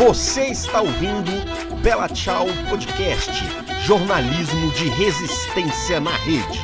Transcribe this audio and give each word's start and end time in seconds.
Você 0.00 0.46
está 0.46 0.80
ouvindo 0.80 1.30
Bela 1.82 2.08
Tchau 2.08 2.46
Podcast, 2.70 3.30
jornalismo 3.84 4.72
de 4.72 4.88
resistência 4.88 6.00
na 6.00 6.16
rede. 6.16 6.58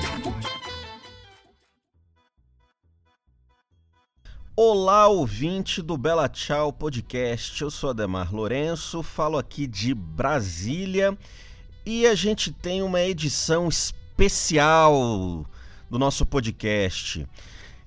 Olá, 4.56 5.06
ouvinte 5.08 5.82
do 5.82 5.98
Bela 5.98 6.30
Tchau 6.30 6.72
Podcast. 6.72 7.60
Eu 7.60 7.70
sou 7.70 7.90
Ademar 7.90 8.34
Lourenço, 8.34 9.02
falo 9.02 9.36
aqui 9.36 9.66
de 9.66 9.92
Brasília 9.92 11.14
e 11.84 12.06
a 12.06 12.14
gente 12.14 12.50
tem 12.50 12.82
uma 12.82 13.02
edição 13.02 13.68
especial 13.68 15.44
do 15.90 15.98
nosso 15.98 16.24
podcast. 16.24 17.28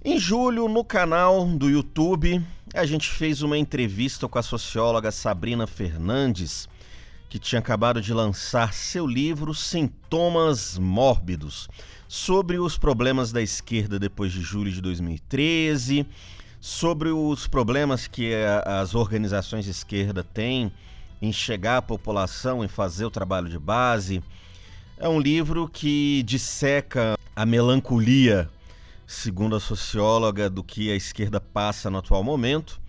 Em 0.05 0.19
julho, 0.19 0.69
no 0.69 0.85
canal 0.85 1.43
do 1.47 1.67
YouTube, 1.67 2.39
a 2.73 2.85
gente 2.85 3.09
fez 3.09 3.41
uma 3.41 3.57
entrevista 3.57 4.27
com 4.27 4.37
a 4.37 4.43
socióloga 4.43 5.11
Sabrina 5.11 5.65
Fernandes, 5.65 6.67
que 7.27 7.39
tinha 7.39 7.59
acabado 7.59 8.01
de 8.01 8.13
lançar 8.13 8.73
seu 8.73 9.05
livro 9.07 9.53
Sintomas 9.53 10.77
Mórbidos, 10.77 11.67
sobre 12.07 12.59
os 12.59 12.77
problemas 12.77 13.31
da 13.31 13.41
esquerda 13.41 13.99
depois 13.99 14.31
de 14.31 14.41
julho 14.41 14.71
de 14.71 14.81
2013, 14.81 16.05
sobre 16.59 17.09
os 17.09 17.47
problemas 17.47 18.07
que 18.07 18.33
as 18.65 18.93
organizações 18.93 19.65
de 19.65 19.71
esquerda 19.71 20.23
têm 20.23 20.71
em 21.21 21.31
chegar 21.31 21.77
à 21.77 21.81
população, 21.81 22.63
em 22.63 22.67
fazer 22.67 23.05
o 23.05 23.11
trabalho 23.11 23.49
de 23.49 23.59
base. 23.59 24.23
É 24.97 25.07
um 25.07 25.19
livro 25.19 25.67
que 25.67 26.23
disseca 26.23 27.17
a 27.35 27.45
melancolia 27.45 28.49
segundo 29.09 29.55
a 29.55 29.59
socióloga, 29.59 30.47
do 30.47 30.63
que 30.63 30.91
a 30.91 30.95
esquerda 30.95 31.41
passa 31.41 31.89
no 31.89 31.97
atual 31.97 32.23
momento. 32.23 32.79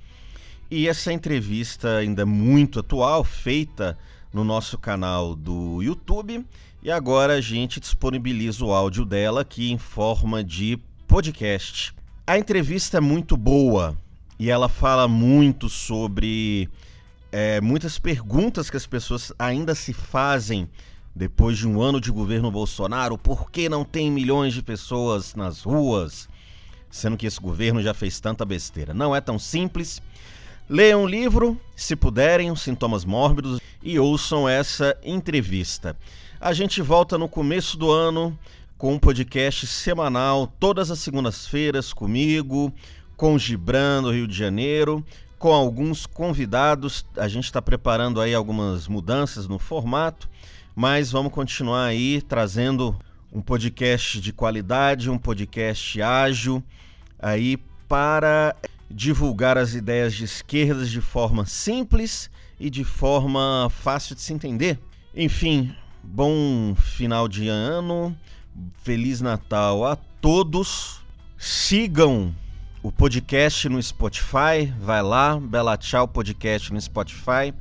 E 0.70 0.86
essa 0.86 1.10
entrevista 1.10 1.96
ainda 1.96 2.26
muito 2.26 2.80
atual, 2.80 3.24
feita 3.24 3.96
no 4.30 4.44
nosso 4.44 4.76
canal 4.76 5.34
do 5.34 5.82
YouTube. 5.82 6.44
E 6.82 6.90
agora 6.90 7.36
a 7.36 7.40
gente 7.40 7.80
disponibiliza 7.80 8.62
o 8.62 8.72
áudio 8.74 9.06
dela 9.06 9.40
aqui 9.40 9.72
em 9.72 9.78
forma 9.78 10.44
de 10.44 10.78
podcast. 11.08 11.94
A 12.26 12.38
entrevista 12.38 12.98
é 12.98 13.00
muito 13.00 13.34
boa 13.34 13.96
e 14.38 14.50
ela 14.50 14.68
fala 14.68 15.08
muito 15.08 15.70
sobre 15.70 16.68
é, 17.32 17.62
muitas 17.62 17.98
perguntas 17.98 18.68
que 18.68 18.76
as 18.76 18.86
pessoas 18.86 19.32
ainda 19.38 19.74
se 19.74 19.94
fazem 19.94 20.68
depois 21.20 21.58
de 21.58 21.68
um 21.68 21.82
ano 21.82 22.00
de 22.00 22.10
governo 22.10 22.50
Bolsonaro, 22.50 23.18
por 23.18 23.50
que 23.50 23.68
não 23.68 23.84
tem 23.84 24.10
milhões 24.10 24.54
de 24.54 24.62
pessoas 24.62 25.34
nas 25.34 25.60
ruas? 25.60 26.26
Sendo 26.88 27.14
que 27.14 27.26
esse 27.26 27.38
governo 27.38 27.82
já 27.82 27.92
fez 27.92 28.18
tanta 28.18 28.42
besteira. 28.42 28.94
Não 28.94 29.14
é 29.14 29.20
tão 29.20 29.38
simples. 29.38 30.00
Leiam 30.66 31.04
o 31.04 31.06
livro, 31.06 31.60
se 31.76 31.94
puderem, 31.94 32.50
os 32.50 32.62
sintomas 32.62 33.04
mórbidos, 33.04 33.60
e 33.82 33.98
ouçam 33.98 34.48
essa 34.48 34.96
entrevista. 35.04 35.94
A 36.40 36.54
gente 36.54 36.80
volta 36.80 37.18
no 37.18 37.28
começo 37.28 37.76
do 37.76 37.90
ano 37.90 38.36
com 38.78 38.94
um 38.94 38.98
podcast 38.98 39.66
semanal, 39.66 40.50
todas 40.58 40.90
as 40.90 41.00
segundas-feiras, 41.00 41.92
comigo, 41.92 42.72
com 43.14 43.38
Gibran 43.38 44.00
do 44.00 44.10
Rio 44.10 44.26
de 44.26 44.34
Janeiro, 44.34 45.04
com 45.38 45.52
alguns 45.52 46.06
convidados. 46.06 47.04
A 47.14 47.28
gente 47.28 47.44
está 47.44 47.60
preparando 47.60 48.22
aí 48.22 48.34
algumas 48.34 48.88
mudanças 48.88 49.46
no 49.46 49.58
formato 49.58 50.30
mas 50.80 51.12
vamos 51.12 51.30
continuar 51.30 51.84
aí 51.84 52.22
trazendo 52.22 52.98
um 53.30 53.42
podcast 53.42 54.18
de 54.18 54.32
qualidade, 54.32 55.10
um 55.10 55.18
podcast 55.18 56.00
ágil 56.00 56.64
aí 57.18 57.58
para 57.86 58.56
divulgar 58.90 59.58
as 59.58 59.74
ideias 59.74 60.14
de 60.14 60.24
esquerdas 60.24 60.90
de 60.90 61.02
forma 61.02 61.44
simples 61.44 62.30
e 62.58 62.70
de 62.70 62.82
forma 62.82 63.68
fácil 63.68 64.14
de 64.14 64.22
se 64.22 64.32
entender. 64.32 64.78
Enfim, 65.14 65.76
bom 66.02 66.74
final 66.74 67.28
de 67.28 67.46
ano, 67.46 68.16
feliz 68.82 69.20
Natal 69.20 69.84
a 69.84 69.96
todos. 69.96 71.02
Sigam 71.36 72.34
o 72.82 72.90
podcast 72.90 73.68
no 73.68 73.82
Spotify, 73.82 74.72
vai 74.80 75.02
lá, 75.02 75.38
Bela 75.38 75.76
Tchau 75.76 76.08
Podcast 76.08 76.72
no 76.72 76.80
Spotify 76.80 77.52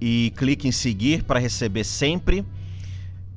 e 0.00 0.32
clique 0.36 0.66
em 0.66 0.72
seguir 0.72 1.24
para 1.24 1.38
receber 1.38 1.84
sempre. 1.84 2.44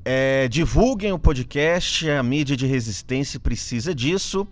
É, 0.05 0.47
divulguem 0.47 1.11
o 1.11 1.19
podcast, 1.19 2.09
a 2.09 2.21
mídia 2.21 2.55
de 2.55 2.65
resistência 2.65 3.39
precisa 3.39 3.93
disso. 3.93 4.47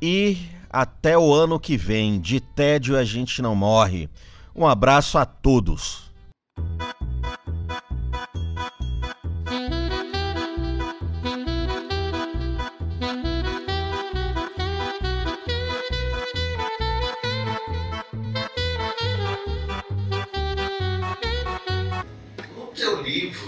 E 0.00 0.36
até 0.68 1.16
o 1.16 1.32
ano 1.32 1.60
que 1.60 1.76
vem, 1.76 2.20
de 2.20 2.40
tédio 2.40 2.96
a 2.96 3.04
gente 3.04 3.42
não 3.42 3.54
morre. 3.54 4.08
Um 4.54 4.66
abraço 4.66 5.18
a 5.18 5.24
todos. 5.24 6.10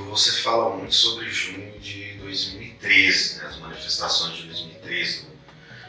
Você 0.03 0.32
fala 0.43 0.77
muito 0.77 0.94
sobre 0.94 1.31
junho 1.31 1.78
de 1.78 2.15
2013, 2.15 3.37
né, 3.37 3.47
as 3.47 3.59
manifestações 3.59 4.37
de 4.37 4.44
2013, 4.44 5.27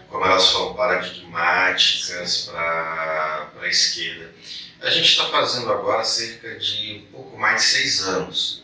como 0.09 0.25
elas 0.25 0.49
foram 0.49 0.73
paradigmáticas 0.75 2.49
para 2.51 3.51
a 3.61 3.67
esquerda. 3.67 4.33
A 4.81 4.89
gente 4.89 5.09
está 5.09 5.29
fazendo 5.29 5.71
agora 5.71 6.03
cerca 6.03 6.57
de 6.59 7.03
um 7.07 7.11
pouco 7.11 7.37
mais 7.37 7.61
de 7.61 7.67
seis 7.67 8.01
anos. 8.01 8.63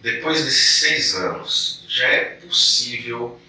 Depois 0.00 0.44
desses 0.44 0.80
seis 0.80 1.14
anos, 1.14 1.84
já 1.88 2.08
é 2.08 2.24
possível 2.36 3.40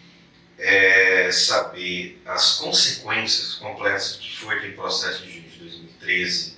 é, 0.57 1.31
saber 1.31 2.21
as 2.25 2.57
consequências 2.57 3.55
completas 3.55 4.17
que 4.21 4.35
foi 4.35 4.55
aquele 4.55 4.73
processo 4.73 5.23
de 5.23 5.31
junho 5.31 5.49
de 5.49 5.59
2013 5.59 6.57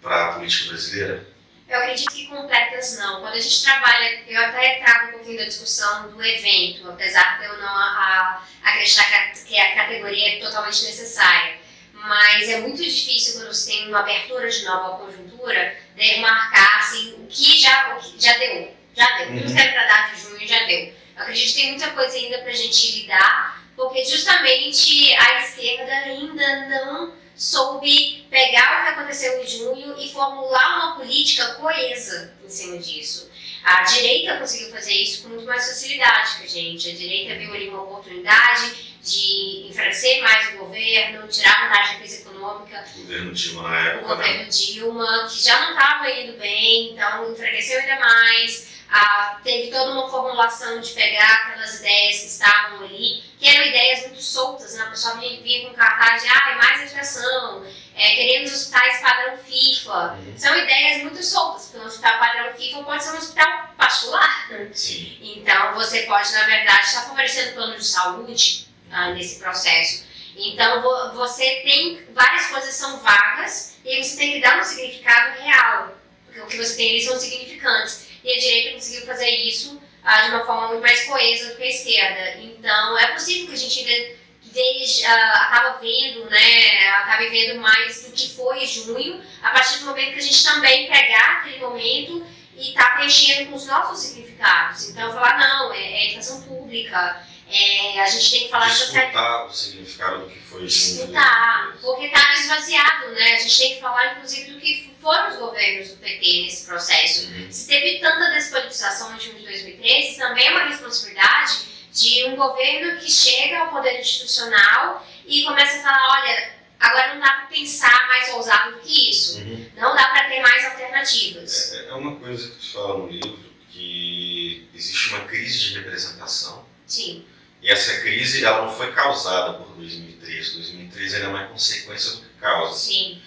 para 0.00 0.26
a 0.26 0.32
política 0.34 0.68
brasileira? 0.68 1.33
Eu 1.68 1.78
acredito 1.78 2.12
que 2.12 2.26
completas 2.26 2.98
não. 2.98 3.20
Quando 3.20 3.34
a 3.34 3.40
gente 3.40 3.64
trabalha, 3.64 4.22
eu 4.28 4.40
até 4.44 4.80
trago 4.80 5.08
um 5.08 5.12
pouquinho 5.12 5.38
da 5.38 5.44
discussão 5.44 6.10
do 6.10 6.22
evento, 6.22 6.90
apesar 6.90 7.38
de 7.38 7.46
eu 7.46 7.56
não 7.58 7.68
a, 7.68 8.42
a 8.62 8.68
acreditar 8.68 9.32
que 9.32 9.58
a 9.58 9.74
categoria 9.74 10.36
é 10.36 10.40
totalmente 10.40 10.84
necessária. 10.84 11.58
Mas 11.92 12.48
é 12.50 12.60
muito 12.60 12.82
difícil 12.82 13.34
quando 13.34 13.54
você 13.54 13.70
tem 13.70 13.88
uma 13.88 14.00
abertura 14.00 14.48
de 14.48 14.62
nova 14.64 14.98
conjuntura, 14.98 15.78
demarcar 15.96 16.78
assim, 16.78 17.14
o 17.14 17.26
que 17.26 17.58
já, 17.58 17.96
o 17.96 18.00
que 18.00 18.22
já 18.22 18.36
deu. 18.36 18.74
Já 18.94 19.18
deu. 19.18 19.28
Uhum. 19.28 19.38
Tudo 19.40 19.54
que 19.54 19.60
era 19.60 19.72
para 19.72 19.86
dar 19.86 20.14
de 20.14 20.20
junho 20.20 20.46
já 20.46 20.64
deu. 20.64 20.80
Eu 21.16 21.22
acredito 21.22 21.54
que 21.54 21.60
tem 21.60 21.70
muita 21.70 21.90
coisa 21.92 22.16
ainda 22.16 22.38
para 22.38 22.50
a 22.50 22.54
gente 22.54 23.00
lidar, 23.00 23.64
porque 23.74 24.04
justamente 24.04 25.14
a 25.14 25.40
esquerda 25.40 25.92
ainda 25.92 26.68
não 26.68 27.14
soube 27.36 28.26
pegar 28.30 28.80
o 28.80 28.84
que 28.84 29.00
aconteceu 29.00 29.42
em 29.42 29.46
junho 29.46 29.98
e 29.98 30.10
formular 30.12 30.76
uma 30.76 30.96
política 30.96 31.54
coesa 31.54 32.32
em 32.44 32.48
cima 32.48 32.78
disso. 32.78 33.30
A 33.64 33.82
direita 33.82 34.36
conseguiu 34.38 34.70
fazer 34.70 34.92
isso 34.92 35.22
com 35.22 35.30
muito 35.30 35.46
mais 35.46 35.66
facilidade 35.66 36.36
que 36.36 36.44
a 36.44 36.48
gente. 36.48 36.90
A 36.90 36.94
direita 36.94 37.34
viu 37.36 37.54
ali 37.54 37.68
uma 37.68 37.82
oportunidade 37.82 38.94
de 39.02 39.68
enfraquecer 39.68 40.22
mais 40.22 40.54
o 40.54 40.58
governo, 40.58 41.26
tirar 41.28 41.68
vantagem 41.68 41.94
da 41.94 41.98
crise 42.00 42.22
econômica. 42.22 42.84
O 42.94 43.00
governo 43.00 43.32
Dilma 43.32 43.68
na 43.68 43.88
época. 43.88 44.04
O 44.04 44.08
governo 44.08 44.38
né? 44.38 44.44
Dilma, 44.44 45.28
que 45.28 45.42
já 45.42 45.60
não 45.60 45.70
estava 45.70 46.10
indo 46.10 46.38
bem, 46.38 46.92
então 46.92 47.32
enfraqueceu 47.32 47.80
ainda 47.80 48.00
mais 48.00 48.73
ah, 48.96 49.40
teve 49.42 49.72
toda 49.72 49.90
uma 49.90 50.08
formulação 50.08 50.80
de 50.80 50.92
pegar 50.92 51.48
aquelas 51.48 51.80
ideias 51.80 52.20
que 52.20 52.26
estavam 52.26 52.84
ali, 52.84 53.24
que 53.40 53.48
eram 53.48 53.66
ideias 53.66 54.02
muito 54.02 54.22
soltas, 54.22 54.74
né? 54.74 54.84
A 54.84 54.90
pessoa 54.90 55.16
vinha, 55.16 55.42
vinha 55.42 55.68
com 55.68 55.74
cartaz 55.74 56.22
de 56.22 56.28
ah, 56.28 56.54
mais 56.54 56.82
educação, 56.82 57.66
é, 57.96 58.14
queremos 58.14 58.52
hospitais 58.52 59.00
padrão 59.00 59.36
FIFA. 59.38 60.12
Uhum. 60.12 60.34
São 60.38 60.56
ideias 60.56 61.02
muito 61.02 61.20
soltas, 61.24 61.64
porque 61.64 61.78
um 61.78 61.88
hospital 61.88 62.20
padrão 62.20 62.54
FIFA 62.54 62.84
pode 62.84 63.02
ser 63.02 63.10
um 63.10 63.18
hospital 63.18 63.74
particular. 63.76 64.48
Sim. 64.72 65.18
Então 65.20 65.74
você 65.74 66.02
pode, 66.02 66.30
na 66.30 66.44
verdade, 66.44 66.86
estar 66.86 67.02
favorecendo 67.02 67.50
o 67.50 67.54
plano 67.54 67.76
de 67.76 67.84
saúde 67.84 68.68
ah, 68.92 69.10
nesse 69.10 69.40
processo. 69.40 70.04
Então 70.36 71.12
você 71.14 71.62
tem 71.64 72.06
várias 72.14 72.46
coisas 72.46 72.72
são 72.72 73.00
vagas 73.00 73.74
e 73.84 74.00
você 74.00 74.16
tem 74.16 74.34
que 74.34 74.40
dar 74.40 74.60
um 74.60 74.62
significado 74.62 75.42
real. 75.42 75.98
Porque 76.26 76.40
o 76.40 76.46
que 76.46 76.56
você 76.58 76.76
tem 76.76 76.90
ali 76.90 77.00
são 77.00 77.18
significantes 77.18 78.03
e 78.24 78.32
a 78.32 78.38
direita 78.38 78.72
conseguiu 78.72 79.06
fazer 79.06 79.28
isso 79.28 79.80
ah, 80.02 80.22
de 80.22 80.30
uma 80.30 80.46
forma 80.46 80.68
muito 80.68 80.82
mais 80.82 81.04
coesa 81.04 81.50
do 81.50 81.56
que 81.56 81.62
a 81.62 81.68
esquerda. 81.68 82.40
Então, 82.40 82.98
é 82.98 83.06
possível 83.08 83.48
que 83.48 83.52
a 83.52 83.56
gente 83.56 83.78
ainda 83.80 84.16
veja, 84.42 85.08
ah, 85.08 85.44
acaba 85.44 85.78
vendo, 85.78 86.28
né, 86.30 86.88
acabe 86.88 87.28
vendo 87.28 87.60
mais 87.60 88.04
do 88.04 88.12
que 88.12 88.30
foi 88.30 88.64
junho, 88.66 89.22
a 89.42 89.50
partir 89.50 89.80
do 89.80 89.86
momento 89.86 90.12
que 90.12 90.18
a 90.18 90.22
gente 90.22 90.42
também 90.42 90.90
pegar 90.90 91.40
aquele 91.40 91.58
momento 91.58 92.26
e 92.56 92.72
tá 92.72 92.90
preenchendo 92.90 93.50
com 93.50 93.56
os 93.56 93.66
nossos 93.66 94.06
significados. 94.06 94.88
Então, 94.90 95.12
falar, 95.12 95.38
não, 95.38 95.72
é, 95.72 95.82
é 95.82 96.06
educação 96.06 96.42
pública, 96.42 97.26
é, 97.54 98.00
a 98.00 98.06
gente 98.06 98.30
tem 98.30 98.44
que 98.44 98.48
falar... 98.50 98.66
Disputar 98.66 99.46
o 99.46 99.52
significado 99.52 100.24
do 100.24 100.30
que 100.30 100.38
foi 100.40 100.66
Disputar, 100.66 101.76
porque 101.80 102.06
está 102.06 102.34
esvaziado, 102.34 103.12
né? 103.12 103.34
A 103.34 103.38
gente 103.38 103.58
tem 103.58 103.74
que 103.76 103.80
falar, 103.80 104.12
inclusive, 104.12 104.52
do 104.52 104.60
que 104.60 104.94
foram 105.00 105.28
os 105.28 105.36
governos 105.36 105.90
do 105.90 105.96
PT 105.98 106.42
nesse 106.42 106.66
processo. 106.66 107.28
Uhum. 107.28 107.52
Se 107.52 107.68
teve 107.68 108.00
tanta 108.00 108.32
despolitização 108.32 109.12
no 109.12 109.18
time 109.18 109.38
de 109.38 109.44
2013, 109.44 110.18
também 110.18 110.48
é 110.48 110.50
uma 110.50 110.64
responsabilidade 110.64 111.74
de 111.92 112.24
um 112.24 112.34
governo 112.34 112.98
que 113.00 113.10
chega 113.10 113.58
ao 113.60 113.70
poder 113.70 114.00
institucional 114.00 115.06
e 115.24 115.44
começa 115.44 115.78
a 115.78 115.82
falar, 115.82 116.20
olha, 116.20 116.54
agora 116.80 117.14
não 117.14 117.20
dá 117.20 117.30
para 117.30 117.46
pensar 117.46 118.08
mais 118.08 118.32
ousado 118.32 118.72
do 118.72 118.80
que 118.80 119.10
isso. 119.10 119.38
Uhum. 119.38 119.70
Não 119.76 119.94
dá 119.94 120.06
para 120.06 120.28
ter 120.28 120.40
mais 120.40 120.64
alternativas. 120.64 121.72
É, 121.72 121.88
é 121.90 121.94
uma 121.94 122.16
coisa 122.16 122.50
que 122.50 122.56
tu 122.56 122.72
fala 122.72 122.98
no 122.98 123.06
livro, 123.08 123.38
que 123.70 124.68
existe 124.74 125.10
uma 125.10 125.24
crise 125.26 125.58
de 125.58 125.74
representação. 125.74 126.66
Sim. 126.86 127.24
E 127.64 127.70
essa 127.70 128.02
crise 128.02 128.44
ela 128.44 128.66
não 128.66 128.70
foi 128.70 128.92
causada 128.92 129.54
por 129.54 129.74
2013. 129.76 130.56
2013 130.56 131.16
era 131.16 131.30
uma 131.30 131.46
consequência 131.46 132.12
do 132.12 132.18
que 132.18 132.28
causa. 132.38 132.78
Sim. 132.78 133.22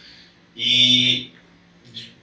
E 0.55 1.33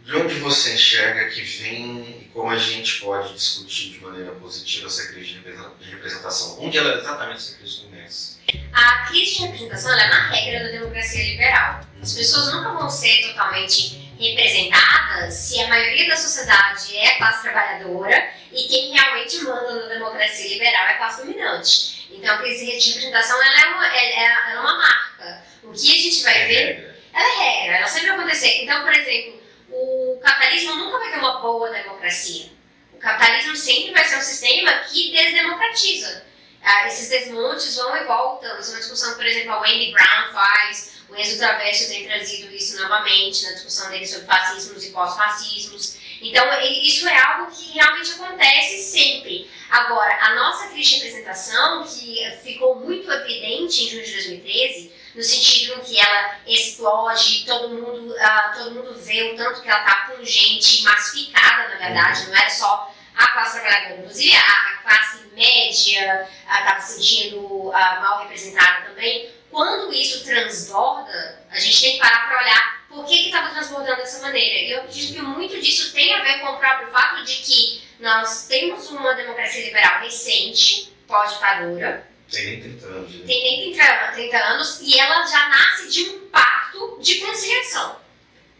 de 0.05 0.16
onde 0.16 0.34
você 0.37 0.75
enxerga 0.75 1.28
que 1.28 1.43
vem 1.43 2.20
e 2.20 2.31
como 2.32 2.50
a 2.50 2.56
gente 2.56 3.00
pode 3.00 3.34
discutir 3.34 3.94
de 3.94 4.00
maneira 4.00 4.31
positiva 4.32 4.87
essa 4.87 5.08
crise 5.08 5.40
de 5.81 5.90
representação? 5.90 6.62
Onde 6.62 6.78
ela 6.78 7.00
exatamente 7.00 7.38
essa 7.38 7.56
crise 7.56 7.81
começa? 7.81 8.38
A 8.72 9.06
crise 9.08 9.34
de 9.34 9.43
representação 9.46 9.93
é 9.93 10.08
na 10.08 10.28
regra 10.31 10.66
da 10.66 10.70
democracia 10.70 11.25
liberal. 11.32 11.81
As 12.00 12.12
pessoas 12.12 12.55
nunca 12.55 12.75
vão 12.75 12.88
ser 12.88 13.22
totalmente 13.22 14.05
representadas 14.20 15.34
se 15.34 15.61
a 15.61 15.69
maioria 15.69 16.08
da 16.08 16.16
sociedade 16.16 16.96
é 16.96 17.08
a 17.08 17.19
classe 17.19 17.43
trabalhadora 17.43 18.31
e 18.52 18.69
quem 18.69 18.93
realmente 18.93 19.43
manda 19.43 19.75
na 19.75 19.94
democracia 19.94 20.49
liberal 20.49 20.87
é 20.87 20.93
a 20.93 20.99
classe 20.99 21.22
dominante. 21.22 22.04
Então, 22.16 22.34
a 22.34 22.38
crise 22.38 22.64
de 22.78 22.88
representação 22.90 23.43
ela 23.43 23.61
é, 23.61 23.66
uma, 23.66 23.87
é, 23.87 24.25
ela 24.25 24.50
é 24.52 24.61
uma 24.61 24.78
marca. 24.78 25.44
O 25.62 25.72
que 25.72 25.93
a 25.93 26.02
gente 26.02 26.22
vai 26.22 26.43
é 26.43 26.46
ver. 26.46 26.94
Ela 27.12 27.28
é 27.28 27.61
regra, 27.61 27.76
ela 27.78 27.87
sempre 27.87 28.08
vai 28.08 28.19
acontecer. 28.19 28.62
Então, 28.62 28.82
por 28.82 28.93
exemplo, 28.93 29.40
o 29.70 30.20
capitalismo 30.22 30.75
nunca 30.76 30.99
vai 30.99 31.11
ter 31.11 31.19
uma 31.19 31.40
boa 31.40 31.70
democracia. 31.70 32.50
O 32.93 32.99
capitalismo 32.99 33.56
sempre 33.56 33.93
vai 33.93 34.05
ser 34.05 34.16
um 34.16 34.22
sistema 34.22 34.72
que 34.81 35.12
desdemocratiza. 35.12 36.25
Ah, 36.62 36.87
esses 36.87 37.08
desmontes 37.11 37.76
vão 37.76 37.96
e 37.96 38.05
voltam. 38.05 38.58
Isso 38.58 38.70
é 38.70 38.75
uma 38.75 38.81
discussão, 38.81 39.14
por 39.14 39.26
exemplo, 39.26 39.52
a 39.52 39.61
Wendy 39.61 39.93
Brown 39.93 40.32
faz, 40.32 40.94
o 41.08 41.16
Enzo 41.16 41.38
Traverso 41.38 41.88
tem 41.88 42.06
trazido 42.06 42.50
isso 42.55 42.81
novamente 42.82 43.44
na 43.44 43.52
discussão 43.52 43.90
dele 43.90 44.06
sobre 44.06 44.26
fascismos 44.26 44.84
e 44.84 44.90
pós-fascismos. 44.90 45.96
Então, 46.20 46.46
isso 46.62 47.06
é 47.08 47.19
algo 47.19 47.50
que 47.50 47.72
realmente 47.72 48.12
acontece 48.12 48.78
sempre. 48.82 49.50
Agora, 49.70 50.16
a 50.20 50.34
nossa 50.34 50.69
crise 50.69 50.90
de 50.90 50.96
representação, 50.96 51.84
que 51.84 52.25
ficou 52.43 52.76
muito 52.76 53.11
evidente 53.11 53.84
em 53.84 53.90
junho 53.90 54.05
de 54.05 54.12
2013, 54.12 54.93
no 55.14 55.22
sentido 55.22 55.81
que 55.81 55.99
ela 55.99 56.40
explode, 56.46 57.44
todo 57.44 57.69
mundo, 57.69 58.12
uh, 58.12 58.56
todo 58.56 58.75
mundo 58.75 58.94
vê 58.99 59.32
o 59.32 59.37
tanto 59.37 59.62
que 59.62 59.69
ela 59.69 59.81
está 59.81 60.12
pungente, 60.12 60.82
massificada, 60.82 61.69
na 61.69 61.76
verdade, 61.76 62.26
não 62.26 62.37
era 62.37 62.50
só 62.50 62.93
a 63.16 63.28
classe 63.28 63.61
trabalhadora, 63.61 64.00
inclusive 64.00 64.34
a, 64.37 64.82
classe 64.82 65.25
média 65.34 66.28
estava 66.46 66.81
se 66.81 66.94
sentindo 66.94 67.38
uh, 67.38 67.72
mal 67.72 68.22
representada 68.22 68.87
também. 68.87 69.31
Quando 69.50 69.93
isso 69.93 70.25
transborda, 70.25 71.46
a 71.50 71.58
gente 71.58 71.81
tem 71.81 71.93
que 71.93 71.99
parar 71.99 72.28
para 72.28 72.43
olhar 72.43 72.74
por 72.94 73.05
que 73.05 73.26
estava 73.26 73.50
transbordando 73.50 73.96
dessa 73.96 74.23
maneira. 74.23 74.61
E 74.61 74.70
eu 74.70 74.81
acredito 74.81 75.14
que 75.14 75.23
muito 75.23 75.61
disso 75.61 75.93
tem 75.93 76.14
a 76.14 76.23
ver 76.23 76.41
com 76.41 76.49
o 76.49 76.58
próprio 76.58 76.91
fato 76.91 77.25
de 77.25 77.37
que 77.37 77.82
nós 78.00 78.46
temos 78.46 78.91
uma 78.91 79.14
democracia 79.14 79.64
liberal 79.64 80.00
recente, 80.00 80.93
pós-ditadura, 81.06 82.06
tem 82.31 82.46
nem 82.46 82.61
30 82.61 82.87
anos. 82.87 83.14
Né? 83.14 83.26
Tem 83.26 83.43
nem 83.43 83.73
30, 83.73 84.12
30 84.12 84.37
anos 84.37 84.81
e 84.82 84.99
ela 84.99 85.26
já 85.26 85.49
nasce 85.49 85.88
de 85.91 86.02
um 86.11 86.29
pacto 86.29 86.99
de 87.00 87.20
conciliação. 87.20 88.00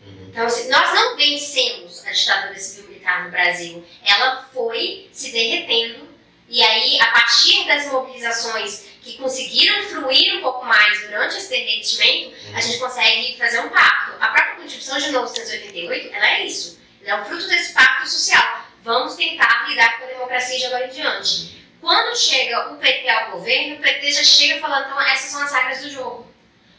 Uhum. 0.07 0.27
Então, 0.29 0.47
assim, 0.47 0.69
nós 0.69 0.95
não 0.95 1.17
vencemos 1.17 2.05
a 2.07 2.13
ditadura 2.13 2.59
civil 2.59 2.89
militar 2.91 3.25
no 3.25 3.31
Brasil. 3.31 3.85
Ela 4.05 4.49
foi 4.53 5.09
se 5.13 5.33
derretendo 5.33 6.15
e 6.49 6.63
aí, 6.63 7.01
a 7.01 7.07
partir 7.07 7.67
das 7.67 7.91
mobilizações 7.91 8.85
que 9.03 9.17
conseguiram 9.17 9.83
fluir 9.89 10.37
um 10.37 10.43
pouco 10.43 10.65
mais 10.65 11.01
durante 11.03 11.37
esse 11.37 11.49
derretimento, 11.49 12.29
uhum. 12.29 12.57
a 12.57 12.61
gente 12.61 12.79
consegue 12.79 13.37
fazer 13.39 13.61
um 13.61 13.69
pacto. 13.71 14.04
A 14.25 14.29
própria 14.29 14.55
Constituição 14.55 14.97
de 14.97 15.05
1988, 15.11 16.15
ela 16.15 16.27
é 16.27 16.47
isso. 16.47 16.81
Ela 17.05 17.19
é 17.19 17.23
o 17.23 17.27
fruto 17.27 17.47
desse 17.47 17.75
pacto 17.75 18.09
social. 18.09 18.65
Vamos 18.83 19.17
tentar 19.17 19.69
lidar 19.69 19.99
com 19.99 20.05
a 20.05 20.09
democracia 20.09 20.59
de 20.59 20.65
agora 20.65 20.87
em 20.87 20.91
diante. 20.91 21.63
Quando 21.79 22.17
chega 22.17 22.73
o 22.73 22.79
PT 22.79 23.07
ao 23.07 23.33
governo, 23.33 23.77
o 23.77 23.81
PT 23.81 24.13
já 24.13 24.25
chega 24.25 24.61
falando, 24.63 24.87
então 24.87 25.01
essas 25.03 25.31
são 25.31 25.43
as 25.43 25.53
regras 25.53 25.83
do 25.83 25.91
jogo. 25.91 26.27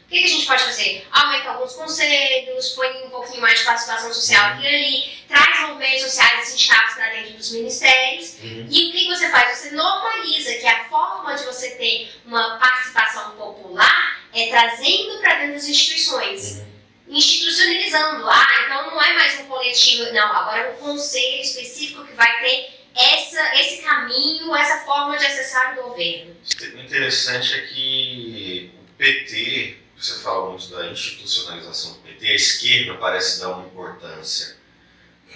O 0.04 0.08
que, 0.08 0.18
que 0.18 0.24
a 0.24 0.28
gente 0.28 0.46
pode 0.46 0.64
fazer? 0.64 1.06
Aumenta 1.12 1.50
alguns 1.50 1.74
conselhos, 1.74 2.70
põe 2.70 3.04
um 3.04 3.10
pouquinho 3.10 3.40
mais 3.40 3.60
de 3.60 3.64
participação 3.64 4.12
social 4.12 4.54
aqui 4.54 4.64
e 4.64 4.66
ali, 4.66 5.24
traz 5.28 5.60
movimentos 5.68 6.02
sociais 6.02 6.48
e 6.48 6.50
sindicatos 6.50 6.94
para 6.94 7.10
dentro 7.10 7.34
dos 7.34 7.52
ministérios. 7.52 8.38
Uhum. 8.42 8.66
E 8.68 8.88
o 8.88 8.92
que, 8.92 9.04
que 9.04 9.08
você 9.08 9.28
faz? 9.30 9.56
Você 9.56 9.70
normaliza 9.70 10.54
que 10.54 10.66
a 10.66 10.84
forma 10.86 11.32
de 11.36 11.44
você 11.44 11.70
ter 11.76 12.12
uma 12.24 12.58
participação 12.58 13.32
popular 13.36 14.20
é 14.32 14.48
trazendo 14.48 15.20
para 15.20 15.34
dentro 15.38 15.54
das 15.54 15.68
instituições. 15.68 16.58
Uhum 16.58 16.75
institucionalizando. 17.08 18.28
Ah, 18.28 18.64
então 18.64 18.90
não 18.90 19.02
é 19.02 19.14
mais 19.14 19.40
um 19.40 19.44
coletivo, 19.44 20.12
não, 20.12 20.32
agora 20.32 20.60
é 20.60 20.70
um 20.72 20.76
conselho 20.76 21.40
específico 21.40 22.04
que 22.04 22.14
vai 22.14 22.40
ter 22.40 22.76
essa, 22.96 23.54
esse 23.60 23.82
caminho, 23.82 24.54
essa 24.56 24.84
forma 24.84 25.16
de 25.18 25.26
acessar 25.26 25.78
o 25.78 25.82
governo. 25.82 26.34
O 26.74 26.80
interessante 26.80 27.54
é 27.54 27.60
que 27.66 28.72
o 28.74 28.96
PT, 28.96 29.76
você 29.96 30.20
fala 30.20 30.50
muito 30.50 30.68
da 30.68 30.86
institucionalização 30.86 31.92
do 31.92 31.98
PT, 32.00 32.26
a 32.26 32.34
esquerda 32.34 32.94
parece 32.94 33.40
dar 33.40 33.50
uma 33.50 33.66
importância 33.66 34.56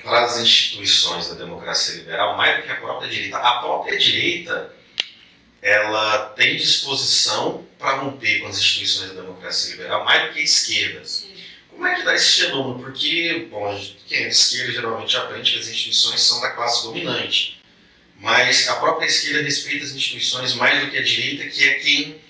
para 0.02 0.25
as 0.25 0.38
instituições 0.38 1.28
da 1.28 1.34
democracia 1.34 1.96
liberal 1.96 2.37
mais 2.37 2.56
do 2.56 2.62
que 2.62 2.73
a 2.73 2.76
própria 2.76 3.11
direita. 3.11 3.37
A 3.37 3.61
própria 3.61 3.99
direita 3.99 4.75
ela 5.61 6.31
tem 6.31 6.56
disposição 6.56 7.66
para 7.78 7.99
romper 7.99 8.40
com 8.40 8.49
as 8.49 8.58
instituições 8.58 9.11
da 9.11 9.20
democracia 9.20 9.73
liberal 9.73 10.05
mais 10.05 10.28
do 10.28 10.32
que 10.32 10.40
a 10.40 10.43
esquerda. 10.43 11.05
Sim. 11.05 11.39
Como 11.81 11.88
é 11.88 11.94
que 11.94 12.03
dá 12.03 12.15
esse 12.15 12.43
fenômeno? 12.43 12.79
Porque, 12.79 13.49
bom, 13.50 13.82
quem 14.06 14.19
é 14.19 14.29
de 14.29 14.35
esquerda 14.35 14.71
geralmente 14.71 15.17
aprende 15.17 15.53
que 15.53 15.59
as 15.61 15.67
instituições 15.67 16.21
são 16.21 16.38
da 16.43 16.50
classe 16.50 16.82
dominante. 16.82 17.59
Mas 18.19 18.69
a 18.69 18.77
própria 18.77 19.06
esquerda 19.06 19.41
respeita 19.41 19.87
as 19.87 19.93
instituições 19.93 20.53
mais 20.53 20.85
do 20.85 20.91
que 20.91 20.99
a 20.99 21.03
direita, 21.03 21.49
que 21.49 21.67
é 21.67 21.75
quem, 21.77 22.21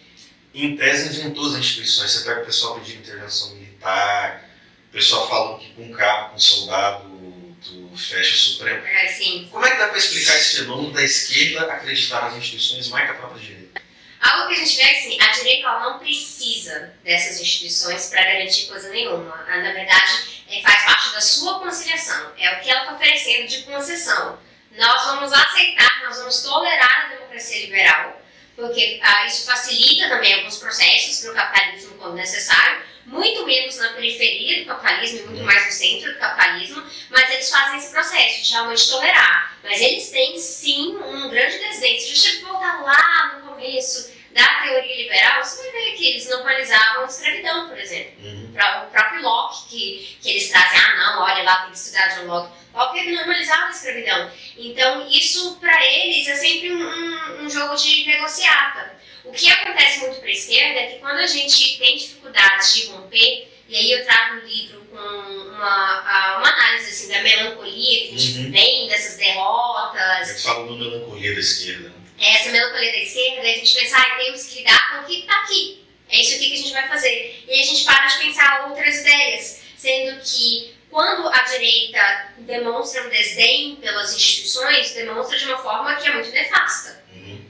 em 0.54 0.76
tese, 0.76 1.18
inventou 1.18 1.48
as 1.48 1.56
instituições. 1.56 2.12
Você 2.12 2.24
pega 2.28 2.42
o 2.42 2.46
pessoal 2.46 2.78
pedindo 2.78 3.00
intervenção 3.00 3.56
militar, 3.56 4.48
o 4.88 4.92
pessoal 4.92 5.28
falando 5.28 5.58
que 5.58 5.72
com 5.72 5.82
um 5.82 5.90
cabo, 5.90 6.30
com 6.30 6.36
um 6.36 6.38
soldado, 6.38 7.56
tu 7.60 7.90
fecha 7.96 8.32
o 8.32 8.38
Supremo. 8.38 8.86
É, 8.86 9.08
sim. 9.08 9.48
Como 9.50 9.66
é 9.66 9.70
que 9.72 9.78
dá 9.78 9.88
para 9.88 9.98
explicar 9.98 10.36
esse 10.36 10.58
fenômeno 10.58 10.92
da 10.92 11.02
esquerda 11.02 11.72
acreditar 11.72 12.20
nas 12.22 12.36
instituições 12.36 12.86
mais 12.86 13.06
que 13.06 13.16
a 13.16 13.18
própria 13.18 13.42
direita? 13.42 13.79
Algo 14.20 14.48
que 14.48 14.54
a 14.54 14.64
gente 14.64 14.76
vê 14.76 14.82
é 14.82 14.98
assim, 14.98 15.20
a 15.20 15.28
direita 15.28 15.78
não 15.80 15.98
precisa 15.98 16.94
dessas 17.02 17.40
instituições 17.40 18.10
para 18.10 18.22
garantir 18.22 18.66
coisa 18.66 18.90
nenhuma. 18.90 19.34
Na 19.46 19.72
verdade, 19.72 20.44
é, 20.48 20.60
faz 20.60 20.84
parte 20.84 21.12
da 21.12 21.20
sua 21.20 21.58
conciliação. 21.58 22.32
É 22.36 22.52
o 22.52 22.60
que 22.60 22.70
ela 22.70 22.82
está 22.82 22.94
oferecendo 22.94 23.48
de 23.48 23.62
concessão. 23.62 24.38
Nós 24.72 25.04
vamos 25.06 25.32
aceitar, 25.32 26.02
nós 26.04 26.18
vamos 26.18 26.42
tolerar 26.42 27.06
a 27.06 27.14
democracia 27.14 27.64
liberal, 27.64 28.22
porque 28.54 29.00
ah, 29.02 29.26
isso 29.26 29.46
facilita 29.46 30.08
também 30.08 30.34
alguns 30.34 30.58
processos 30.58 31.20
para 31.20 31.32
o 31.32 31.34
capitalismo 31.34 31.94
quando 31.98 32.14
necessário, 32.14 32.82
muito 33.06 33.44
menos 33.44 33.76
na 33.78 33.88
periferia 33.94 34.60
do 34.60 34.66
capitalismo 34.66 35.18
e 35.18 35.22
muito 35.26 35.42
mais 35.42 35.66
no 35.66 35.72
centro 35.72 36.12
do 36.12 36.18
capitalismo, 36.18 36.82
mas 37.10 37.30
eles 37.30 37.50
fazem 37.50 37.78
esse 37.78 37.90
processo 37.90 38.42
de 38.42 38.52
realmente 38.52 38.88
tolerar. 38.88 39.58
Mas 39.62 39.80
eles 39.80 40.10
têm 40.10 40.38
sim 40.38 40.96
um 40.96 41.28
grande 41.28 41.58
desdém. 41.58 41.98
Se 41.98 42.12
a 42.12 42.14
gente 42.14 42.44
voltar 42.44 42.82
lá 42.82 43.40
no 43.44 43.49
começo 43.60 44.12
da 44.32 44.62
teoria 44.62 44.96
liberal, 44.96 45.44
você 45.44 45.62
vai 45.62 45.72
ver 45.72 45.96
que 45.96 46.08
eles 46.08 46.28
normalizavam 46.28 47.02
a 47.02 47.06
escravidão, 47.06 47.68
por 47.68 47.78
exemplo. 47.78 48.12
Uhum. 48.22 48.50
O 48.52 48.90
próprio 48.90 49.22
Locke, 49.22 49.68
que, 49.68 50.18
que 50.22 50.30
eles 50.30 50.50
trazem, 50.50 50.78
ah, 50.78 50.96
não, 50.96 51.22
olha 51.22 51.42
lá, 51.42 51.62
tem 51.62 51.72
que 51.72 51.76
estudar 51.76 52.08
John 52.08 52.26
Locke. 52.26 52.52
Locke 52.72 53.10
normalizava 53.10 53.66
a 53.66 53.70
escravidão. 53.70 54.30
Então, 54.56 55.08
isso 55.08 55.56
para 55.56 55.84
eles 55.84 56.28
é 56.28 56.36
sempre 56.36 56.72
um, 56.72 56.80
um, 56.80 57.44
um 57.44 57.50
jogo 57.50 57.74
de 57.74 58.06
negociata. 58.06 58.98
O 59.24 59.32
que 59.32 59.50
acontece 59.50 60.00
muito 60.00 60.20
para 60.20 60.28
a 60.28 60.32
esquerda 60.32 60.80
é 60.80 60.86
que 60.86 60.98
quando 61.00 61.18
a 61.18 61.26
gente 61.26 61.78
tem 61.78 61.96
dificuldade 61.96 62.74
de 62.74 62.86
romper, 62.86 63.48
e 63.68 63.76
aí 63.76 63.92
eu 63.92 64.04
trago 64.04 64.36
um 64.36 64.46
livro 64.46 64.80
com 64.86 64.96
uma, 64.96 66.38
uma 66.38 66.48
análise 66.48 66.90
assim, 66.90 67.08
da 67.08 67.22
melancolia 67.22 68.08
que 68.08 68.14
a 68.14 68.18
gente 68.18 68.46
uhum. 68.46 68.52
vem 68.52 68.88
dessas 68.88 69.16
derrotas. 69.16 70.30
Eu 70.30 70.52
falo 70.52 70.66
do 70.68 70.76
melancolia 70.76 71.34
da 71.34 71.40
esquerda. 71.40 71.99
Né? 72.20 72.34
Essa 72.34 72.50
melancolia 72.50 72.92
da 72.92 72.98
esquerda, 72.98 73.40
a 73.40 73.54
gente 73.54 73.74
pensa, 73.74 73.96
ah, 73.96 74.18
temos 74.22 74.44
que 74.44 74.58
lidar 74.58 74.90
com 74.90 75.02
o 75.02 75.06
que 75.06 75.20
está 75.20 75.40
aqui. 75.40 75.84
É 76.10 76.20
isso 76.20 76.34
aqui 76.34 76.48
que 76.48 76.54
a 76.54 76.58
gente 76.58 76.72
vai 76.72 76.88
fazer. 76.88 77.44
E 77.48 77.60
a 77.60 77.64
gente 77.64 77.84
para 77.84 78.06
de 78.06 78.18
pensar 78.18 78.68
outras 78.68 79.00
ideias, 79.00 79.60
sendo 79.76 80.20
que 80.20 80.74
quando 80.90 81.28
a 81.28 81.42
direita 81.42 82.34
demonstra 82.38 83.06
um 83.06 83.08
desdém 83.08 83.76
pelas 83.76 84.14
instituições, 84.14 84.92
demonstra 84.92 85.38
de 85.38 85.46
uma 85.46 85.58
forma 85.58 85.94
que 85.96 86.08
é 86.08 86.12
muito 86.12 86.30
nefasta. 86.30 87.00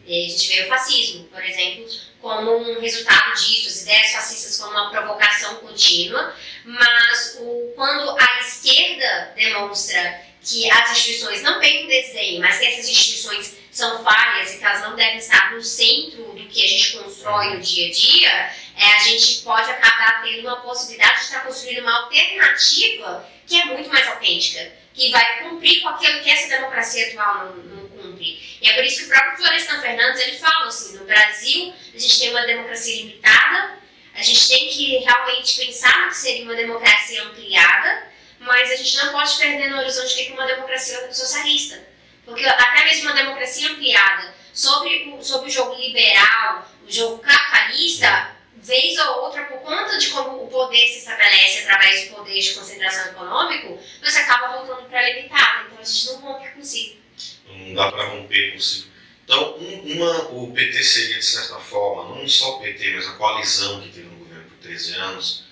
E 0.06 0.26
a 0.26 0.28
gente 0.28 0.48
vê 0.48 0.62
o 0.62 0.68
fascismo, 0.68 1.24
por 1.24 1.42
exemplo, 1.42 1.86
como 2.20 2.56
um 2.56 2.80
resultado 2.80 3.32
disso, 3.34 3.68
as 3.68 3.82
ideias 3.82 4.12
fascistas 4.12 4.58
como 4.58 4.72
uma 4.72 4.90
provocação 4.90 5.56
contínua, 5.56 6.34
mas 6.64 7.38
o, 7.40 7.72
quando 7.76 8.10
a 8.18 8.40
esquerda 8.40 9.32
demonstra 9.36 10.20
que 10.42 10.70
as 10.70 10.90
instituições 10.90 11.42
não 11.42 11.60
têm 11.60 11.84
um 11.84 11.88
desenho, 11.88 12.40
mas 12.40 12.58
que 12.58 12.66
essas 12.66 12.88
instituições 12.88 13.59
são 13.70 14.02
falhas 14.02 14.54
e 14.54 14.58
que 14.58 14.64
elas 14.64 14.82
não 14.82 14.96
devem 14.96 15.18
estar 15.18 15.52
no 15.52 15.62
centro 15.62 16.24
do 16.32 16.48
que 16.48 16.64
a 16.64 16.68
gente 16.68 16.98
constrói 16.98 17.54
no 17.54 17.60
dia 17.60 17.88
a 17.88 17.92
dia, 17.92 18.50
é, 18.76 18.94
a 18.96 18.98
gente 18.98 19.42
pode 19.42 19.70
acabar 19.70 20.22
tendo 20.22 20.40
uma 20.46 20.56
possibilidade 20.56 21.16
de 21.16 21.24
estar 21.26 21.40
construindo 21.40 21.82
uma 21.82 22.04
alternativa 22.04 23.28
que 23.46 23.60
é 23.60 23.64
muito 23.66 23.88
mais 23.90 24.06
autêntica, 24.08 24.72
que 24.94 25.10
vai 25.10 25.42
cumprir 25.42 25.82
com 25.82 25.88
aquilo 25.88 26.22
que 26.22 26.30
essa 26.30 26.48
democracia 26.48 27.08
atual 27.08 27.46
não, 27.46 27.56
não 27.56 27.88
cumpre. 27.88 28.58
E 28.60 28.68
é 28.68 28.74
por 28.74 28.84
isso 28.84 29.00
que 29.00 29.04
o 29.06 29.08
próprio 29.08 29.36
Florestan 29.36 29.80
Fernandes 29.80 30.20
ele 30.20 30.38
fala 30.38 30.66
assim, 30.66 30.96
no 30.96 31.04
Brasil 31.04 31.74
a 31.94 31.98
gente 31.98 32.18
tem 32.18 32.30
uma 32.30 32.46
democracia 32.46 32.96
limitada, 32.96 33.78
a 34.14 34.22
gente 34.22 34.48
tem 34.48 34.68
que 34.68 34.98
realmente 34.98 35.64
pensar 35.64 36.02
no 36.02 36.08
que 36.08 36.16
seria 36.16 36.44
uma 36.44 36.54
democracia 36.54 37.22
ampliada, 37.22 38.10
mas 38.40 38.70
a 38.70 38.76
gente 38.76 38.96
não 38.96 39.12
pode 39.12 39.36
perder 39.36 39.70
no 39.70 39.78
horizonte 39.78 40.14
que 40.14 40.30
é 40.30 40.34
uma 40.34 40.46
democracia 40.46 41.12
socialista. 41.12 41.89
Porque 42.30 42.46
até 42.46 42.84
mesmo 42.84 43.10
uma 43.10 43.16
democracia 43.16 43.72
ampliada 43.72 44.32
sobre 44.52 45.12
o, 45.12 45.20
sobre 45.20 45.48
o 45.48 45.52
jogo 45.52 45.74
liberal, 45.74 46.64
o 46.86 46.90
jogo 46.90 47.18
capitalista, 47.18 48.36
vez 48.54 48.96
ou 48.98 49.24
outra, 49.24 49.44
por 49.46 49.58
conta 49.58 49.98
de 49.98 50.10
como 50.10 50.44
o 50.44 50.46
poder 50.48 50.86
se 50.86 50.98
estabelece 50.98 51.64
através 51.64 52.08
do 52.08 52.14
poder 52.14 52.40
de 52.40 52.54
concentração 52.54 53.10
econômico, 53.10 53.80
você 54.00 54.20
acaba 54.20 54.58
voltando 54.58 54.88
para 54.88 55.00
a 55.00 55.10
limitada. 55.10 55.66
Então 55.66 55.80
a 55.80 55.84
gente 55.84 56.06
não 56.06 56.20
rompe 56.20 56.48
consigo. 56.50 57.00
Não 57.48 57.74
dá 57.74 57.90
para 57.90 58.04
romper 58.04 58.52
consigo. 58.52 58.90
Então, 59.24 59.56
uma, 59.56 60.28
o 60.30 60.52
PT 60.52 60.84
seria, 60.84 61.18
de 61.18 61.24
certa 61.24 61.58
forma, 61.58 62.14
não 62.14 62.28
só 62.28 62.58
o 62.58 62.60
PT, 62.60 62.92
mas 62.94 63.08
a 63.08 63.12
coalizão 63.12 63.80
que 63.80 63.88
teve 63.88 64.06
no 64.06 64.18
governo 64.18 64.44
por 64.44 64.58
13 64.58 64.94
anos, 64.94 65.44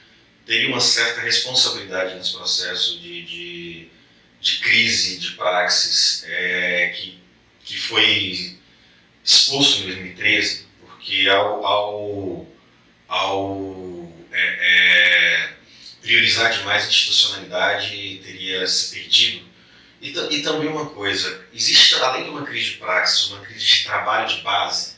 teria 0.46 0.68
uma 0.68 0.80
certa 0.80 1.22
responsabilidade 1.22 2.14
nesse 2.14 2.32
processo 2.32 2.98
de, 3.00 3.22
de, 3.24 3.67
de 4.40 4.58
crise 4.58 5.18
de 5.18 5.32
praxis 5.32 6.24
é, 6.28 6.88
que, 6.96 7.18
que 7.64 7.78
foi 7.78 8.56
exposto 9.24 9.82
em 9.82 9.86
2013, 9.86 10.66
porque 10.80 11.28
ao, 11.28 11.66
ao, 11.66 12.46
ao 13.08 14.12
é, 14.32 14.38
é, 14.40 15.50
priorizar 16.00 16.52
demais 16.52 16.84
a 16.84 16.88
institucionalidade 16.88 18.20
teria 18.24 18.66
se 18.66 18.94
perdido. 18.94 19.48
E, 20.00 20.10
e, 20.10 20.42
também 20.42 20.68
uma 20.68 20.90
coisa, 20.90 21.44
existe 21.52 21.96
além 21.96 22.24
de 22.24 22.30
uma 22.30 22.44
crise 22.44 22.70
de 22.70 22.76
praxis, 22.76 23.30
uma 23.30 23.40
crise 23.40 23.66
de 23.66 23.84
trabalho 23.84 24.28
de 24.28 24.40
base, 24.42 24.96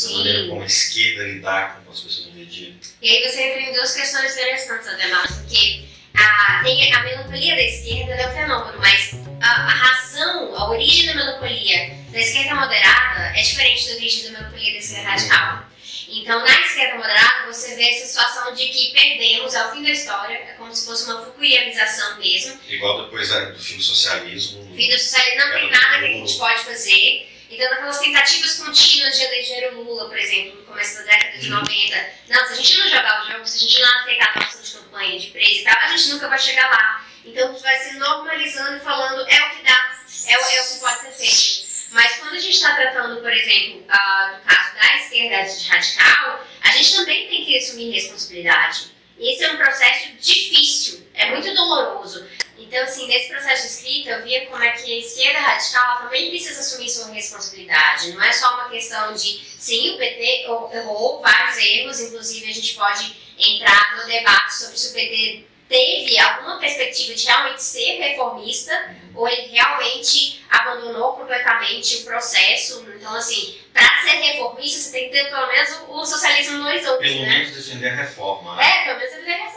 da 0.00 0.10
maneira 0.10 0.48
como 0.48 0.62
a 0.62 0.66
esquerda 0.66 1.24
lidar 1.24 1.82
com 1.84 1.90
as 1.90 2.00
pessoas 2.00 2.26
no 2.26 2.32
dia 2.32 2.44
a 2.44 2.48
dia. 2.48 2.74
E 3.02 3.10
aí 3.10 3.30
você 3.30 3.42
em 3.42 3.72
duas 3.74 3.94
questões 3.94 4.32
interessantes, 4.32 4.88
Ademar, 4.88 5.26
porque 5.42 5.87
a, 6.18 6.60
tem 6.62 6.92
a 6.92 7.02
melancolia 7.02 7.54
da 7.54 7.62
esquerda 7.62 8.12
é 8.14 8.28
um 8.28 8.32
fenômeno, 8.32 8.78
mas 8.78 9.14
a, 9.40 9.48
a, 9.48 9.70
razão, 9.70 10.56
a 10.56 10.70
origem 10.70 11.06
da 11.06 11.14
melancolia 11.14 11.96
da 12.10 12.18
esquerda 12.18 12.54
moderada 12.54 13.38
é 13.38 13.42
diferente 13.42 13.88
da 13.88 13.94
origem 13.94 14.24
da 14.24 14.38
melancolia 14.38 14.72
da 14.72 14.78
esquerda 14.78 15.08
radical. 15.10 15.68
Então, 16.10 16.40
na 16.40 16.60
esquerda 16.62 16.96
moderada, 16.96 17.46
você 17.46 17.76
vê 17.76 17.90
essa 17.90 18.06
situação 18.06 18.54
de 18.54 18.66
que 18.68 18.92
perdemos 18.92 19.54
ao 19.54 19.72
fim 19.72 19.82
da 19.82 19.90
história, 19.90 20.34
é 20.34 20.54
como 20.56 20.74
se 20.74 20.86
fosse 20.86 21.04
uma 21.04 21.22
fukuyamização 21.22 22.18
mesmo. 22.18 22.58
Igual 22.66 23.04
depois 23.04 23.28
do 23.28 23.58
fim 23.58 23.76
do 23.76 23.82
socialismo. 23.82 24.74
Fim 24.74 24.88
do 24.88 24.98
socialismo 24.98 25.38
não 25.40 25.52
tem 25.52 25.70
nada 25.70 25.98
que 25.98 26.04
a 26.04 26.08
gente 26.08 26.38
pode 26.38 26.64
fazer. 26.64 27.27
Então, 27.50 27.72
aquelas 27.72 27.98
tentativas 27.98 28.56
contínuas 28.56 29.16
de 29.16 29.24
eleger 29.24 29.72
o 29.74 29.82
Lula, 29.82 30.08
por 30.08 30.18
exemplo, 30.18 30.60
no 30.60 30.66
começo 30.66 30.98
da 30.98 31.04
década 31.04 31.38
de 31.38 31.48
90. 31.48 31.96
Uhum. 31.96 32.04
Não, 32.28 32.46
se 32.46 32.52
a 32.52 32.56
gente 32.56 32.76
não 32.78 32.88
jogar 32.88 33.22
o 33.22 33.32
jogo, 33.32 33.46
se 33.46 33.56
a 33.56 33.60
gente 33.60 33.80
não 33.80 34.00
afetar 34.00 34.32
a 34.36 34.40
nossa 34.40 34.62
de 34.62 34.72
campanha 34.72 35.18
de 35.18 35.26
preço 35.28 35.60
e 35.60 35.64
tal, 35.64 35.78
a 35.78 35.88
gente 35.88 36.08
nunca 36.10 36.28
vai 36.28 36.38
chegar 36.38 36.70
lá. 36.70 37.06
Então, 37.24 37.58
vai 37.58 37.76
se 37.78 37.94
normalizando 37.94 38.76
e 38.76 38.80
falando, 38.80 39.26
é 39.28 39.46
o 39.46 39.50
que 39.50 39.62
dá, 39.62 39.98
é, 40.26 40.32
é 40.32 40.38
o 40.38 40.68
que 40.68 40.80
pode 40.80 41.00
ser 41.00 41.12
feito. 41.12 41.68
Mas 41.90 42.16
quando 42.16 42.34
a 42.34 42.38
gente 42.38 42.54
está 42.54 42.74
tratando, 42.74 43.20
por 43.22 43.32
exemplo, 43.32 43.80
uh, 43.80 44.36
do 44.36 44.42
caso 44.42 44.74
da 44.74 44.96
esquerda 44.96 45.36
radical, 45.70 46.46
a 46.60 46.70
gente 46.70 46.96
também 46.96 47.28
tem 47.28 47.44
que 47.46 47.56
assumir 47.56 47.92
responsabilidade. 47.92 48.97
Esse 49.18 49.44
é 49.44 49.52
um 49.52 49.56
processo 49.56 50.12
difícil, 50.20 51.06
é 51.14 51.30
muito 51.30 51.52
doloroso. 51.54 52.26
Então, 52.58 52.82
assim, 52.82 53.06
nesse 53.06 53.28
processo 53.28 53.62
de 53.62 53.68
escrita, 53.68 54.10
eu 54.10 54.24
via 54.24 54.46
como 54.46 54.62
é 54.62 54.70
que 54.72 54.92
a 54.92 54.98
esquerda 54.98 55.38
radical 55.38 56.02
também 56.02 56.28
precisa 56.28 56.60
assumir 56.60 56.90
sua 56.90 57.12
responsabilidade. 57.12 58.12
Não 58.12 58.22
é 58.22 58.32
só 58.32 58.54
uma 58.54 58.68
questão 58.68 59.14
de, 59.14 59.40
sim, 59.58 59.94
o 59.94 59.98
PT 59.98 60.44
errou 60.74 61.20
vários 61.22 61.56
erros, 61.56 62.00
inclusive 62.00 62.50
a 62.50 62.54
gente 62.54 62.74
pode 62.74 63.16
entrar 63.38 63.96
no 63.96 64.06
debate 64.06 64.54
sobre 64.54 64.76
se 64.76 64.90
o 64.90 64.92
PT 64.92 65.44
teve 65.68 66.18
alguma 66.18 66.58
perspectiva 66.58 67.14
de 67.14 67.26
realmente 67.26 67.62
ser 67.62 67.98
reformista 67.98 68.96
ou 69.14 69.28
ele 69.28 69.48
realmente 69.48 70.42
abandonou 70.48 71.12
completamente 71.12 71.96
o 71.96 72.04
processo. 72.04 72.86
Então, 72.96 73.14
assim, 73.14 73.58
para 73.72 73.86
ser 74.02 74.16
reformista, 74.16 74.80
você 74.80 74.92
tem 74.92 75.10
que 75.10 75.10
ter 75.10 75.28
pelo 75.28 75.46
menos 75.46 75.82
o, 75.88 76.04
socialismo 76.04 76.58
no 76.58 76.66
horizonte. 76.66 77.00
Pelo 77.00 77.22
né? 77.22 77.28
menos 77.28 77.54
defender 77.54 77.88
a 77.88 77.94
reforma. 77.96 78.56
Né? 78.56 78.64
É, 78.64 78.84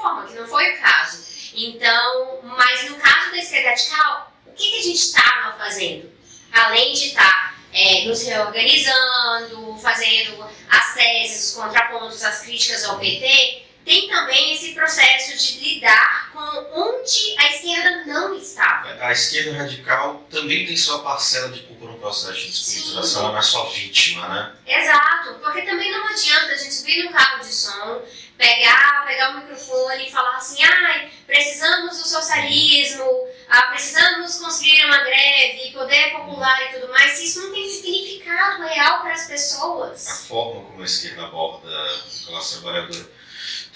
pelo 0.01 0.15
menos 0.15 0.21
defender 0.21 0.21
a 0.21 0.21
reforma, 0.21 0.25
que 0.25 0.33
não 0.33 0.47
foi 0.47 0.69
o 0.69 0.81
caso. 0.81 1.31
Então, 1.53 2.39
mas 2.43 2.89
no 2.89 2.95
caso 2.97 3.31
da 3.31 3.37
esquerda 3.37 3.69
radical, 3.69 4.33
o 4.45 4.51
que, 4.53 4.69
que 4.69 4.79
a 4.79 4.83
gente 4.83 4.99
estava 4.99 5.57
fazendo? 5.57 6.11
Além 6.51 6.93
de 6.93 7.07
estar 7.07 7.23
tá, 7.23 7.55
é, 7.73 8.05
nos 8.05 8.23
reorganizando, 8.23 9.77
fazendo 9.81 10.45
as 10.69 10.93
teses, 10.93 11.49
os 11.49 11.55
contrapontos, 11.55 12.23
as 12.23 12.41
críticas 12.41 12.83
ao 12.85 12.99
PT, 12.99 13.63
tem 13.85 14.07
também 14.09 14.53
esse 14.53 14.73
processo 14.73 15.37
de 15.37 15.59
lidar 15.59 16.31
com 16.31 16.39
onde 16.39 17.35
a 17.37 17.49
esquerda 17.49 18.05
não 18.05 18.35
estava. 18.35 18.89
A 19.03 19.11
esquerda 19.11 19.57
radical 19.57 20.23
também 20.29 20.67
tem 20.67 20.77
sua 20.77 20.99
parcela 20.99 21.49
de 21.49 21.61
culpa 21.61 21.85
no 21.85 21.97
processo 21.97 22.39
de 22.39 22.47
despolitização, 22.49 23.21
ela 23.23 23.31
não 23.31 23.39
é 23.39 23.41
só 23.41 23.65
vítima, 23.69 24.27
né? 24.27 24.53
Exato, 24.67 25.39
porque 25.41 25.63
também 25.63 25.91
não 25.91 26.07
adianta 26.07 26.51
a 26.51 26.57
gente 26.57 26.73
subir 26.73 27.03
no 27.05 27.11
carro 27.11 27.39
de 27.39 27.53
som, 27.53 28.01
pegar, 28.41 29.05
pegar 29.05 29.29
o 29.29 29.39
microfone 29.39 30.07
e 30.07 30.11
falar 30.11 30.37
assim, 30.37 30.63
ai, 30.63 31.11
precisamos 31.27 31.99
do 31.99 32.07
socialismo, 32.07 33.05
ah, 33.47 33.67
precisamos 33.67 34.39
construir 34.39 34.83
uma 34.85 35.03
greve, 35.03 35.71
poder 35.71 36.11
popular 36.11 36.59
e 36.63 36.73
tudo 36.73 36.91
mais, 36.91 37.11
se 37.11 37.25
isso 37.25 37.41
não 37.43 37.53
tem 37.53 37.69
significado 37.69 38.63
real 38.63 39.01
para 39.01 39.13
as 39.13 39.27
pessoas. 39.27 40.07
A 40.07 40.15
forma 40.15 40.65
como 40.65 40.81
a 40.81 40.85
esquerda 40.85 41.23
aborda 41.25 41.69
a 41.69 42.27
classe 42.27 42.59
trabalhadora 42.59 43.21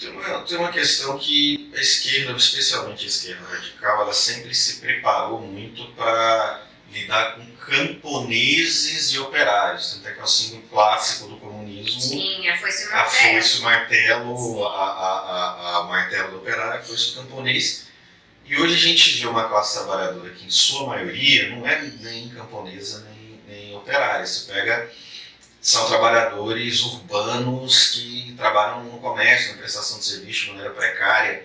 tem 0.00 0.10
uma, 0.10 0.40
tem 0.42 0.58
uma 0.58 0.72
questão 0.72 1.16
que 1.16 1.72
a 1.74 1.80
esquerda, 1.80 2.32
especialmente 2.32 3.04
a 3.04 3.08
esquerda 3.08 3.46
radical, 3.46 4.02
ela 4.02 4.12
sempre 4.12 4.52
se 4.52 4.80
preparou 4.80 5.40
muito 5.40 5.86
para 5.92 6.65
lidar 6.90 7.36
com 7.36 7.46
camponeses 7.56 9.12
e 9.12 9.18
operários. 9.18 9.98
Até 10.00 10.12
que 10.12 10.20
é 10.20 10.22
o 10.22 10.26
símbolo 10.26 10.62
clássico 10.68 11.28
do 11.28 11.36
comunismo. 11.36 12.00
Sim, 12.00 12.48
a 12.48 12.56
foice 12.58 12.90
martelo. 12.90 13.06
A 13.06 13.10
foice 13.10 13.60
martelo, 13.62 14.66
a, 14.66 14.70
a, 14.70 15.20
a, 15.20 15.76
a 15.78 15.82
martelo 15.84 16.30
do 16.30 16.36
operário, 16.38 16.80
a 16.80 16.82
foice 16.82 17.14
do 17.14 17.22
camponês. 17.22 17.86
E 18.44 18.56
hoje 18.56 18.74
a 18.74 18.78
gente 18.78 19.18
vê 19.18 19.26
uma 19.26 19.48
classe 19.48 19.78
trabalhadora 19.78 20.30
que, 20.30 20.46
em 20.46 20.50
sua 20.50 20.86
maioria, 20.86 21.50
não 21.50 21.66
é 21.66 21.82
nem 22.00 22.28
camponesa 22.28 23.04
nem, 23.10 23.40
nem 23.48 23.76
operária. 23.76 24.24
Você 24.24 24.52
pega 24.52 24.88
são 25.66 25.84
trabalhadores 25.88 26.80
urbanos 26.84 27.90
que 27.90 28.32
trabalham 28.36 28.84
no 28.84 29.00
comércio, 29.00 29.50
na 29.50 29.58
prestação 29.58 29.98
de 29.98 30.04
serviço 30.04 30.44
de 30.44 30.50
maneira 30.50 30.70
precária. 30.70 31.44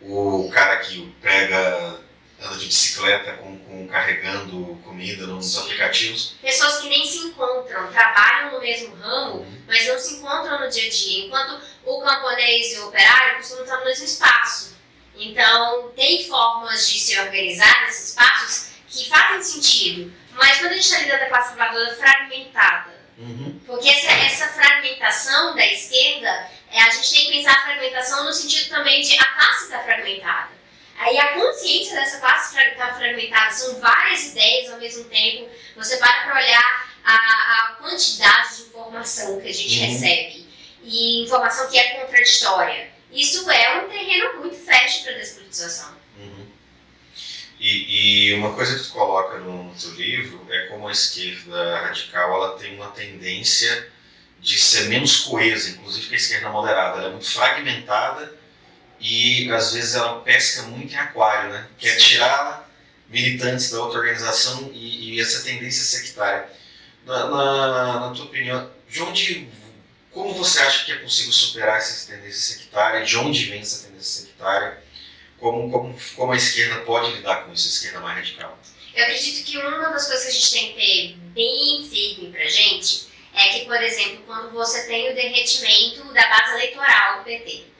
O 0.00 0.48
cara 0.54 0.76
que 0.76 1.12
pega, 1.20 1.98
anda 2.44 2.56
de 2.56 2.66
bicicleta 2.66 3.34
com, 3.34 3.58
com 3.58 3.88
carregando 3.88 4.80
comida 4.84 5.26
nos 5.26 5.56
aplicativos. 5.58 6.34
Pessoas 6.42 6.80
que 6.80 6.88
nem 6.88 7.06
se 7.06 7.18
encontram, 7.18 7.90
trabalham 7.92 8.52
no 8.52 8.60
mesmo 8.60 8.94
ramo, 8.96 9.36
uhum. 9.36 9.62
mas 9.66 9.86
não 9.86 9.98
se 9.98 10.14
encontram 10.14 10.60
no 10.60 10.68
dia 10.68 10.86
a 10.86 10.90
dia. 10.90 11.26
Enquanto 11.26 11.60
o 11.84 12.02
camponês 12.02 12.72
e 12.72 12.78
o 12.78 12.88
operário 12.88 13.36
costumam 13.36 13.64
estar 13.64 13.78
no 13.78 13.84
mesmo 13.84 14.04
espaço. 14.04 14.76
Então, 15.16 15.92
tem 15.94 16.26
formas 16.26 16.88
de 16.88 16.98
se 16.98 17.18
organizar 17.18 17.82
nesses 17.82 18.10
espaços 18.10 18.72
que 18.88 19.08
fazem 19.08 19.42
sentido. 19.42 20.12
Mas 20.32 20.58
quando 20.58 20.72
a 20.72 20.74
gente 20.74 20.84
está 20.84 20.98
lidando 20.98 21.18
com 21.18 21.24
a 21.24 21.28
classe 21.28 21.54
trabalhadora 21.54 21.96
fragmentada, 21.96 23.02
Uhum. 23.18 23.60
Porque 23.66 23.88
essa, 23.88 24.10
essa 24.10 24.48
fragmentação 24.48 25.54
da 25.54 25.64
esquerda, 25.66 26.48
é, 26.70 26.82
a 26.82 26.90
gente 26.90 27.10
tem 27.10 27.26
que 27.26 27.32
pensar 27.32 27.52
a 27.52 27.62
fragmentação 27.62 28.24
no 28.24 28.32
sentido 28.32 28.68
também 28.70 29.00
de 29.00 29.16
a 29.16 29.24
classe 29.24 29.64
está 29.64 29.80
fragmentada. 29.80 30.61
Aí 31.02 31.18
a 31.18 31.32
consciência 31.34 31.96
dessa 31.96 32.20
classe 32.20 32.56
está 32.56 32.94
fragmentada, 32.94 33.50
são 33.50 33.80
várias 33.80 34.26
ideias 34.26 34.70
ao 34.70 34.78
mesmo 34.78 35.04
tempo. 35.04 35.50
Você 35.74 35.96
para 35.96 36.24
para 36.24 36.40
olhar 36.40 36.92
a, 37.04 37.14
a, 37.14 37.76
quantidade 37.80 38.56
de 38.56 38.62
informação 38.62 39.40
que 39.40 39.48
a 39.48 39.52
gente 39.52 39.80
uhum. 39.80 39.86
recebe 39.86 40.46
e 40.84 41.24
informação 41.24 41.68
que 41.68 41.76
é 41.76 42.00
contraditória. 42.00 42.90
Isso 43.10 43.50
é 43.50 43.82
um 43.82 43.88
terreno 43.88 44.40
muito 44.40 44.56
fértil 44.56 45.02
para 45.02 45.12
a 45.14 45.18
despolitização. 45.18 46.02
E, 47.58 48.30
e, 48.30 48.34
uma 48.34 48.54
coisa 48.54 48.76
que 48.76 48.84
tu 48.84 48.92
coloca 48.92 49.38
no, 49.38 49.64
no 49.64 49.74
teu 49.74 49.92
livro 49.92 50.44
é 50.50 50.66
como 50.66 50.88
a 50.88 50.92
esquerda 50.92 51.80
radical 51.80 52.34
ela 52.34 52.58
tem 52.58 52.74
uma 52.74 52.90
tendência 52.90 53.88
de 54.40 54.58
ser 54.58 54.88
menos 54.88 55.20
coesa, 55.20 55.70
inclusive 55.70 56.08
que 56.08 56.14
a 56.14 56.16
esquerda 56.16 56.48
moderada. 56.48 56.98
Ela 56.98 57.08
é 57.08 57.10
muito 57.10 57.30
fragmentada 57.30 58.41
e 59.02 59.50
às 59.50 59.72
vezes 59.72 59.96
ela 59.96 60.20
pesca 60.20 60.62
muito 60.62 60.94
em 60.94 60.96
aquário, 60.96 61.50
né? 61.50 61.66
Quer 61.76 61.96
tirar 61.96 62.70
militantes 63.08 63.70
da 63.72 63.80
outra 63.80 63.98
organização 63.98 64.70
e, 64.72 65.16
e 65.16 65.20
essa 65.20 65.42
tendência 65.42 65.82
sectária. 65.82 66.48
Na, 67.04 67.26
na, 67.28 68.00
na, 68.00 68.14
tua 68.14 68.26
opinião, 68.26 68.70
de 68.88 69.02
onde, 69.02 69.48
como 70.12 70.32
você 70.34 70.60
acha 70.60 70.84
que 70.84 70.92
é 70.92 70.98
possível 70.98 71.32
superar 71.32 71.78
essa 71.78 72.12
tendência 72.12 72.54
sectária? 72.54 73.04
De 73.04 73.18
onde 73.18 73.46
vem 73.46 73.60
essa 73.60 73.88
tendência 73.88 74.26
sectária? 74.26 74.80
Como, 75.40 75.68
como, 75.68 75.98
como 76.14 76.32
a 76.32 76.36
esquerda 76.36 76.82
pode 76.82 77.10
lidar 77.10 77.44
com 77.44 77.52
isso, 77.52 77.66
a 77.66 77.70
esquerda 77.72 78.00
mais 78.00 78.18
radical? 78.18 78.56
Eu 78.94 79.02
acredito 79.02 79.44
que 79.44 79.58
uma 79.58 79.88
das 79.88 80.06
coisas 80.06 80.22
que 80.22 80.30
a 80.30 80.32
gente 80.32 80.52
tem 80.52 80.68
que 80.68 80.74
ter 80.74 81.16
bem 81.34 81.88
firme 81.90 82.30
pra 82.30 82.46
gente 82.46 83.08
é 83.34 83.48
que, 83.48 83.64
por 83.64 83.82
exemplo, 83.82 84.22
quando 84.26 84.52
você 84.52 84.86
tem 84.86 85.10
o 85.10 85.14
derretimento 85.14 86.04
da 86.12 86.28
base 86.28 86.52
eleitoral 86.52 87.18
do 87.18 87.24
PT, 87.24 87.71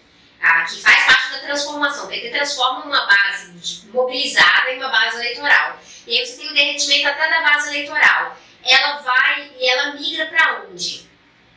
ah, 0.43 0.65
que 0.65 0.83
faz 0.83 1.07
parte 1.07 1.33
da 1.33 1.39
transformação. 1.39 2.07
O 2.07 2.09
PT 2.09 2.31
transforma 2.31 2.85
uma 2.85 3.07
base 3.07 3.87
mobilizada 3.93 4.71
em 4.71 4.79
uma 4.79 4.89
base 4.89 5.17
eleitoral. 5.17 5.79
E 6.07 6.19
aí 6.19 6.27
você 6.27 6.37
tem 6.37 6.51
o 6.51 6.55
derretimento 6.55 7.09
até 7.09 7.31
da 7.31 7.41
base 7.43 7.69
eleitoral. 7.69 8.37
Ela 8.65 8.99
vai 8.99 9.51
e 9.59 9.69
ela 9.69 9.93
migra 9.95 10.27
para 10.27 10.65
onde? 10.69 11.09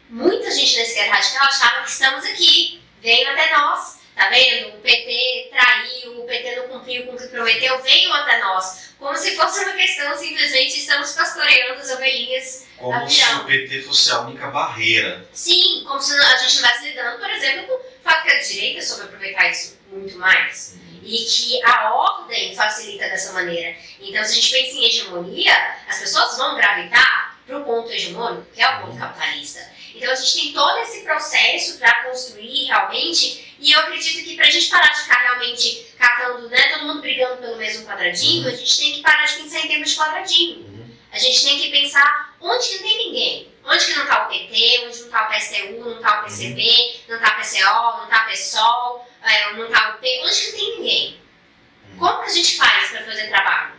Muita 0.09 0.51
gente 0.51 0.75
da 0.75 0.83
esquerda 0.83 1.15
radical 1.15 1.47
achava 1.47 1.83
que 1.83 1.89
estamos 1.89 2.25
aqui, 2.25 2.81
veio 3.01 3.27
até 3.31 3.51
nós, 3.55 3.99
tá 4.15 4.29
vendo? 4.29 4.75
O 4.75 4.81
PT 4.81 5.49
traiu, 5.51 6.21
o 6.21 6.25
PT 6.25 6.55
não 6.55 6.67
cumpriu 6.67 7.07
com 7.07 7.13
o 7.13 7.17
que 7.17 7.27
prometeu, 7.27 7.81
veio 7.81 8.13
até 8.13 8.39
nós. 8.39 8.93
Como 8.99 9.17
se 9.17 9.35
fosse 9.35 9.63
uma 9.63 9.73
questão, 9.73 10.15
simplesmente 10.17 10.79
estamos 10.79 11.11
pastoreando 11.11 11.81
as 11.81 11.91
ovelhinhas 11.91 12.67
Como 12.77 13.09
se 13.09 13.23
o 13.23 13.45
PT 13.45 13.81
fosse 13.81 14.11
a 14.11 14.21
única 14.21 14.47
barreira. 14.47 15.27
Sim, 15.33 15.83
como 15.87 15.99
se 15.99 16.15
a 16.15 16.37
gente 16.37 16.49
estivesse 16.49 16.87
lidando, 16.87 17.19
por 17.19 17.29
exemplo, 17.29 17.67
com 17.67 17.94
fato 18.05 18.23
que 18.23 18.31
a 18.31 18.39
direita 18.39 18.81
soube 18.81 19.03
aproveitar 19.03 19.49
isso 19.49 19.77
muito 19.91 20.17
mais. 20.17 20.77
E 21.03 21.17
que 21.25 21.63
a 21.63 21.93
ordem 21.93 22.55
facilita 22.55 23.09
dessa 23.09 23.33
maneira. 23.33 23.75
Então, 23.99 24.23
se 24.23 24.31
a 24.31 24.35
gente 24.35 24.51
pensa 24.51 24.77
em 24.77 24.85
hegemonia, 24.85 25.75
as 25.87 25.99
pessoas 25.99 26.37
vão 26.37 26.55
gravitar 26.55 27.39
para 27.45 27.59
o 27.59 27.63
ponto 27.63 27.91
hegemônico, 27.91 28.47
que 28.53 28.61
é 28.61 28.67
o 28.69 28.81
ponto 28.81 28.97
capitalista. 28.97 29.59
Então, 29.93 30.11
a 30.11 30.15
gente 30.15 30.33
tem 30.33 30.53
todo 30.53 30.79
esse 30.79 31.03
processo 31.03 31.77
para 31.77 32.03
construir 32.05 32.65
realmente. 32.65 33.55
E 33.59 33.71
eu 33.71 33.79
acredito 33.81 34.23
que 34.23 34.35
para 34.35 34.47
a 34.47 34.49
gente 34.49 34.67
parar 34.67 34.91
de 34.93 35.01
ficar 35.01 35.19
realmente 35.19 35.93
catando, 35.97 36.49
né, 36.49 36.69
todo 36.73 36.87
mundo 36.87 37.01
brigando 37.01 37.37
pelo 37.37 37.57
mesmo 37.57 37.85
quadradinho, 37.85 38.47
a 38.47 38.51
gente 38.51 38.77
tem 38.77 38.93
que 38.93 39.01
parar 39.01 39.25
de 39.25 39.33
pensar 39.35 39.59
em 39.59 39.67
termos 39.67 39.91
de 39.91 39.95
quadradinho. 39.95 40.97
A 41.11 41.19
gente 41.19 41.45
tem 41.45 41.59
que 41.59 41.71
pensar 41.71 42.35
onde 42.41 42.71
não 42.73 42.79
tem 42.79 42.97
ninguém. 42.97 43.54
Onde 43.65 43.85
que 43.85 43.93
não 43.95 44.03
está 44.03 44.25
o 44.25 44.27
PT, 44.27 44.83
onde 44.85 44.99
não 44.99 45.05
está 45.05 45.23
o 45.23 45.31
PSTU, 45.31 45.89
não 45.89 45.97
está 45.97 46.19
o 46.19 46.23
PCB, 46.23 47.01
não 47.07 47.15
está 47.15 47.29
o 47.29 47.41
PCO, 47.41 47.97
não 47.97 48.03
está 48.03 48.23
o 48.23 48.29
PSOL, 48.29 49.09
é, 49.23 49.53
não 49.53 49.65
está 49.65 49.89
o 49.89 49.93
P, 49.99 50.21
onde 50.23 50.39
que 50.39 50.51
não 50.51 50.57
tem 50.57 50.77
ninguém? 50.77 51.21
Como 51.97 52.19
que 52.21 52.29
a 52.29 52.33
gente 52.33 52.57
faz 52.57 52.89
para 52.89 53.05
fazer 53.05 53.27
trabalho 53.29 53.73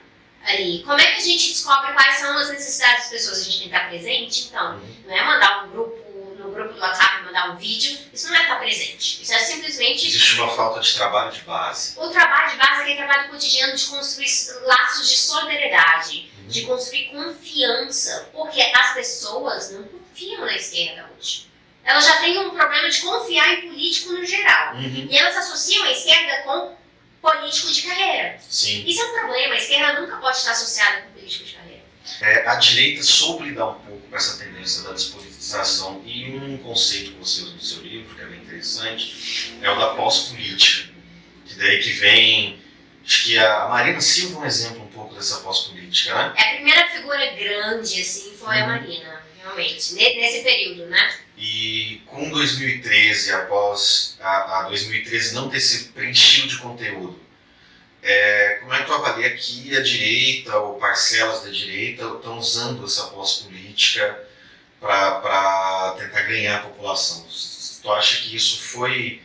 ali? 0.44 0.82
Como 0.84 1.00
é 1.00 1.06
que 1.12 1.18
a 1.18 1.20
gente 1.20 1.48
descobre 1.48 1.92
quais 1.92 2.16
são 2.16 2.36
as 2.36 2.50
necessidades 2.50 3.04
das 3.04 3.10
pessoas? 3.10 3.40
A 3.40 3.44
gente 3.44 3.58
tem 3.58 3.68
que 3.68 3.74
estar 3.74 3.88
presente? 3.88 4.48
Então, 4.48 4.80
não 5.06 5.14
é 5.14 5.24
mandar 5.24 5.64
um 5.64 5.70
grupo 5.70 6.06
no 6.38 6.50
grupo 6.50 6.74
do 6.74 6.80
WhatsApp 6.80 7.24
mandar 7.24 7.50
um 7.50 7.56
vídeo, 7.56 7.98
isso 8.12 8.28
não 8.28 8.36
é 8.36 8.42
estar 8.42 8.56
presente. 8.56 9.22
Isso 9.22 9.32
é 9.32 9.38
simplesmente. 9.38 10.06
Existe 10.06 10.40
uma 10.40 10.54
falta 10.54 10.80
de 10.80 10.94
trabalho 10.94 11.32
de 11.32 11.40
base. 11.40 11.98
O 11.98 12.08
trabalho 12.08 12.50
de 12.52 12.56
base 12.56 12.80
é 12.80 12.82
aquele 12.82 12.96
trabalho 12.96 13.30
cotidiano 13.30 13.76
de 13.76 13.84
construir 13.86 14.28
laços 14.64 15.08
de 15.08 15.16
solidariedade 15.16 16.30
de 16.48 16.62
construir 16.62 17.06
confiança, 17.06 18.28
porque 18.32 18.60
as 18.60 18.94
pessoas 18.94 19.70
não 19.72 19.82
confiam 19.84 20.44
na 20.44 20.56
esquerda 20.56 21.10
hoje. 21.16 21.46
Elas 21.84 22.04
já 22.04 22.20
têm 22.20 22.38
um 22.38 22.50
problema 22.50 22.88
de 22.88 23.00
confiar 23.00 23.54
em 23.54 23.68
político 23.68 24.12
no 24.12 24.24
geral. 24.24 24.74
Uhum. 24.74 25.08
E 25.08 25.16
elas 25.16 25.36
associam 25.36 25.84
a 25.84 25.92
esquerda 25.92 26.42
com 26.42 26.76
político 27.20 27.72
de 27.72 27.82
carreira. 27.82 28.38
Sim. 28.48 28.84
Isso 28.86 29.00
é 29.00 29.04
um 29.04 29.14
problema, 29.14 29.54
a 29.54 29.58
esquerda 29.58 30.00
nunca 30.00 30.16
pode 30.16 30.36
estar 30.36 30.52
associada 30.52 31.02
com 31.02 31.12
político 31.12 31.44
de 31.44 31.54
carreira. 31.54 31.82
É, 32.20 32.48
a 32.48 32.54
direita 32.56 33.02
soube 33.02 33.48
lidar 33.48 33.68
um 33.68 33.80
pouco 33.80 34.08
com 34.08 34.16
essa 34.16 34.38
tendência 34.44 34.82
da 34.82 34.92
despolitização 34.92 36.02
e 36.04 36.36
um 36.36 36.58
conceito 36.58 37.12
que 37.12 37.18
você 37.18 37.42
usa 37.42 37.54
no 37.54 37.60
seu 37.60 37.82
livro, 37.82 38.14
que 38.14 38.22
é 38.22 38.26
bem 38.26 38.40
interessante, 38.40 39.54
é 39.60 39.70
o 39.70 39.78
da 39.78 39.94
pós-política. 39.94 40.94
Que 41.46 41.54
daí 41.54 41.82
que 41.82 41.90
vem 41.92 42.58
Acho 43.06 43.22
que 43.22 43.38
a 43.38 43.68
Marina 43.68 44.00
Silva 44.00 44.34
é 44.34 44.38
um 44.40 44.44
exemplo 44.44 44.82
um 44.82 44.88
pouco 44.88 45.14
dessa 45.14 45.36
pós-política, 45.36 46.12
né? 46.12 46.34
É 46.36 46.42
a 46.42 46.54
primeira 46.56 46.88
figura 46.88 47.24
grande, 47.36 48.00
assim, 48.00 48.36
foi 48.36 48.58
a 48.58 48.62
uhum. 48.62 48.66
Marina, 48.66 49.22
realmente, 49.40 49.94
nesse 49.94 50.42
período, 50.42 50.86
né? 50.86 51.14
E 51.38 52.02
com 52.06 52.28
2013, 52.28 53.32
após 53.32 54.18
a, 54.20 54.58
a 54.58 54.62
2013 54.64 55.34
não 55.34 55.48
ter 55.48 55.60
sido 55.60 55.92
preenchido 55.92 56.48
de 56.48 56.58
conteúdo, 56.58 57.20
é, 58.02 58.58
como 58.60 58.74
é 58.74 58.80
que 58.80 58.86
tu 58.86 58.94
avalia 58.94 59.36
que 59.36 59.76
a 59.76 59.82
direita 59.82 60.58
ou 60.58 60.74
parcelas 60.74 61.44
da 61.44 61.50
direita 61.50 62.04
estão 62.06 62.38
usando 62.38 62.84
essa 62.84 63.06
pós-política 63.06 64.18
para 64.80 65.94
tentar 65.96 66.22
ganhar 66.22 66.56
a 66.56 66.62
população? 66.62 67.24
Tu 67.82 67.92
acha 67.92 68.22
que 68.22 68.34
isso 68.34 68.60
foi. 68.62 69.22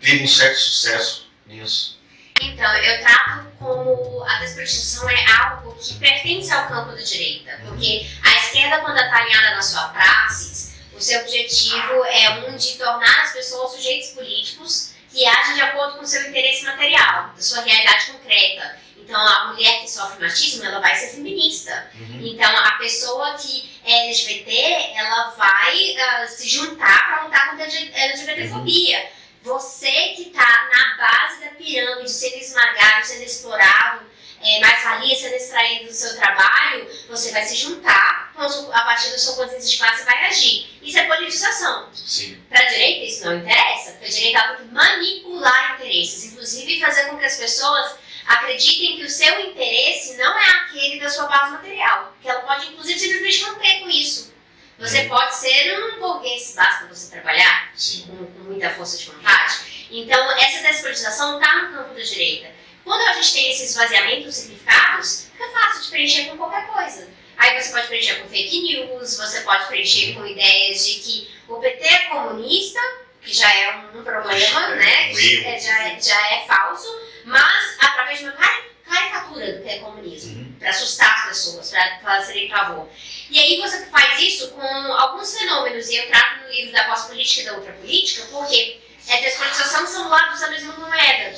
teve 0.00 0.24
um 0.24 0.28
certo 0.28 0.58
sucesso 0.58 1.30
nisso? 1.46 1.99
Então, 2.40 2.74
eu 2.76 3.00
trato 3.00 3.46
como 3.58 4.24
a 4.24 4.38
despolitização 4.38 5.08
é 5.10 5.24
algo 5.32 5.74
que 5.74 5.94
pertence 5.94 6.50
ao 6.52 6.66
campo 6.68 6.92
da 6.92 7.02
direita, 7.02 7.60
porque 7.66 8.06
a 8.24 8.36
esquerda, 8.38 8.80
quando 8.80 8.98
está 8.98 9.16
alinhada 9.16 9.56
na 9.56 9.62
sua 9.62 9.88
praxis, 9.88 10.74
o 10.94 11.00
seu 11.00 11.20
objetivo 11.20 12.04
é 12.06 12.30
um 12.46 12.56
de 12.56 12.76
tornar 12.76 13.22
as 13.22 13.32
pessoas 13.32 13.72
sujeitos 13.72 14.10
políticos 14.10 14.92
que 15.12 15.26
agem 15.26 15.54
de 15.54 15.60
acordo 15.62 15.98
com 15.98 16.04
o 16.04 16.06
seu 16.06 16.28
interesse 16.28 16.64
material, 16.64 17.32
da 17.34 17.42
sua 17.42 17.62
realidade 17.62 18.12
concreta. 18.12 18.78
Então, 18.96 19.20
a 19.20 19.48
mulher 19.48 19.80
que 19.80 19.90
sofre 19.90 20.20
machismo, 20.20 20.64
ela 20.64 20.78
vai 20.78 20.94
ser 20.94 21.08
feminista. 21.08 21.90
Uhum. 21.94 22.20
Então, 22.22 22.56
a 22.56 22.72
pessoa 22.72 23.34
que 23.34 23.68
é 23.84 24.06
LGBT, 24.06 24.92
ela 24.94 25.30
vai 25.30 25.74
uh, 25.74 26.28
se 26.28 26.48
juntar 26.48 27.06
para 27.06 27.24
lutar 27.24 27.50
contra 27.50 27.64
a 27.64 28.04
LGBTfobia. 28.04 28.98
Uhum. 29.00 29.19
Você 29.42 29.90
que 30.16 30.28
está 30.28 30.68
na 30.70 30.96
base 30.96 31.40
da 31.40 31.50
pirâmide, 31.52 32.10
sendo 32.10 32.36
esmagado, 32.36 33.06
sendo 33.06 33.22
explorado, 33.22 34.06
é, 34.42 34.60
mais 34.60 34.82
valia 34.82 35.14
sendo 35.14 35.34
extraído 35.34 35.86
do 35.86 35.92
seu 35.92 36.16
trabalho, 36.16 36.88
você 37.08 37.30
vai 37.30 37.44
se 37.44 37.56
juntar, 37.56 38.32
a 38.34 38.82
partir 38.82 39.10
da 39.10 39.18
sua 39.18 39.36
consciência 39.36 39.70
de 39.70 39.78
classe 39.78 40.04
vai 40.04 40.26
agir. 40.26 40.78
Isso 40.82 40.98
é 40.98 41.04
politização. 41.04 41.90
Para 42.48 42.60
a 42.60 42.64
direita 42.64 43.04
isso 43.04 43.24
não 43.24 43.36
interessa, 43.36 43.92
porque 43.92 44.06
a 44.06 44.08
direita 44.08 44.56
tem 44.56 44.66
que 44.66 44.74
manipular 44.74 45.74
interesses, 45.74 46.32
inclusive 46.32 46.80
fazer 46.80 47.06
com 47.06 47.18
que 47.18 47.24
as 47.24 47.36
pessoas 47.36 47.96
acreditem 48.26 48.96
que 48.96 49.04
o 49.04 49.10
seu 49.10 49.40
interesse 49.40 50.16
não 50.16 50.38
é 50.38 50.50
aquele 50.50 51.00
da 51.00 51.10
sua 51.10 51.26
base 51.26 51.52
material, 51.52 52.14
que 52.20 52.28
ela 52.28 52.40
pode 52.42 52.68
inclusive 52.68 52.98
simplesmente 52.98 53.42
manter 53.42 53.80
com 53.80 53.90
isso. 53.90 54.30
Você 54.78 55.04
pode 55.04 55.36
ser 55.36 55.78
um 55.78 56.00
burguês, 56.00 56.54
basta 56.56 56.86
você 56.86 57.10
trabalhar 57.10 57.70
com, 58.06 58.16
com, 58.16 58.39
muita 58.60 58.70
força 58.74 58.98
de 58.98 59.06
vontade. 59.06 59.88
Então, 59.90 60.30
essa 60.38 60.62
despolitização 60.62 61.40
está 61.40 61.62
no 61.62 61.74
campo 61.74 61.94
da 61.94 62.02
direita. 62.02 62.52
Quando 62.84 63.00
a 63.08 63.14
gente 63.14 63.32
tem 63.32 63.50
esses 63.50 63.70
esvaziamentos 63.70 64.34
simplificados, 64.34 65.30
fica 65.32 65.48
fácil 65.50 65.82
de 65.82 65.90
preencher 65.90 66.24
com 66.26 66.36
qualquer 66.36 66.66
coisa. 66.66 67.08
Aí 67.38 67.60
você 67.60 67.70
pode 67.70 67.86
preencher 67.86 68.16
com 68.16 68.28
fake 68.28 68.60
news, 68.60 69.16
você 69.16 69.40
pode 69.40 69.66
preencher 69.66 70.14
com 70.14 70.26
ideias 70.26 70.86
de 70.86 70.94
que 71.00 71.30
o 71.48 71.56
PT 71.56 71.86
é 71.86 71.98
comunista, 72.08 72.78
que 73.22 73.34
já 73.34 73.50
é 73.50 73.76
um 73.94 74.02
problema, 74.02 74.68
né? 74.68 75.10
É, 75.10 75.58
já, 75.58 75.88
é, 75.88 76.00
já 76.00 76.34
é 76.34 76.44
falso, 76.46 76.88
mas 77.24 77.76
através 77.78 78.18
de 78.18 78.24
uma 78.24 78.32
caricatura 78.32 78.69
do 79.46 79.62
que 79.62 79.68
é 79.68 79.78
comunismo, 79.78 80.38
uhum. 80.38 80.52
para 80.58 80.70
assustar 80.70 81.14
as 81.20 81.28
pessoas, 81.28 81.70
para 81.70 82.00
elas 82.02 82.26
serem 82.26 82.48
favor. 82.48 82.88
E 83.30 83.38
aí 83.38 83.60
você 83.60 83.86
faz 83.86 84.20
isso 84.20 84.50
com 84.50 84.62
alguns 84.62 85.36
fenômenos, 85.36 85.88
e 85.88 85.96
eu 85.96 86.08
trato 86.08 86.44
no 86.44 86.50
livro 86.50 86.72
da 86.72 86.84
pós-política 86.84 87.42
e 87.42 87.44
da 87.44 87.52
outra 87.54 87.72
política, 87.72 88.26
porque 88.30 88.80
a 89.08 89.16
é, 89.16 89.22
despolitização 89.22 89.86
são 89.86 90.08
lados 90.08 90.40
da 90.40 90.50
mesma 90.50 90.72
moeda. 90.74 91.34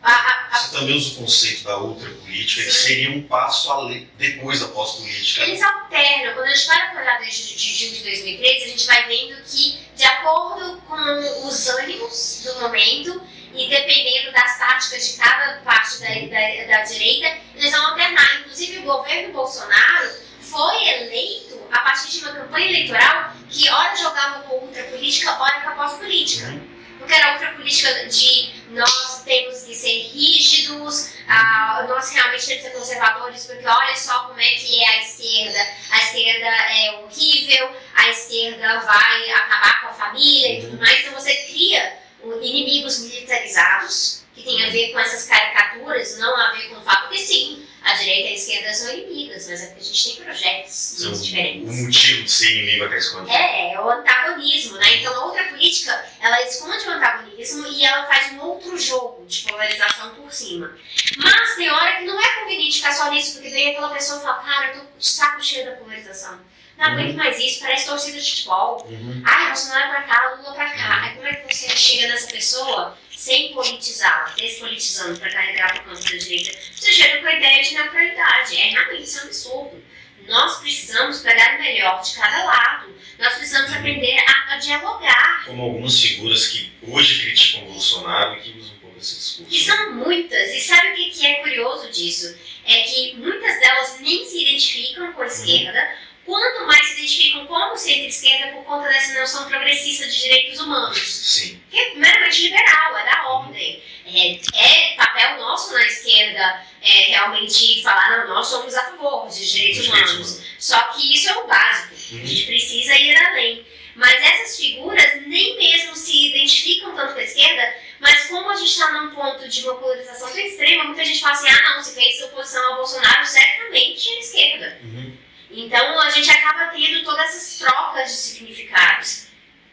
A, 0.00 0.12
a, 0.12 0.48
a... 0.52 0.58
Você 0.58 0.76
também 0.76 0.96
usa 0.96 1.14
o 1.14 1.16
conceito 1.16 1.64
da 1.64 1.76
outra 1.76 2.08
política, 2.08 2.62
que 2.62 2.72
seria 2.72 3.10
um 3.10 3.22
passo 3.22 3.70
além, 3.72 4.08
depois 4.16 4.60
da 4.60 4.68
pós-política. 4.68 5.42
Eles 5.42 5.60
alternam. 5.60 6.34
Quando 6.34 6.46
a 6.46 6.54
gente 6.54 6.66
vai 6.68 6.90
para 6.90 7.00
olhar 7.00 7.18
desde 7.18 7.56
de 7.56 7.74
junho 7.74 7.92
de 7.94 8.02
2013, 8.04 8.64
a 8.64 8.68
gente 8.68 8.86
vai 8.86 9.06
vendo 9.08 9.42
que, 9.42 9.78
de 9.96 10.04
acordo 10.04 10.80
com 10.82 11.48
os 11.48 11.68
ânimos 11.68 12.42
do 12.44 12.60
momento, 12.60 13.20
e 13.54 13.68
dependendo 13.68 14.32
das 14.32 14.58
táticas 14.58 15.12
de 15.12 15.18
cada 15.18 15.60
parte 15.60 16.00
da, 16.00 16.08
da, 16.08 16.76
da 16.76 16.82
direita, 16.84 17.38
eles 17.54 17.72
vão 17.72 17.86
alternar. 17.88 18.40
Inclusive, 18.40 18.78
o 18.78 18.82
governo 18.82 19.32
Bolsonaro 19.32 20.10
foi 20.40 20.88
eleito 20.88 21.60
a 21.72 21.80
partir 21.80 22.10
de 22.10 22.18
uma 22.24 22.32
campanha 22.32 22.68
eleitoral 22.68 23.32
que 23.50 23.68
ora 23.68 23.96
jogava 23.96 24.40
com 24.42 24.54
outra 24.56 24.82
política, 24.84 25.36
ora 25.40 25.60
com 25.60 25.68
a 25.70 25.72
pós-política. 25.72 26.54
Porque 26.98 27.14
era 27.14 27.32
outra 27.32 27.52
política 27.52 28.08
de 28.08 28.52
nós 28.70 29.22
temos 29.24 29.62
que 29.62 29.74
ser 29.74 30.08
rígidos, 30.08 31.14
ah, 31.28 31.86
nós 31.88 32.10
realmente 32.10 32.46
temos 32.46 32.62
que 32.62 32.70
ser 32.70 32.76
conservadores, 32.76 33.46
porque 33.46 33.66
olha 33.66 33.96
só 33.96 34.24
como 34.24 34.40
é 34.40 34.50
que 34.50 34.82
é 34.82 34.88
a 34.88 35.02
esquerda. 35.02 35.66
A 35.90 35.98
esquerda 35.98 36.46
é 36.46 37.00
horrível, 37.00 37.76
a 37.94 38.08
esquerda 38.08 38.80
vai 38.80 39.30
acabar 39.30 39.80
com 39.80 39.88
a 39.88 39.92
família 39.94 40.58
e 40.58 40.62
tudo 40.62 40.78
mais. 40.78 41.00
Então 41.00 41.14
você 41.14 41.34
cria 41.34 41.98
inimigos 42.34 43.00
militarizados 43.00 44.22
que 44.34 44.42
tem 44.42 44.64
a 44.64 44.70
ver 44.70 44.92
com 44.92 44.98
essas 45.00 45.24
caricaturas, 45.24 46.18
não 46.18 46.36
a 46.36 46.52
ver 46.52 46.68
com 46.68 46.76
o 46.76 46.82
fato 46.82 47.08
que 47.08 47.18
sim, 47.18 47.66
a 47.82 47.94
direita 47.94 48.28
e 48.28 48.32
a 48.32 48.34
esquerda 48.34 48.74
são 48.74 48.92
inimigas, 48.92 49.48
mas 49.48 49.62
é 49.62 49.66
porque 49.66 49.80
a 49.80 49.84
gente 49.84 50.16
tem 50.16 50.24
projetos 50.24 51.24
diferentes. 51.24 51.68
O 51.68 51.84
motivo 51.84 52.22
de 52.22 52.30
ser 52.30 52.50
inimigo 52.52 52.84
é 52.84 52.88
que 52.88 52.94
escondido. 52.96 53.36
É, 53.36 53.72
é 53.72 53.80
o 53.80 53.90
antagonismo, 53.90 54.76
né? 54.76 54.96
Então 54.96 55.14
a 55.14 55.26
outra 55.26 55.44
política, 55.44 56.04
ela 56.20 56.42
esconde 56.42 56.86
o 56.86 56.90
antagonismo 56.90 57.66
e 57.66 57.84
ela 57.84 58.06
faz 58.06 58.32
um 58.32 58.40
outro 58.40 58.78
jogo 58.78 59.24
de 59.26 59.40
polarização 59.42 60.14
por 60.14 60.32
cima. 60.32 60.76
Mas 61.16 61.56
tem 61.56 61.70
hora 61.70 61.96
que 61.96 62.04
não 62.04 62.20
é 62.20 62.28
conveniente 62.40 62.76
ficar 62.76 62.92
só 62.92 63.10
nisso, 63.10 63.34
porque 63.34 63.48
vem 63.48 63.70
aquela 63.70 63.90
pessoa 63.90 64.20
fala, 64.20 64.42
cara, 64.42 64.74
eu 64.74 64.80
tô 64.80 64.86
de 64.98 65.06
saco 65.06 65.42
cheio 65.42 65.64
da 65.64 65.72
polarização. 65.72 66.38
Não 66.78 66.86
aguento 66.86 67.16
mais 67.16 67.36
isso, 67.40 67.60
parece 67.60 67.86
torcida 67.86 68.20
de 68.20 68.30
futebol. 68.30 68.86
Uhum. 68.88 69.20
Ai, 69.26 69.46
Bolsonaro 69.48 69.90
pra 69.90 70.02
cá, 70.02 70.34
Lula 70.36 70.54
pra 70.54 70.70
cá. 70.70 71.02
Aí 71.02 71.14
como 71.16 71.26
é 71.26 71.34
que 71.34 71.54
você 71.54 71.68
chega 71.76 72.06
nessa 72.06 72.28
pessoa 72.28 72.96
sem 73.10 73.52
politizá-la, 73.52 74.32
despolitizando 74.36 75.18
pra 75.18 75.28
carregar 75.28 75.72
pro 75.74 75.90
campo 75.90 76.00
da 76.00 76.16
direita? 76.16 76.56
Você 76.72 76.92
chega 76.92 77.20
com 77.20 77.26
a 77.26 77.34
ideia 77.34 77.62
de 77.64 77.74
neutralidade. 77.74 78.56
É 78.56 78.70
realmente 78.70 79.02
isso 79.02 79.18
é 79.18 79.22
um 79.22 79.26
absurdo. 79.26 79.84
Nós 80.28 80.58
precisamos 80.60 81.20
pegar 81.20 81.56
o 81.56 81.58
melhor 81.58 82.00
de 82.00 82.14
cada 82.14 82.44
lado. 82.44 82.94
Nós 83.18 83.34
precisamos 83.34 83.72
aprender 83.72 84.16
a, 84.20 84.54
a 84.54 84.56
dialogar. 84.58 85.46
Como 85.46 85.62
algumas 85.62 86.00
figuras 86.00 86.46
que 86.46 86.70
hoje 86.86 87.22
criticam 87.22 87.64
o 87.64 87.72
Bolsonaro 87.72 88.36
e 88.36 88.40
que 88.40 88.58
usam 88.58 88.76
um 88.76 88.78
pouco 88.78 88.98
esse 89.00 89.16
discurso. 89.16 89.52
E 89.52 89.64
são 89.64 89.94
muitas. 89.94 90.54
E 90.54 90.60
sabe 90.60 90.92
o 90.92 90.94
que, 90.94 91.10
que 91.10 91.26
é 91.26 91.34
curioso 91.42 91.90
disso? 91.90 92.38
É 92.64 92.82
que 92.82 93.16
muitas 93.16 93.58
delas 93.58 93.98
nem 94.00 94.24
se 94.24 94.42
identificam 94.42 95.12
com 95.14 95.22
a 95.22 95.26
esquerda, 95.26 95.96
quanto 96.28 96.66
mais 96.66 96.86
se 96.86 96.92
identificam 96.92 97.46
como 97.46 97.74
centro-esquerda 97.76 98.52
por 98.52 98.64
conta 98.64 98.86
dessa 98.86 99.18
noção 99.18 99.48
progressista 99.48 100.06
de 100.06 100.20
direitos 100.20 100.60
humanos. 100.60 100.98
Sim. 100.98 101.58
Que 101.70 101.78
é 101.78 101.94
meramente 101.94 102.42
liberal, 102.42 102.98
é 102.98 103.04
da 103.06 103.28
ordem. 103.28 103.82
É, 104.04 104.40
é 104.54 104.94
papel 104.96 105.38
nosso 105.38 105.72
na 105.72 105.82
esquerda 105.86 106.62
é, 106.82 106.88
realmente 107.12 107.82
falar, 107.82 108.26
não, 108.26 108.34
nós 108.34 108.46
somos 108.46 108.74
a 108.74 108.90
favor 108.90 109.26
dos 109.26 109.36
direitos 109.50 109.88
humanos. 109.88 110.42
Só 110.58 110.78
que 110.88 111.14
isso 111.14 111.30
é 111.30 111.34
o 111.38 111.46
básico. 111.46 111.94
A 111.94 112.14
Uhum. 112.14 112.26
gente 112.26 112.46
precisa 112.46 112.94
ir 112.96 113.16
além. 113.16 113.66
Mas 113.94 114.14
essas 114.14 114.56
figuras 114.58 115.26
nem 115.26 115.56
mesmo 115.56 115.96
se 115.96 116.28
identificam 116.28 116.94
tanto 116.94 117.14
com 117.14 117.20
a 117.20 117.22
esquerda, 117.22 117.74
mas 118.00 118.26
como 118.26 118.48
a 118.50 118.54
gente 118.56 118.70
está 118.70 118.92
num 118.92 119.14
ponto 119.14 119.48
de 119.48 119.62
uma 119.62 119.74
polarização 119.74 120.28
tão 120.28 120.38
extrema, 120.38 120.84
muita 120.84 121.04
gente 121.04 121.20
fala 121.20 121.32
assim, 121.34 121.48
ah 121.48 121.62
não, 121.74 121.82
se 121.82 121.94
fez 121.94 122.22
oposição 122.22 122.64
ao 122.70 122.76
Bolsonaro, 122.76 123.26
certamente 123.26 124.08
é 124.08 124.16
a 124.16 124.20
esquerda. 124.20 124.78
Uhum. 124.84 125.27
Então 125.50 125.98
a 126.00 126.10
gente 126.10 126.30
acaba 126.30 126.66
tendo 126.72 127.02
todas 127.04 127.26
essas 127.26 127.58
trocas 127.58 128.10
de 128.10 128.16
significados. 128.16 129.28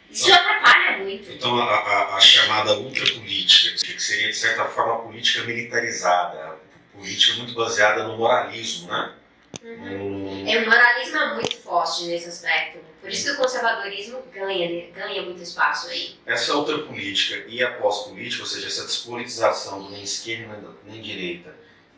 Isso 0.09 0.31
atrapalha 0.33 0.99
muito. 0.99 1.29
Então, 1.31 1.57
a, 1.59 1.63
a- 1.75 2.15
a 2.15 2.19
chamada 2.21 2.77
ultrapolítica, 2.77 3.75
que 3.75 4.01
seria, 4.01 4.27
de 4.29 4.35
certa 4.35 4.65
forma, 4.65 4.93
a 4.93 4.97
política 4.99 5.43
militarizada, 5.43 6.57
a 6.93 6.97
política 6.97 7.33
muito 7.37 7.53
baseada 7.53 8.03
no 8.07 8.15
moralismo, 8.17 8.87
né? 8.87 9.13
Uhum. 9.61 10.43
No- 10.43 10.49
É, 10.49 10.61
o 10.61 10.65
moralismo 10.69 11.17
é 11.17 11.33
muito 11.33 11.57
forte 11.57 12.03
nesse 12.05 12.29
aspecto. 12.29 12.79
Por 13.01 13.09
isso 13.09 13.25
que 13.25 13.31
o 13.31 13.37
conservadorismo 13.37 14.21
ganha, 14.33 14.69
né? 14.69 14.87
ganha 14.93 15.21
muito 15.23 15.41
espaço 15.41 15.89
aí. 15.89 16.15
Essa 16.25 16.55
ultrapolítica 16.55 17.43
e 17.49 17.61
a 17.63 17.73
pós-política, 17.73 18.43
ou 18.43 18.47
seja, 18.49 18.67
essa 18.67 18.85
despolitização 18.85 19.83
do 19.83 19.89
nem 19.91 20.03
esquerda 20.03 20.57
nem 20.85 21.01
direita, 21.01 21.55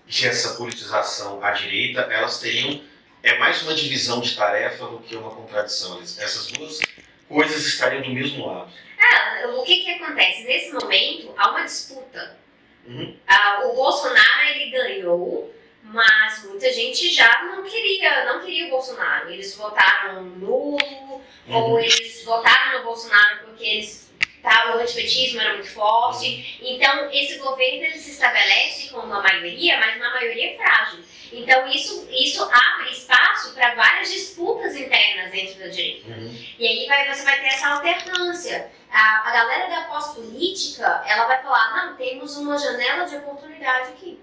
e 0.07 0.25
essa 0.25 0.55
politização 0.55 1.43
à 1.43 1.51
direita, 1.51 2.01
elas 2.01 2.39
teriam. 2.39 2.81
É 3.27 3.37
mais 3.37 3.61
uma 3.63 3.73
divisão 3.73 4.21
de 4.21 4.33
tarefa 4.37 4.85
do 4.85 4.99
que 4.99 5.13
uma 5.17 5.29
contradição. 5.35 5.99
Essas 6.01 6.47
duas 6.47 6.79
coisas 7.27 7.65
estariam 7.65 8.01
do 8.01 8.09
mesmo 8.11 8.47
lado. 8.47 8.71
Ah, 8.97 9.47
o 9.49 9.63
que 9.63 9.83
que 9.83 9.91
acontece? 9.95 10.45
Nesse 10.45 10.71
momento, 10.71 11.33
há 11.37 11.49
uma 11.51 11.65
disputa. 11.65 12.37
Uhum. 12.87 13.17
Ah, 13.27 13.63
o 13.65 13.75
Bolsonaro, 13.75 14.47
ele 14.55 14.71
ganhou, 14.71 15.53
mas 15.83 16.45
muita 16.45 16.71
gente 16.71 17.09
já 17.13 17.43
não 17.43 17.63
queria, 17.63 18.23
não 18.31 18.39
queria 18.45 18.67
o 18.67 18.69
Bolsonaro. 18.69 19.29
Eles 19.29 19.53
votaram 19.57 20.23
nulo, 20.23 21.21
ou 21.49 21.71
Uhum. 21.71 21.79
eles 21.79 22.23
votaram 22.23 22.77
no 22.77 22.85
Bolsonaro 22.85 23.39
porque 23.43 23.65
eles, 23.65 24.06
tá, 24.41 24.75
o 24.75 24.79
antipetismo 24.79 25.41
era 25.41 25.53
muito 25.53 25.69
forte. 25.71 26.57
Então, 26.61 27.09
esse 27.11 27.37
governo 27.37 27.85
ele 27.85 27.97
se 27.97 28.11
estabelece 28.11 28.89
com 28.89 28.99
uma 28.99 29.21
maioria, 29.21 29.79
mas 29.79 29.95
uma 29.97 30.11
maioria 30.11 30.55
frágil. 30.57 31.03
Então, 31.31 31.67
isso, 31.67 32.07
isso 32.11 32.43
abre 32.43 32.91
espaço 32.91 33.53
para 33.53 33.75
várias 33.75 34.11
disputas 34.11 34.75
internas 34.75 35.31
dentro 35.31 35.59
da 35.59 35.67
direita. 35.67 36.09
Uhum. 36.09 36.45
E 36.57 36.67
aí 36.67 36.87
vai, 36.87 37.13
você 37.13 37.23
vai 37.23 37.39
ter 37.41 37.47
essa 37.47 37.67
alternância. 37.67 38.71
A, 38.89 39.29
a 39.29 39.31
galera 39.31 39.69
da 39.69 39.81
pós-política, 39.87 41.03
ela 41.05 41.25
vai 41.25 41.41
falar, 41.41 41.75
não, 41.75 41.97
temos 41.97 42.37
uma 42.37 42.57
janela 42.57 43.05
de 43.05 43.17
oportunidade 43.17 43.89
aqui. 43.89 44.19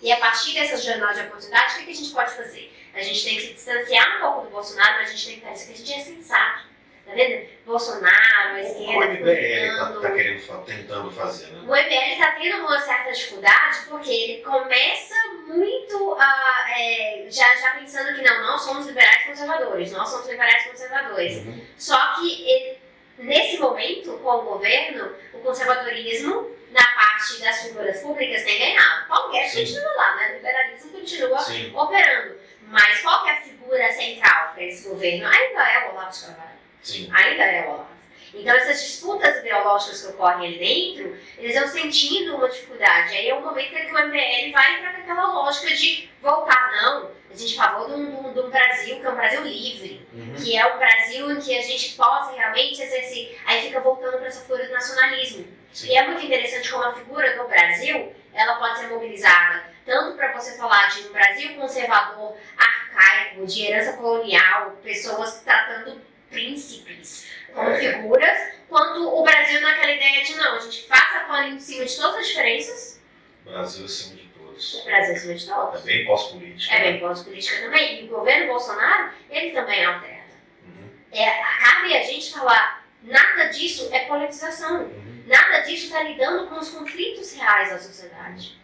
E 0.00 0.12
a 0.12 0.16
partir 0.18 0.54
dessa 0.54 0.76
janela 0.76 1.12
de 1.12 1.20
oportunidade, 1.22 1.74
o 1.74 1.78
que, 1.78 1.84
que 1.86 1.90
a 1.90 1.94
gente 1.94 2.12
pode 2.12 2.32
fazer? 2.34 2.72
A 2.94 3.02
gente 3.02 3.24
tem 3.24 3.36
que 3.36 3.42
se 3.42 3.54
distanciar 3.54 4.16
um 4.16 4.20
pouco 4.20 4.42
do 4.42 4.50
Bolsonaro, 4.50 4.98
mas 4.98 5.10
a 5.10 5.12
gente 5.12 5.26
tem 5.26 5.34
que 5.36 5.46
pensar 5.46 5.66
que 5.66 5.72
a 5.72 5.76
gente 5.76 5.92
é 5.92 6.00
sensato. 6.00 6.75
Tá 7.06 7.12
vendo? 7.14 7.48
Bolsonaro, 7.64 8.50
a 8.50 8.54
O 8.54 8.58
esquerda, 8.58 9.14
MBL 9.14 9.70
está 9.70 10.00
tá 10.00 10.10
querendo, 10.10 10.40
fa- 10.40 10.58
tentando 10.66 11.10
fazer, 11.12 11.46
né? 11.52 11.60
O 11.60 11.66
MBL 11.76 12.12
está 12.12 12.32
tendo 12.32 12.56
uma 12.58 12.80
certa 12.80 13.12
dificuldade 13.12 13.78
porque 13.88 14.10
ele 14.10 14.42
começa 14.42 15.14
muito 15.46 16.16
a, 16.18 16.66
é, 16.76 17.26
já, 17.30 17.54
já 17.56 17.70
pensando 17.76 18.14
que 18.16 18.22
não, 18.22 18.42
nós 18.42 18.60
somos 18.60 18.86
liberais 18.86 19.24
conservadores, 19.24 19.92
nós 19.92 20.08
somos 20.08 20.28
liberais 20.28 20.64
conservadores. 20.66 21.36
Uhum. 21.36 21.64
Só 21.78 22.14
que 22.14 22.42
ele, 22.50 22.78
nesse 23.18 23.58
momento, 23.58 24.18
com 24.18 24.28
o 24.28 24.42
governo, 24.42 25.14
o 25.32 25.38
conservadorismo, 25.38 26.50
na 26.72 26.84
parte 26.84 27.40
das 27.40 27.62
figuras 27.62 28.00
públicas, 28.00 28.42
tem 28.42 28.58
ganhado. 28.58 29.06
Paulo 29.06 29.32
Guedes 29.32 29.54
continua 29.54 29.92
lá, 29.96 30.16
né? 30.16 30.30
O 30.32 30.34
liberalismo 30.36 30.90
continua 30.92 31.38
Sim. 31.40 31.72
operando. 31.74 32.36
Mas 32.62 33.00
qual 33.00 33.22
que 33.22 33.30
é 33.30 33.32
a 33.32 33.40
figura 33.42 33.92
central 33.92 34.52
para 34.54 34.64
esse 34.64 34.88
governo? 34.88 35.28
Ainda 35.28 35.62
é 35.70 35.86
o 35.86 35.92
Olavo 35.92 36.10
de 36.10 36.20
Carvalho 36.20 36.56
Sim. 36.86 37.10
ainda 37.12 37.42
é 37.42 37.66
o 37.66 37.70
Olavo. 37.70 37.96
Então, 38.34 38.54
essas 38.54 38.82
disputas 38.82 39.38
ideológicas 39.38 40.02
que 40.02 40.08
ocorrem 40.08 40.46
ali 40.46 40.58
dentro, 40.58 41.18
eles 41.38 41.58
vão 41.58 41.68
sentindo 41.68 42.36
uma 42.36 42.48
dificuldade. 42.48 43.16
Aí 43.16 43.28
é 43.28 43.34
o 43.34 43.40
momento 43.40 43.72
em 43.72 43.86
que 43.86 43.92
o 43.92 43.98
MBL 43.98 44.52
vai 44.52 44.76
entrar 44.76 44.92
naquela 44.92 45.32
lógica 45.32 45.68
de 45.74 46.10
voltar, 46.20 46.70
não, 46.82 47.10
a 47.30 47.34
gente 47.36 47.58
um, 47.60 47.86
de 47.86 47.92
um- 47.94 48.32
de 48.32 48.40
um 48.40 48.50
Brasil 48.50 49.00
que 49.00 49.06
é 49.06 49.10
um 49.10 49.14
Brasil 49.14 49.42
livre, 49.42 50.06
Uhum. 50.12 50.34
que 50.34 50.56
é 50.56 50.66
um 50.74 50.76
Brasil 50.78 51.30
em 51.30 51.40
que 51.40 51.56
a 51.58 51.62
gente 51.62 51.94
possa 51.96 52.32
realmente 52.32 52.80
exercer. 52.82 53.40
Aí 53.46 53.62
fica 53.62 53.80
voltando 53.80 54.18
para 54.18 54.26
essa 54.26 54.42
figura 54.42 54.66
do 54.66 54.72
nacionalismo. 54.72 55.46
Sim. 55.72 55.88
E 55.88 55.96
é 55.96 56.06
muito 56.06 56.24
interessante 56.24 56.70
como 56.70 56.84
a 56.84 56.94
figura 56.94 57.36
do 57.36 57.48
Brasil, 57.48 58.12
ela 58.34 58.56
pode 58.56 58.78
ser 58.80 58.88
mobilizada 58.88 59.64
tanto 59.86 60.16
para 60.16 60.32
você 60.32 60.56
falar 60.58 60.88
de 60.88 61.06
um 61.06 61.12
Brasil 61.12 61.54
conservador, 61.54 62.36
arcaico, 62.58 63.46
de 63.46 63.64
herança 63.66 63.92
colonial, 63.96 64.72
pessoas 64.82 65.40
tratando 65.42 66.00
príncipes 66.30 67.26
como 67.54 67.70
É. 67.70 67.78
figuras, 67.94 68.38
quanto 68.68 69.08
o 69.08 69.22
Brasil 69.22 69.60
naquela 69.60 69.92
ideia 69.92 70.24
de 70.24 70.34
não, 70.34 70.56
a 70.56 70.58
gente 70.60 70.82
passa 70.82 71.20
pano 71.20 71.48
em 71.54 71.58
cima 71.60 71.84
de 71.84 71.96
todas 71.96 72.16
as 72.16 72.28
diferenças, 72.28 73.00
Brasil 73.44 73.84
acima 73.84 74.16
de 74.16 74.28
todos. 74.28 74.74
o 74.74 74.84
Brasil 74.84 75.14
acima 75.14 75.34
de 75.34 75.50
É 75.50 75.54
todas. 75.54 75.82
bem 75.82 76.04
pós-política. 76.04 76.74
É 76.74 76.80
bem 76.80 77.00
pós-política 77.00 77.60
também. 77.62 78.00
E 78.00 78.04
o 78.04 78.08
governo 78.08 78.46
Bolsonaro, 78.48 79.12
ele 79.30 79.50
também 79.52 79.84
alterna. 79.84 80.24
Uhum. 80.64 80.90
É, 81.12 81.42
cabe 81.58 81.96
a 81.96 82.02
gente 82.02 82.32
falar, 82.32 82.84
nada 83.02 83.44
disso 83.46 83.88
é 83.92 84.00
politização. 84.06 84.82
Uhum. 84.84 85.24
Nada 85.26 85.60
disso 85.60 85.86
está 85.86 86.02
lidando 86.02 86.46
com 86.48 86.56
os 86.56 86.68
conflitos 86.70 87.32
reais 87.34 87.70
da 87.70 87.78
sociedade. 87.78 88.56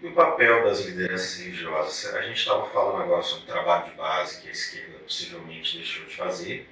E 0.00 0.06
o 0.06 0.12
papel 0.14 0.62
das 0.64 0.80
lideranças 0.80 1.38
religiosas? 1.40 2.14
A 2.14 2.22
gente 2.22 2.36
estava 2.38 2.68
falando 2.70 3.02
agora 3.02 3.22
sobre 3.22 3.44
o 3.44 3.46
trabalho 3.52 3.84
de 3.90 3.96
base 3.96 4.40
que 4.42 4.48
a 4.48 4.52
esquerda 4.52 4.97
possivelmente 5.08 5.78
deixou 5.78 6.04
de 6.04 6.14
fazer. 6.14 6.68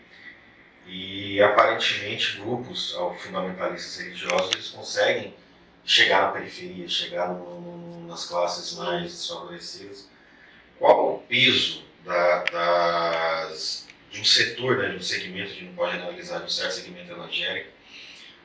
E 0.87 1.41
aparentemente 1.43 2.37
grupos 2.37 2.93
fundamentalistas 3.25 3.97
religiosos 4.05 4.53
eles 4.53 4.69
conseguem 4.69 5.35
chegar 5.85 6.23
na 6.23 6.29
periferia, 6.29 6.87
chegar 6.89 7.29
no- 7.29 7.61
no- 7.61 8.07
nas 8.07 8.27
classes 8.27 8.75
mais 8.77 9.05
desfavorecidas. 9.05 10.09
Qual 10.79 11.15
o 11.17 11.19
peso 11.23 11.83
da- 12.05 12.45
das, 12.45 13.89
de 14.11 14.21
um 14.21 14.25
setor, 14.25 14.79
né, 14.79 14.91
de 14.91 14.97
um 14.97 15.03
segmento, 15.03 15.51
gente 15.51 15.65
não 15.65 15.75
pode 15.75 15.97
analisar, 15.97 16.39
de 16.39 16.45
um 16.45 16.49
certo 16.49 16.73
segmento 16.75 17.11
evangélico, 17.11 17.71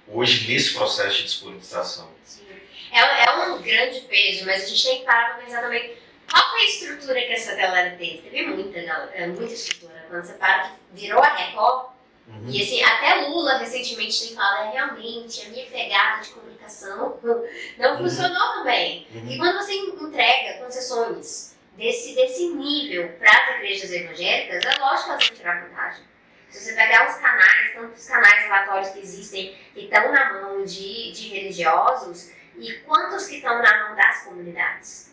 hoje 0.07 0.51
nesse 0.51 0.73
processo 0.73 1.17
de 1.17 1.23
despolitização? 1.23 2.09
Sim. 2.23 2.45
É, 2.91 3.25
é 3.25 3.31
um 3.49 3.61
grande 3.61 4.01
peso, 4.01 4.45
mas 4.45 4.63
a 4.63 4.67
gente 4.67 4.83
tem 4.83 4.99
que 4.99 5.05
parar 5.05 5.35
para 5.35 5.43
pensar 5.45 5.61
também 5.61 5.95
qual 6.31 6.49
foi 6.51 6.61
a 6.61 6.65
estrutura 6.65 7.21
que 7.21 7.33
essa 7.33 7.55
galera 7.55 7.95
teve. 7.97 8.17
Teve 8.29 8.45
muita, 8.47 8.81
galera, 8.81 9.11
é, 9.13 9.27
muita 9.27 9.53
estrutura. 9.53 10.05
Quando 10.09 10.23
você 10.25 10.33
para 10.33 10.63
que 10.69 10.71
virou 10.93 11.21
a 11.21 11.33
Record, 11.35 11.91
Uhum. 12.27 12.47
e 12.49 12.61
assim, 12.61 12.81
até 12.83 13.15
Lula 13.27 13.57
recentemente 13.57 14.27
tem 14.27 14.35
falado, 14.35 14.67
é 14.69 14.71
realmente, 14.71 15.45
a 15.45 15.49
minha 15.49 15.65
pegada 15.65 16.21
de 16.21 16.29
comunicação 16.29 17.19
não 17.77 17.91
Uhum. 17.91 17.97
funcionou 17.97 18.53
também. 18.53 19.05
E 19.11 19.17
Uhum. 19.17 19.37
quando 19.37 19.57
você 19.57 19.73
entrega 19.73 20.59
concessões 20.63 21.57
desse, 21.75 22.15
desse 22.15 22.47
nível 22.49 23.09
para 23.19 23.29
as 23.31 23.55
igrejas 23.57 23.91
evangélicas, 23.91 24.63
é 24.63 24.79
lógico 24.79 25.03
que 25.05 25.11
elas 25.11 25.27
vão 25.27 25.35
tirar 25.37 25.61
vantagem. 25.67 26.03
Se 26.49 26.63
você 26.63 26.73
pegar 26.75 27.09
os 27.09 27.15
canais, 27.15 27.73
tanto 27.73 27.93
os 27.95 28.07
canais 28.07 28.43
relatórios 28.43 28.89
que 28.89 28.99
existem, 28.99 29.57
que 29.73 29.81
estão 29.85 30.11
na 30.11 30.33
mão 30.41 30.63
de, 30.63 31.11
de 31.11 31.29
religiosos, 31.29 32.31
e 32.57 32.73
quantos 32.85 33.25
que 33.27 33.37
estão 33.37 33.61
na 33.61 33.87
mão 33.87 33.95
das 33.95 34.23
comunidades. 34.23 35.10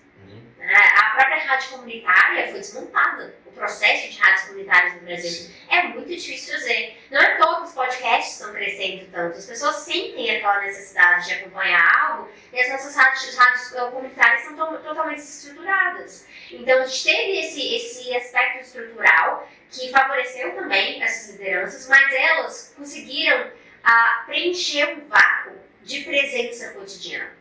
Né? 0.58 0.74
A 0.74 1.10
própria 1.10 1.38
rádio 1.44 1.70
comunitária 1.70 2.48
foi 2.48 2.58
desmontada. 2.60 3.36
O 3.46 3.52
processo 3.52 4.08
de 4.10 4.18
rádios 4.18 4.42
comunitárias 4.48 4.94
no 4.94 5.00
Brasil 5.00 5.30
Sim. 5.30 5.54
é 5.70 5.82
muito 5.84 6.08
difícil 6.08 6.54
fazer. 6.54 7.00
Não 7.10 7.20
é 7.20 7.36
todos 7.36 7.68
os 7.70 7.74
podcasts 7.74 8.34
estão 8.34 8.52
crescendo 8.52 9.10
tanto. 9.10 9.38
As 9.38 9.46
pessoas 9.46 9.76
sentem 9.76 10.36
aquela 10.36 10.60
necessidade 10.62 11.26
de 11.26 11.34
acompanhar 11.34 12.10
algo 12.10 12.30
e 12.52 12.60
as 12.60 12.68
nossas 12.70 12.94
rádios, 12.96 13.36
rádios 13.36 13.68
comunitárias 13.70 14.42
são 14.42 14.56
to- 14.56 14.78
totalmente 14.82 15.18
estruturadas. 15.20 16.26
Então 16.50 16.82
a 16.82 16.86
gente 16.86 17.04
teve 17.04 17.40
esse, 17.40 17.74
esse 17.76 18.16
aspecto 18.16 18.60
estrutural 18.60 19.48
que 19.70 19.90
favoreceu 19.90 20.54
também 20.54 21.02
essas 21.02 21.32
lideranças, 21.36 21.88
mas 21.88 22.12
elas 22.14 22.74
conseguiram 22.76 23.50
ah, 23.84 24.24
preencher 24.26 24.88
um 24.96 25.06
vácuo 25.08 25.52
de 25.82 26.00
presença 26.04 26.72
cotidiana. 26.74 27.36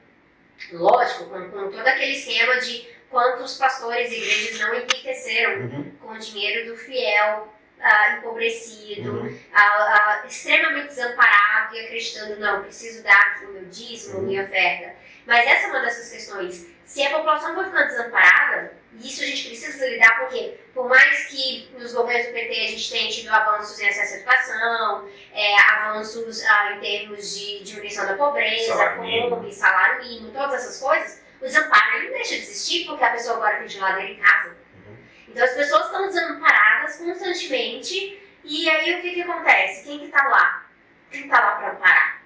Lógico, 0.71 1.25
com, 1.25 1.49
com 1.51 1.71
todo 1.71 1.87
aquele 1.87 2.13
esquema 2.13 2.57
de 2.59 2.96
quantos 3.09 3.57
pastores 3.57 4.11
e 4.11 4.15
igrejas 4.17 4.59
não 4.59 4.75
enriqueceram 4.75 5.61
Uhum. 5.61 5.91
com 6.01 6.11
o 6.13 6.17
dinheiro 6.19 6.71
do 6.71 6.77
fiel 6.77 7.53
ah, 7.79 8.13
empobrecido, 8.17 9.11
Uhum. 9.11 9.39
ah, 9.53 10.21
ah, 10.23 10.27
extremamente 10.27 10.87
desamparado 10.87 11.75
e 11.75 11.79
acreditando, 11.85 12.39
não, 12.39 12.63
preciso 12.63 13.03
dar 13.03 13.13
aqui 13.33 13.45
o 13.45 13.51
meu 13.53 13.65
dízimo, 13.65 14.21
minha 14.23 14.43
oferta. 14.43 14.95
Mas 15.25 15.45
essa 15.45 15.67
é 15.67 15.69
uma 15.69 15.79
dessas 15.81 16.09
questões. 16.09 16.67
Se 16.85 17.03
a 17.03 17.11
população 17.11 17.53
for 17.53 17.65
ficando 17.65 17.87
desamparada, 17.87 18.73
e 18.93 19.07
isso 19.07 19.21
a 19.21 19.25
gente 19.27 19.47
precisa 19.49 19.87
lidar 19.89 20.19
porque, 20.21 20.57
por 20.73 20.87
mais 20.89 21.25
que 21.25 21.69
nos 21.77 21.93
governos 21.93 22.27
do 22.27 22.33
PT 22.33 22.49
a 22.51 22.67
gente 22.71 22.89
tenha 22.89 23.11
tido 23.11 23.29
avanços 23.29 23.79
em 23.79 23.89
acesso 23.89 24.13
à 24.13 24.17
educação, 24.17 25.09
é, 25.33 25.59
avanços 25.73 26.43
ah, 26.45 26.71
em 26.73 26.79
termos 26.79 27.37
de 27.37 27.63
diminuição 27.63 28.05
da 28.07 28.13
pobreza, 28.15 28.73
Salário 28.73 29.01
mínimo. 29.01 29.29
fome, 29.35 29.53
salário 29.53 30.03
mínimo, 30.03 30.31
todas 30.31 30.53
essas 30.63 30.79
coisas, 30.79 31.21
o 31.41 31.45
desamparo 31.45 31.97
ele 31.97 32.07
não 32.07 32.13
deixa 32.13 32.35
de 32.35 32.41
existir 32.41 32.85
porque 32.85 33.03
a 33.03 33.11
pessoa 33.11 33.37
agora 33.37 33.59
tem 33.59 33.67
geladeira 33.67 34.11
em 34.11 34.17
casa. 34.17 34.49
Uhum. 34.49 34.97
Então 35.27 35.43
as 35.43 35.51
pessoas 35.51 35.85
estão 35.85 36.07
desamparadas 36.07 36.97
constantemente 36.97 38.21
e 38.43 38.69
aí 38.69 38.99
o 38.99 39.01
que, 39.01 39.13
que 39.13 39.21
acontece? 39.21 39.83
Quem 39.83 39.99
que 39.99 40.07
tá 40.07 40.23
lá? 40.23 40.65
Quem 41.11 41.27
tá 41.27 41.39
lá 41.39 41.51
para 41.55 41.71
amparar? 41.71 42.23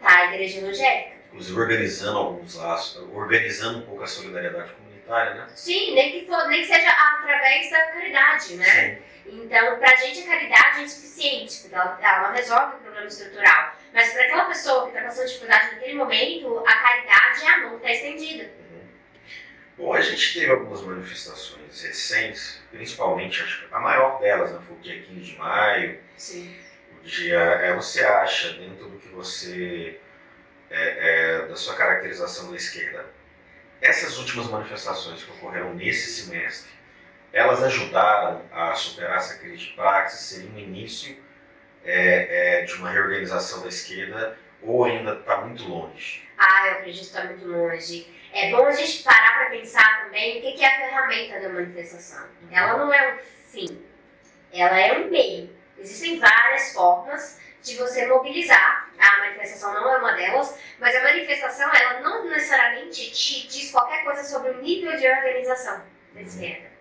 Tá 0.00 0.18
a 0.18 0.24
igreja 0.32 0.58
evangélica? 0.58 1.14
Inclusive 1.28 1.60
organizando 1.60 2.18
alguns 2.18 2.54
laços, 2.54 3.08
organizando 3.12 3.78
um 3.78 3.82
pouco 3.82 4.04
a 4.04 4.06
solidariedade 4.06 4.72
comunitária, 4.72 5.34
né? 5.34 5.46
Sim, 5.54 5.94
nem 5.94 6.12
que, 6.12 6.26
for, 6.26 6.46
nem 6.48 6.60
que 6.60 6.68
seja 6.68 6.90
através 6.90 7.70
da 7.70 7.84
caridade, 7.86 8.54
né? 8.56 9.02
Então, 9.26 9.78
pra 9.78 9.96
gente 9.96 10.22
a 10.22 10.26
caridade 10.26 10.80
é 10.80 10.82
insuficiente, 10.82 11.60
porque 11.62 11.74
ela, 11.74 11.98
ela 12.00 12.28
não 12.28 12.34
resolve 12.34 12.76
o 12.76 12.78
problema 12.80 13.06
estrutural. 13.06 13.74
Mas 13.92 14.12
para 14.12 14.24
aquela 14.24 14.44
pessoa 14.46 14.82
que 14.82 14.88
está 14.88 15.02
passando 15.02 15.26
dificuldade 15.26 15.74
naquele 15.74 15.94
momento, 15.94 16.58
a 16.66 16.74
caridade 16.74 17.44
é 17.44 17.48
a 17.48 17.60
mão 17.60 17.70
que 17.70 17.76
está 17.76 17.92
estendida. 17.92 18.44
Uhum. 18.44 18.88
Bom, 19.78 19.94
a 19.94 20.00
gente 20.00 20.34
teve 20.34 20.50
algumas 20.50 20.82
manifestações 20.82 21.82
recentes, 21.82 22.62
principalmente, 22.70 23.42
acho 23.42 23.66
que 23.66 23.74
a 23.74 23.80
maior 23.80 24.20
delas 24.20 24.52
né, 24.52 24.60
foi 24.66 24.76
o 24.76 24.80
dia 24.80 25.02
15 25.02 25.20
de 25.20 25.38
maio, 25.38 26.00
Sim. 26.16 26.56
o 27.00 27.04
dia, 27.04 27.38
é, 27.38 27.74
você 27.74 28.04
acha, 28.04 28.52
dentro 28.52 28.88
do 28.88 28.98
que 28.98 29.08
você, 29.08 29.98
é, 30.70 31.38
é, 31.40 31.46
da 31.46 31.56
sua 31.56 31.74
caracterização 31.74 32.50
da 32.50 32.56
esquerda, 32.56 33.06
essas 33.80 34.18
últimas 34.18 34.48
manifestações 34.48 35.22
que 35.22 35.30
ocorreram 35.32 35.74
nesse 35.74 36.22
semestre, 36.22 36.70
elas 37.34 37.64
ajudaram 37.64 38.42
a 38.52 38.72
superar 38.76 39.18
essa 39.18 39.36
crise 39.38 39.56
de 39.56 39.72
praxis, 39.72 40.20
seria 40.20 40.50
um 40.50 40.58
início 40.58 41.20
é, 41.84 42.60
é, 42.60 42.62
de 42.62 42.74
uma 42.74 42.88
reorganização 42.88 43.62
da 43.62 43.68
esquerda 43.68 44.38
ou 44.62 44.84
ainda 44.84 45.14
está 45.14 45.38
muito 45.38 45.68
longe? 45.68 46.26
Ah, 46.38 46.68
eu 46.68 46.72
acredito 46.74 47.00
que 47.00 47.06
está 47.06 47.24
muito 47.24 47.44
longe. 47.46 48.06
É 48.32 48.50
bom 48.52 48.64
a 48.64 48.70
gente 48.70 49.02
parar 49.02 49.38
para 49.38 49.50
pensar 49.50 50.04
também 50.04 50.38
o 50.38 50.42
que 50.42 50.52
que 50.52 50.64
é 50.64 50.68
a 50.68 50.88
ferramenta 50.88 51.40
da 51.40 51.48
manifestação. 51.48 52.24
Ela 52.52 52.78
não 52.78 52.94
é 52.94 53.14
um 53.14 53.18
fim, 53.50 53.84
ela 54.52 54.78
é 54.78 54.92
um 54.98 55.10
meio. 55.10 55.50
Existem 55.76 56.20
várias 56.20 56.72
formas 56.72 57.40
de 57.62 57.74
você 57.76 58.06
mobilizar. 58.06 58.90
A 58.96 59.18
manifestação 59.18 59.74
não 59.74 59.92
é 59.92 59.98
uma 59.98 60.12
delas, 60.12 60.56
mas 60.78 60.94
a 60.94 61.02
manifestação 61.02 61.68
ela 61.74 62.00
não 62.00 62.28
necessariamente 62.28 63.10
te 63.10 63.48
diz 63.48 63.72
qualquer 63.72 64.04
coisa 64.04 64.22
sobre 64.22 64.52
o 64.52 64.62
nível 64.62 64.96
de 64.96 65.08
organização 65.08 65.82
da 66.14 66.22
esquerda. 66.22 66.73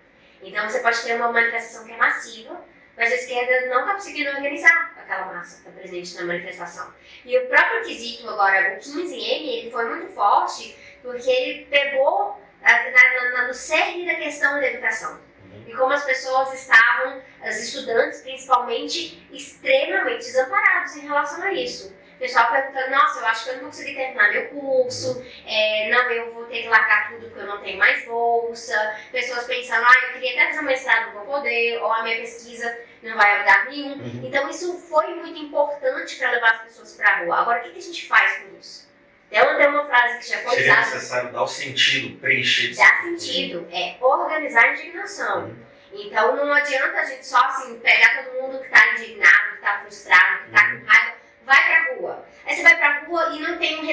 Então 0.44 0.70
você 0.70 0.80
pode 0.80 1.02
ter 1.02 1.16
uma 1.16 1.32
manifestação 1.32 1.86
que 1.86 1.94
é 1.94 1.98
massiva, 1.98 2.62
mas 2.98 3.12
a 3.12 3.16
esquerda 3.16 3.70
não 3.70 3.82
está 3.82 3.94
conseguindo 3.96 4.30
organizar 4.32 4.94
aquela 4.98 5.34
massa 5.34 5.62
que 5.62 5.70
está 5.70 5.72
presente 5.72 6.16
na 6.16 6.26
manifestação. 6.26 6.94
E 7.26 7.38
o 7.38 7.48
próprio 7.48 7.84
quesito 7.84 8.30
agora, 8.30 8.76
o 8.76 8.80
15M, 8.80 9.18
ele 9.18 9.72
foi 9.72 9.86
muito 9.90 10.14
forte 10.14 10.78
porque 11.02 11.30
ele 11.30 11.66
pegou 11.66 12.42
ah, 12.64 12.92
na, 12.92 13.32
na, 13.32 13.48
no 13.48 13.54
cerne 13.54 14.06
da 14.06 14.16
questão 14.16 14.60
da 14.60 14.68
educação. 14.68 15.20
Uhum. 15.44 15.64
E 15.68 15.74
como 15.74 15.94
as 15.94 16.06
pessoas 16.06 16.54
estavam, 16.54 17.22
os 17.42 17.56
estudantes 17.58 18.22
principalmente, 18.22 19.28
extremamente 19.32 20.26
desamparados 20.26 20.96
em 20.96 21.02
relação 21.02 21.42
a 21.44 21.54
isso. 21.54 21.94
Pessoal 22.24 22.54
perguntando, 22.54 22.90
nossa, 22.92 23.20
eu 23.20 23.26
acho 23.26 23.44
que 23.44 23.50
eu 23.50 23.54
não 23.56 23.62
vou 23.64 23.70
conseguir 23.70 23.96
terminar 23.96 24.32
meu 24.32 24.48
curso, 24.48 25.22
é, 25.46 25.90
não, 25.90 26.10
eu 26.10 26.34
vou 26.34 26.46
ter 26.46 26.62
que 26.62 26.70
largar 26.70 27.10
tudo 27.10 27.26
porque 27.26 27.42
eu 27.42 27.48
não 27.48 27.60
tenho 27.60 27.78
mais 27.78 28.06
bolsa. 28.06 28.96
Pessoas 29.12 29.44
pensando, 29.44 29.84
ah, 29.86 29.94
eu 30.06 30.14
queria 30.14 30.32
até 30.32 30.54
fazer 30.54 30.62
mestrado, 30.62 31.08
não 31.08 31.26
vou 31.26 31.36
poder, 31.36 31.82
ou 31.82 31.92
a 31.92 32.02
minha 32.02 32.16
pesquisa 32.16 32.80
não 33.02 33.18
vai 33.18 33.30
ajudar 33.30 33.66
nenhum. 33.66 33.96
Uhum. 33.96 34.22
Então 34.24 34.50
isso 34.50 34.74
foi 34.80 35.16
muito 35.16 35.38
importante 35.38 36.16
para 36.16 36.32
levar 36.32 36.52
as 36.52 36.62
pessoas 36.62 36.94
para 36.94 37.10
a 37.10 37.20
rua. 37.26 37.40
Agora, 37.42 37.60
o 37.60 37.64
que, 37.64 37.72
que 37.72 37.80
a 37.80 37.82
gente 37.82 38.08
faz 38.08 38.38
com 38.38 38.58
isso? 38.58 38.90
Tem 39.30 39.42
uma, 39.42 39.56
tem 39.56 39.68
uma 39.68 39.86
frase 39.86 40.20
que 40.20 40.30
já 40.30 40.38
foi 40.44 40.56
Seria 40.56 40.72
usada, 40.72 40.96
necessário 40.96 41.32
dar 41.34 41.44
o 41.44 41.48
sentido, 41.48 42.20
preencher 42.22 42.74
dá 42.74 43.02
sentido, 43.02 43.68
é 43.70 43.98
organizar 44.00 44.64
a 44.64 44.72
indignação. 44.72 45.44
Uhum. 45.44 45.56
Então 45.92 46.38
não 46.38 46.54
adianta 46.54 47.00
a 47.00 47.04
gente 47.04 47.28
só 47.28 47.40
assim 47.48 47.78
pegar 47.80 48.24
todo 48.24 48.42
mundo 48.42 48.60
que 48.60 48.68
está 48.68 48.94
indignado, 48.94 49.50
que 49.50 49.56
está 49.56 49.80
frustrado, 49.82 50.44
que 50.44 50.46
está 50.46 50.72
com 50.72 50.86
raiva, 50.86 51.24
vai 51.46 51.66
pra 51.66 51.96
rua. 51.96 52.26
Aí 52.46 52.56
você 52.56 52.64
vai 52.64 52.78
pra 52.78 53.00
rua 53.00 53.30
e 53.34 53.40
não 53.40 53.58
tem 53.58 53.80
um 53.80 53.86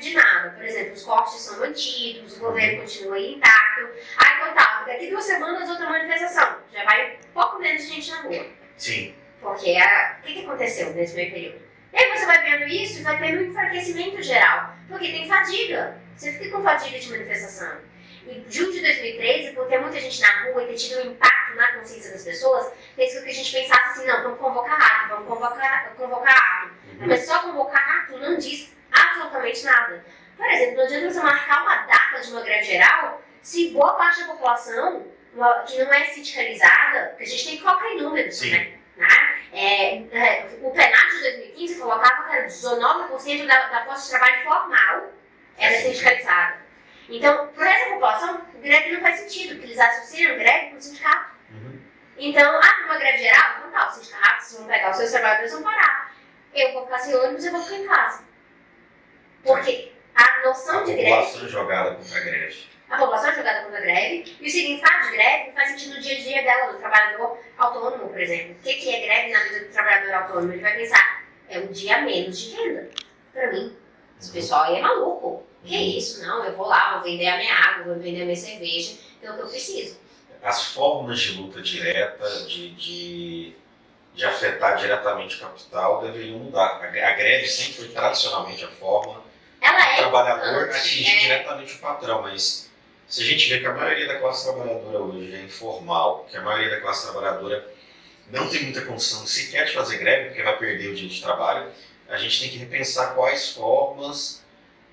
de 0.00 0.14
nada. 0.14 0.50
Por 0.50 0.64
exemplo, 0.64 0.92
os 0.94 1.02
cortes 1.02 1.40
são 1.40 1.58
mantidos, 1.60 2.36
o 2.36 2.40
governo 2.40 2.80
continua 2.80 3.18
intacto. 3.18 3.88
Aí 4.18 4.54
tá, 4.54 4.84
daqui 4.86 5.08
duas 5.10 5.24
semanas 5.24 5.68
outra 5.68 5.88
manifestação. 5.88 6.58
Já 6.72 6.84
vai 6.84 7.14
um 7.28 7.32
pouco 7.32 7.58
menos 7.58 7.82
de 7.82 7.88
gente 7.94 8.10
na 8.10 8.20
rua. 8.22 8.46
Sim. 8.76 9.14
Porque 9.40 9.76
a- 9.76 10.18
o 10.20 10.26
que, 10.26 10.34
que 10.34 10.40
aconteceu 10.46 10.90
nesse 10.94 11.14
meio 11.14 11.32
período? 11.32 11.60
E 11.92 11.96
aí 11.98 12.16
você 12.16 12.26
vai 12.26 12.42
vendo 12.42 12.68
isso 12.68 13.00
e 13.00 13.02
vai 13.02 13.18
tendo 13.18 13.42
um 13.42 13.46
enfraquecimento 13.46 14.22
geral. 14.22 14.74
Porque 14.88 15.08
tem 15.08 15.26
fadiga. 15.28 15.98
Você 16.16 16.32
fica 16.32 16.56
com 16.56 16.62
fadiga 16.62 16.98
de 16.98 17.10
manifestação. 17.10 17.78
E 18.26 18.44
junho 18.48 18.72
de 18.72 18.80
2013, 18.82 19.54
por 19.54 19.66
ter 19.66 19.78
muita 19.80 19.98
gente 19.98 20.20
na 20.20 20.44
rua 20.44 20.62
e 20.62 20.66
ter 20.66 20.74
tido 20.74 21.00
um 21.00 21.12
impacto 21.12 21.56
na 21.56 21.72
consciência 21.72 22.12
das 22.12 22.22
pessoas, 22.22 22.70
fez 22.94 23.14
com 23.16 23.24
que 23.24 23.30
a 23.30 23.34
gente 23.34 23.50
pensasse 23.52 23.82
assim, 23.98 24.06
não, 24.06 24.22
vamos 24.22 24.38
convocar 24.38 24.78
ato, 24.80 25.08
vamos 25.14 25.26
convocar, 25.28 25.92
convocar 25.96 26.36
ato. 26.36 26.74
Uhum. 27.00 27.06
Mas 27.08 27.24
só 27.26 27.40
convocar 27.40 28.02
ato 28.02 28.18
não 28.18 28.36
diz 28.36 28.76
absolutamente 28.92 29.64
nada. 29.64 30.04
Por 30.36 30.46
exemplo, 30.46 30.76
não 30.76 30.84
adianta 30.84 31.10
você 31.10 31.20
marcar 31.20 31.62
uma 31.62 31.76
data 31.76 32.20
de 32.20 32.32
uma 32.32 32.40
greve 32.42 32.64
geral 32.64 33.22
se 33.42 33.70
boa 33.70 33.94
parte 33.94 34.20
da 34.20 34.28
população 34.28 35.06
uma- 35.34 35.62
que 35.62 35.82
não 35.82 35.92
é 35.92 36.04
sindicalizada, 36.06 37.08
porque 37.10 37.24
a 37.24 37.26
gente 37.26 37.44
tem 37.44 37.56
que 37.56 37.62
colocar 37.62 37.88
em 37.90 38.02
números, 38.02 38.40
né? 38.42 38.72
né? 38.96 39.08
É, 39.52 39.96
é, 39.96 40.48
o 40.62 40.70
plenário 40.70 41.10
de 41.10 41.20
2015 41.22 41.80
colocava 41.80 42.24
que 42.28 42.36
era 42.36 42.46
19% 42.46 43.46
da, 43.46 43.66
da 43.68 43.84
força 43.84 44.04
de 44.04 44.10
trabalho 44.10 44.44
formal 44.44 45.12
era 45.58 45.74
Sim. 45.76 45.82
sindicalizada. 45.92 46.58
Então, 47.08 47.48
para 47.48 47.70
essa 47.70 47.90
população, 47.90 48.40
greve 48.62 48.92
não 48.92 49.00
faz 49.00 49.20
sentido, 49.20 49.54
porque 49.54 49.66
eles 49.66 49.78
associam 49.78 50.36
greve 50.36 50.70
com 50.70 50.80
sindicato. 50.80 51.34
Uhum. 51.50 51.80
Então, 52.16 52.60
ah, 52.62 52.82
numa 52.82 52.98
greve 52.98 53.18
geral, 53.18 53.56
então 53.58 53.70
tá, 53.72 53.88
os 53.88 53.94
sindicatos 53.96 54.52
vão 54.56 54.66
pegar 54.66 54.90
os 54.90 54.96
seus 54.96 55.10
trabalhadores 55.10 55.52
e 55.52 55.54
vão 55.54 55.64
parar. 55.64 56.14
Eu 56.54 56.72
vou 56.72 56.84
ficar 56.84 56.98
sem 56.98 57.16
ônibus 57.16 57.44
e 57.44 57.50
vou 57.50 57.62
ficar 57.62 57.76
em 57.76 57.86
casa. 57.86 58.24
Porque 59.44 59.92
a 60.14 60.46
noção 60.46 60.80
A 60.80 60.84
de 60.84 60.92
greve, 60.94 61.10
população 61.10 61.48
jogada 61.48 61.94
contra 61.94 62.18
a 62.18 62.20
greve. 62.20 62.56
a 62.90 62.96
população 62.98 63.30
é 63.30 63.34
jogada 63.36 63.62
contra 63.62 63.78
a 63.78 63.82
greve, 63.82 64.36
e 64.40 64.46
o 64.46 64.50
significado 64.50 65.06
de 65.06 65.16
greve 65.16 65.52
faz 65.52 65.70
sentido 65.70 65.94
no 65.94 66.00
dia 66.00 66.16
a 66.16 66.20
dia 66.20 66.42
dela, 66.42 66.72
do 66.72 66.78
trabalhador 66.78 67.38
autônomo, 67.58 68.08
por 68.08 68.20
exemplo. 68.20 68.56
O 68.58 68.62
que 68.62 68.94
é 68.94 69.00
greve 69.06 69.32
na 69.32 69.42
vida 69.44 69.60
do 69.60 69.72
trabalhador 69.72 70.14
autônomo? 70.14 70.52
Ele 70.52 70.62
vai 70.62 70.76
pensar, 70.76 71.24
é 71.48 71.58
um 71.58 71.68
dia 71.68 71.96
a 71.96 72.00
menos 72.02 72.38
de 72.38 72.54
renda. 72.56 72.90
Pra 73.32 73.52
mim, 73.52 73.76
esse 74.20 74.32
pessoal 74.32 74.64
aí 74.64 74.76
é 74.76 74.82
maluco. 74.82 75.46
Que 75.64 75.76
isso? 75.98 76.22
Não, 76.26 76.44
eu 76.44 76.56
vou 76.56 76.66
lá, 76.66 76.94
vou 76.94 77.02
vender 77.02 77.28
a 77.28 77.36
minha 77.36 77.54
água, 77.54 77.94
vou 77.94 78.02
vender 78.02 78.22
a 78.22 78.24
minha 78.24 78.36
cerveja, 78.36 78.96
que 79.20 79.26
é 79.26 79.30
o 79.30 79.34
que 79.34 79.40
eu 79.42 79.48
preciso. 79.48 80.00
As 80.42 80.72
formas 80.72 81.20
de 81.20 81.32
luta 81.32 81.60
direta, 81.60 82.26
de, 82.46 82.70
de, 82.70 83.54
de 84.14 84.24
afetar 84.24 84.76
diretamente 84.78 85.36
o 85.36 85.40
capital, 85.40 86.00
deveriam 86.00 86.38
mudar. 86.38 86.80
A, 86.82 86.86
a 86.86 87.12
greve 87.12 87.46
sempre 87.46 87.74
foi 87.74 87.88
tradicionalmente 87.88 88.64
a 88.64 88.68
forma 88.68 89.22
Ela 89.70 89.92
é 89.92 89.96
trabalhador 89.96 90.70
atingir 90.70 91.16
é. 91.16 91.18
diretamente 91.20 91.74
o 91.74 91.78
patrão, 91.78 92.22
mas 92.22 92.70
se 93.06 93.22
a 93.22 93.24
gente 93.24 93.48
vê 93.48 93.60
que 93.60 93.66
a 93.66 93.74
maioria 93.74 94.06
da 94.06 94.18
classe 94.18 94.44
trabalhadora 94.44 94.98
hoje 94.98 95.34
é 95.34 95.42
informal, 95.42 96.26
que 96.30 96.36
a 96.36 96.42
maioria 96.42 96.70
da 96.70 96.80
classe 96.80 97.10
trabalhadora 97.10 97.66
não 98.30 98.48
tem 98.48 98.64
muita 98.64 98.82
condição 98.82 99.26
sequer 99.26 99.66
de 99.66 99.72
fazer 99.72 99.98
greve, 99.98 100.28
porque 100.28 100.42
vai 100.42 100.56
perder 100.56 100.88
o 100.88 100.94
dia 100.94 101.08
de 101.08 101.20
trabalho, 101.20 101.70
a 102.08 102.16
gente 102.16 102.40
tem 102.40 102.50
que 102.50 102.58
repensar 102.58 103.14
quais 103.14 103.52
formas 103.52 104.44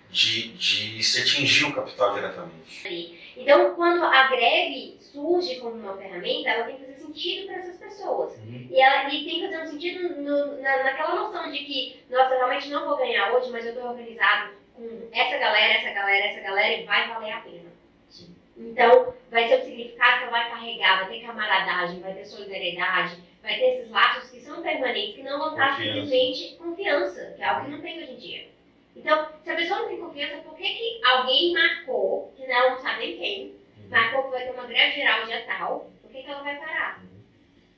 de, 0.10 0.54
de 0.54 1.04
se 1.04 1.22
atingir 1.22 1.66
o 1.66 1.74
capital 1.74 2.14
diretamente. 2.14 2.88
Então, 3.36 3.76
quando 3.76 4.04
a 4.04 4.28
greve 4.28 4.98
surge 5.00 5.58
como 5.58 5.76
uma 5.76 5.98
ferramenta, 5.98 6.50
ela 6.50 6.66
tem 6.66 6.78
que 6.78 6.86
fazer 6.86 7.00
sentido 7.00 7.48
para 7.48 7.58
essas 7.58 7.78
pessoas. 7.78 8.36
Uhum. 8.38 8.68
E, 8.72 8.82
ela, 8.82 9.14
e 9.14 9.26
tem 9.26 9.40
que 9.40 9.48
fazer 9.48 9.64
um 9.64 9.68
sentido 9.68 10.22
no, 10.22 10.62
na, 10.62 10.84
naquela 10.84 11.16
noção 11.16 11.52
de 11.52 11.60
que, 11.60 12.04
nossa, 12.10 12.36
realmente 12.36 12.70
não 12.70 12.88
vou 12.88 12.98
ganhar 12.98 13.34
hoje, 13.34 13.52
mas 13.52 13.66
eu 13.66 13.74
estou 13.74 13.90
organizado 13.90 14.57
com 14.78 15.10
essa 15.12 15.38
galera, 15.38 15.74
essa 15.74 15.90
galera, 15.90 16.26
essa 16.26 16.42
galera, 16.42 16.74
e 16.74 16.86
vai 16.86 17.10
valer 17.10 17.32
a 17.32 17.42
pena. 17.42 17.72
Sim. 18.10 18.36
Então, 18.56 19.14
vai 19.32 19.48
ter 19.48 19.60
um 19.60 19.66
significado 19.66 20.26
que 20.26 20.32
vai 20.32 20.50
carregar, 20.50 21.00
vai 21.00 21.10
ter 21.10 21.26
camaradagem, 21.26 22.00
vai 22.00 22.14
ter 22.14 22.26
solidariedade, 22.26 23.18
vai 23.42 23.58
ter 23.58 23.80
esses 23.80 23.92
laços 23.92 24.30
que 24.30 24.40
são 24.40 24.62
permanentes, 24.62 25.16
que 25.16 25.24
não 25.24 25.40
vão 25.40 25.50
estar 25.52 25.78
simplesmente 25.78 26.56
confiança, 26.58 27.34
que 27.36 27.42
é 27.42 27.46
algo 27.46 27.66
que 27.66 27.72
não 27.72 27.82
tem 27.82 27.98
hoje 27.98 28.12
em 28.12 28.18
dia. 28.18 28.48
Então, 28.96 29.28
se 29.44 29.50
a 29.50 29.56
pessoa 29.56 29.80
não 29.82 29.88
tem 29.88 30.00
confiança, 30.00 30.38
por 30.38 30.56
que, 30.56 30.64
que 30.64 31.06
alguém 31.06 31.54
marcou, 31.54 32.34
que 32.38 32.48
não 32.48 32.80
sabe 32.80 33.00
nem 33.00 33.18
quem, 33.18 33.46
uhum. 33.46 33.90
marcou 33.90 34.24
que 34.24 34.30
vai 34.30 34.46
ter 34.46 34.52
uma 34.52 34.66
greve 34.66 34.96
geral 34.96 35.26
dia 35.26 35.46
tal, 35.46 35.92
por 36.02 36.12
que, 36.12 36.24
que 36.24 36.30
ela 36.30 36.44
vai 36.44 36.56
parar? 36.58 37.02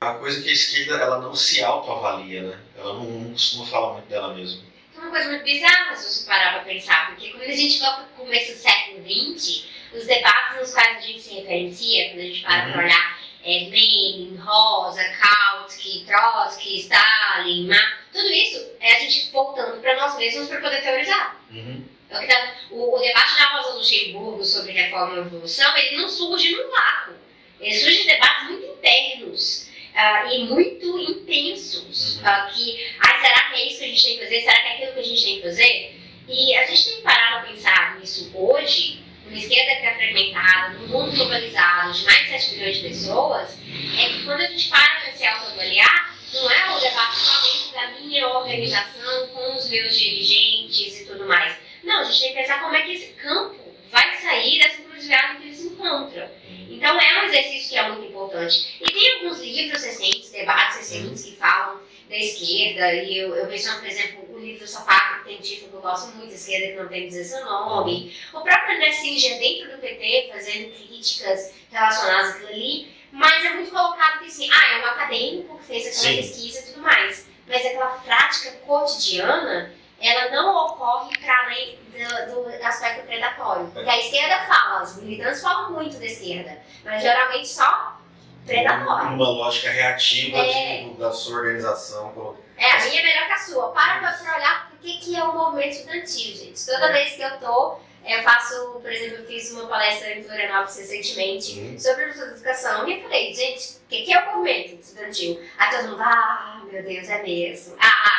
A 0.00 0.14
coisa 0.14 0.42
que 0.42 0.48
a 0.48 0.52
esquerda 0.52 1.02
ela 1.02 1.18
não 1.18 1.34
se 1.34 1.62
autoavalia, 1.62 2.42
né? 2.42 2.60
Ela 2.78 2.94
não, 2.94 3.04
não 3.04 3.32
costuma 3.32 3.66
falar 3.66 3.92
muito 3.94 4.08
dela 4.08 4.32
mesma. 4.34 4.69
Uma 5.00 5.10
coisa 5.10 5.30
muito 5.30 5.44
bizarra 5.44 5.96
se 5.96 6.08
você 6.08 6.26
parar 6.26 6.52
para 6.52 6.64
pensar, 6.64 7.06
porque 7.08 7.30
quando 7.30 7.48
a 7.48 7.56
gente 7.56 7.78
vai 7.78 7.94
para 7.94 8.04
o 8.04 8.08
começo 8.08 8.52
do 8.52 8.58
século 8.58 9.02
XX, 9.02 9.64
os 9.94 10.06
debates 10.06 10.60
nos 10.60 10.74
quais 10.74 10.98
a 10.98 11.00
gente 11.00 11.20
se 11.20 11.34
referencia, 11.36 12.10
quando 12.10 12.20
a 12.20 12.24
gente 12.24 12.42
para 12.42 12.66
uhum. 12.66 12.72
para 12.72 12.84
olhar 12.84 13.20
é, 13.42 13.48
Lenin, 13.70 14.36
Rosa, 14.36 15.02
Kautsky, 15.02 16.04
Trotsky, 16.06 16.80
Stalin, 16.80 17.68
Marx, 17.68 17.98
tudo 18.12 18.28
isso 18.30 18.72
é 18.78 18.96
a 18.96 19.00
gente 19.00 19.30
voltando 19.30 19.80
para 19.80 19.96
nós 19.96 20.18
mesmos 20.18 20.48
para 20.48 20.60
poder 20.60 20.82
teorizar. 20.82 21.40
Uhum. 21.50 21.82
Então, 22.10 22.20
o, 22.70 22.96
o, 22.96 22.98
debate 22.98 23.38
da 23.38 23.46
Rosa 23.56 23.78
Luxemburgo 23.78 24.44
sobre 24.44 24.72
reforma 24.72 25.14
e 25.14 25.22
revolução, 25.22 25.76
ele 25.76 25.96
não 25.96 26.08
surge 26.08 26.50
no 26.50 26.70
vácuo. 26.70 27.14
Ele 27.58 27.74
surge 27.74 28.02
de 28.02 28.06
debates 28.08 28.48
muito 28.48 28.66
internos. 28.66 29.69
Uh, 29.94 30.32
e 30.32 30.44
muito 30.44 30.98
intensos. 30.98 32.16
Uhum. 32.16 32.22
Uh, 32.22 32.52
que, 32.52 32.86
ah, 33.00 33.20
será 33.20 33.50
que 33.50 33.60
é 33.60 33.66
isso 33.66 33.78
que 33.78 33.84
a 33.84 33.88
gente 33.88 34.02
tem 34.04 34.18
que 34.18 34.24
fazer? 34.24 34.40
Será 34.40 34.62
que 34.62 34.68
é 34.68 34.72
aquilo 34.74 34.92
que 34.92 35.00
a 35.00 35.04
gente 35.04 35.24
tem 35.24 35.36
que 35.36 35.42
fazer? 35.42 36.00
E 36.28 36.54
a 36.54 36.66
gente 36.66 36.84
tem 36.84 36.96
que 36.96 37.02
parar 37.02 37.40
para 37.40 37.52
pensar 37.52 37.98
nisso 37.98 38.30
hoje, 38.34 39.02
numa 39.24 39.36
esquerda 39.36 39.80
que 39.80 39.86
é 39.86 39.94
fragmentada, 39.94 40.74
num 40.74 40.86
mundo 40.86 41.16
globalizado 41.16 41.92
de 41.92 42.04
mais 42.04 42.20
de 42.20 42.28
7 42.28 42.54
bilhões 42.54 42.76
de 42.76 42.88
pessoas, 42.88 43.58
é 43.98 44.08
que 44.08 44.24
quando 44.24 44.40
a 44.40 44.46
gente 44.46 44.68
para 44.68 45.00
para 45.00 45.12
se 45.12 45.26
autoavaliar, 45.26 46.16
não 46.32 46.50
é 46.50 46.76
o 46.76 46.78
debate 46.78 47.16
somente 47.16 47.72
da 47.72 47.88
minha 48.00 48.28
organização 48.28 49.26
com 49.28 49.56
os 49.56 49.68
meus 49.68 49.98
dirigentes 49.98 51.00
e 51.00 51.06
tudo 51.06 51.26
mais. 51.26 51.56
Não, 51.82 52.00
a 52.00 52.04
gente 52.04 52.20
tem 52.20 52.28
que 52.28 52.40
pensar 52.40 52.62
como 52.62 52.76
é 52.76 52.82
que 52.82 52.92
esse 52.92 53.08
campo 53.14 53.74
vai 53.90 54.16
sair 54.18 54.60
dessa 54.60 54.82
encruzilhada 54.82 55.39
se 55.80 55.86
encontram. 55.86 56.28
Então 56.68 57.00
é 57.00 57.22
um 57.22 57.24
exercício 57.24 57.70
que 57.70 57.76
é 57.76 57.88
muito 57.88 58.06
importante. 58.06 58.78
E 58.80 58.92
tem 58.92 59.14
alguns 59.16 59.40
livros 59.40 59.82
recentes, 59.82 60.30
debates 60.30 60.78
recentes 60.78 61.24
que 61.24 61.36
falam 61.36 61.80
da 62.08 62.16
esquerda, 62.16 62.92
e 62.92 63.18
eu, 63.18 63.36
eu 63.36 63.46
menciono, 63.46 63.78
por 63.78 63.88
exemplo, 63.88 64.34
o 64.34 64.38
livro 64.40 64.66
Sofá, 64.66 65.18
que 65.18 65.28
tem 65.28 65.38
título 65.38 65.70
que 65.70 65.76
eu 65.76 65.80
gosto 65.80 66.16
muito, 66.16 66.34
Esquerda 66.34 66.66
que 66.66 66.82
não 66.82 66.88
tem 66.88 67.02
que 67.02 67.08
dizer 67.08 67.24
seu 67.24 67.44
nome. 67.44 68.12
O 68.34 68.40
próprio 68.40 68.76
André 68.76 68.90
Singer 68.90 69.38
dentro 69.38 69.70
do 69.70 69.78
PT, 69.78 70.30
fazendo 70.32 70.72
críticas 70.72 71.54
relacionadas 71.70 72.34
àquilo 72.34 72.48
ali, 72.48 72.88
mas 73.12 73.44
é 73.44 73.50
muito 73.50 73.70
colocado 73.70 74.18
que 74.20 74.26
assim, 74.26 74.48
ah, 74.52 74.72
é 74.72 74.82
um 74.82 74.86
acadêmico 74.86 75.58
que 75.58 75.64
fez 75.66 75.86
aquela 75.86 76.14
Sim. 76.14 76.16
pesquisa 76.16 76.60
e 76.60 76.72
tudo 76.72 76.82
mais. 76.82 77.28
Mas 77.46 77.66
aquela 77.66 77.86
prática 77.86 78.52
cotidiana, 78.66 79.72
ela 80.00 80.30
não 80.30 80.66
ocorre 80.66 81.16
para 81.18 81.44
além 81.44 81.78
do, 81.92 82.48
do, 82.48 82.66
aspecto 82.66 83.06
predatório. 83.06 83.66
Porque 83.68 83.88
a 83.88 83.98
esquerda 83.98 84.44
fala, 84.46 84.82
os 84.82 84.96
militantes 84.96 85.42
falam 85.42 85.72
muito 85.72 85.98
da 85.98 86.06
esquerda, 86.06 86.58
mas 86.84 87.02
geralmente 87.02 87.48
só 87.48 88.00
predatório. 88.46 89.08
Uma 89.10 89.28
lógica 89.28 89.70
reativa 89.70 90.38
é. 90.38 90.84
de, 90.84 90.94
da 90.94 91.12
sua 91.12 91.36
organização. 91.38 92.36
É, 92.56 92.70
a 92.72 92.84
minha 92.84 93.00
é 93.00 93.04
melhor 93.04 93.26
que 93.26 93.32
a 93.32 93.38
sua. 93.38 93.72
Para 93.72 93.98
para 94.00 94.36
olhar 94.36 94.72
o 94.74 94.78
que, 94.78 94.98
que 94.98 95.16
é 95.16 95.22
o 95.22 95.34
movimento 95.34 95.72
estudantil, 95.72 96.34
gente. 96.34 96.66
Toda 96.66 96.86
é. 96.86 96.92
vez 96.92 97.12
que 97.14 97.22
eu 97.22 97.38
tô 97.38 97.78
eu 98.04 98.22
faço, 98.22 98.80
por 98.80 98.90
exemplo, 98.90 99.18
eu 99.18 99.26
fiz 99.26 99.52
uma 99.52 99.66
palestra 99.66 100.18
em 100.18 100.24
Florianópolis 100.24 100.76
recentemente 100.78 101.58
uhum. 101.58 101.78
sobre 101.78 102.04
educação 102.04 102.88
e 102.88 102.96
eu 102.96 103.02
falei, 103.02 103.34
gente, 103.34 103.76
o 103.76 103.88
que, 103.88 104.02
que, 104.02 104.12
é 104.12 104.18
o 104.18 104.36
movimento 104.36 104.80
estudantil? 104.80 105.40
Aí 105.58 105.70
todo 105.70 105.90
mundo, 105.90 106.02
ah, 106.02 106.62
meu 106.70 106.82
Deus, 106.82 107.08
é 107.08 107.22
mesmo. 107.22 107.76
Ah, 107.78 107.86
ah. 107.86 108.09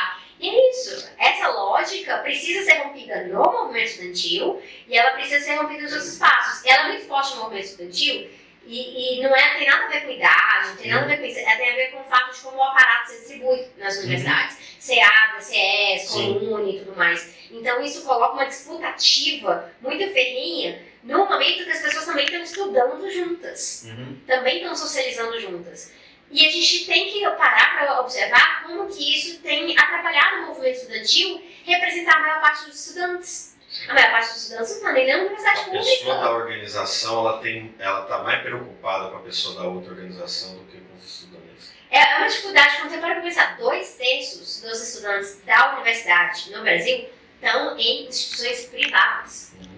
E 0.41 0.49
é 0.49 0.69
isso. 0.71 1.07
Essa 1.19 1.49
lógica 1.49 2.17
precisa 2.17 2.65
ser 2.65 2.79
rompida 2.79 3.23
no 3.25 3.43
movimento 3.43 3.85
estudantil 3.85 4.61
e 4.87 4.97
ela 4.97 5.11
precisa 5.11 5.39
ser 5.39 5.55
rompida 5.55 5.83
nos 5.83 5.93
outros 5.93 6.13
espaços. 6.13 6.65
Ela 6.65 6.85
é 6.85 6.87
muito 6.89 7.05
forte 7.05 7.35
no 7.35 7.43
movimento 7.43 7.65
estudantil 7.65 8.29
e, 8.65 9.19
e, 9.19 9.23
não 9.23 9.35
é, 9.35 9.57
tem 9.57 9.67
nada 9.67 9.85
a 9.85 9.87
ver 9.89 10.01
com 10.01 10.11
idade, 10.11 10.67
não 10.69 10.75
tem 10.75 10.91
nada 10.91 11.03
a 11.03 11.07
ver 11.07 11.17
com 11.17 11.25
isso, 11.25 11.39
é, 11.39 11.57
tem 11.57 11.71
a 11.71 11.75
ver 11.75 11.91
com 11.91 11.99
o 11.99 12.03
fato 12.03 12.33
de 12.33 12.41
como 12.41 12.57
o 12.57 12.63
aparato 12.63 13.09
se 13.09 13.17
distribui 13.19 13.67
nas 13.77 13.95
uhum. 13.95 14.03
universidades. 14.03 14.55
Uhum. 14.55 14.61
CES, 14.81 16.09
Colune 16.09 16.75
e 16.75 16.79
tudo 16.79 16.97
mais. 16.97 17.35
Então 17.51 17.83
isso 17.83 18.03
coloca 18.03 18.33
uma 18.33 18.45
disputa 18.45 18.87
ativa, 18.87 19.71
muito 19.79 20.11
ferrinha, 20.11 20.81
no 21.03 21.25
momento 21.25 21.63
que 21.63 21.71
as 21.71 21.81
pessoas 21.81 22.05
também 22.05 22.25
estão 22.25 22.41
estudando 22.41 23.09
juntas, 23.11 23.85
uhum. 23.85 24.17
também 24.25 24.57
estão 24.57 24.75
socializando 24.75 25.39
juntas. 25.39 25.91
E 26.31 26.47
a 26.47 26.49
gente 26.49 26.85
tem 26.85 27.11
que 27.11 27.21
parar 27.31 27.77
para 27.77 27.99
observar 27.99 28.63
como 28.63 28.87
que 28.87 29.17
isso 29.17 29.41
tem 29.41 29.77
atrapalhado 29.77 30.43
o 30.43 30.47
movimento 30.47 30.77
estudantil 30.77 31.43
representar 31.65 32.15
a 32.15 32.19
maior 32.19 32.41
parte 32.41 32.65
dos 32.65 32.87
estudantes. 32.87 33.57
A 33.87 33.93
maior 33.93 34.11
parte 34.11 34.29
dos 34.29 34.43
estudantes 34.43 34.69
não 34.69 34.77
está 34.77 34.91
nem 34.93 35.07
na 35.07 35.17
universidade 35.17 35.65
pública. 35.65 35.79
A 35.79 35.83
pessoa 35.83 36.15
da 36.15 36.31
organização, 36.31 37.19
ela 37.19 37.37
tem, 37.39 37.75
ela 37.79 38.03
está 38.03 38.17
mais 38.19 38.41
preocupada 38.41 39.09
com 39.09 39.17
a 39.17 39.21
pessoa 39.21 39.55
da 39.61 39.67
outra 39.67 39.91
organização 39.91 40.55
do 40.55 40.63
que 40.65 40.77
com 40.77 40.97
os 40.97 41.05
estudantes. 41.05 41.73
É, 41.89 41.99
é 41.99 42.17
uma 42.17 42.27
dificuldade 42.27 42.77
quando 42.77 42.91
você 42.91 42.97
para 42.97 43.21
pensar, 43.21 43.57
dois 43.57 43.95
terços 43.95 44.61
dos 44.61 44.81
estudantes 44.81 45.41
da 45.45 45.73
universidade 45.73 46.49
no 46.51 46.61
Brasil 46.61 47.09
estão 47.35 47.77
em 47.77 48.07
instituições 48.07 48.65
privadas. 48.67 49.53
Uhum. 49.59 49.71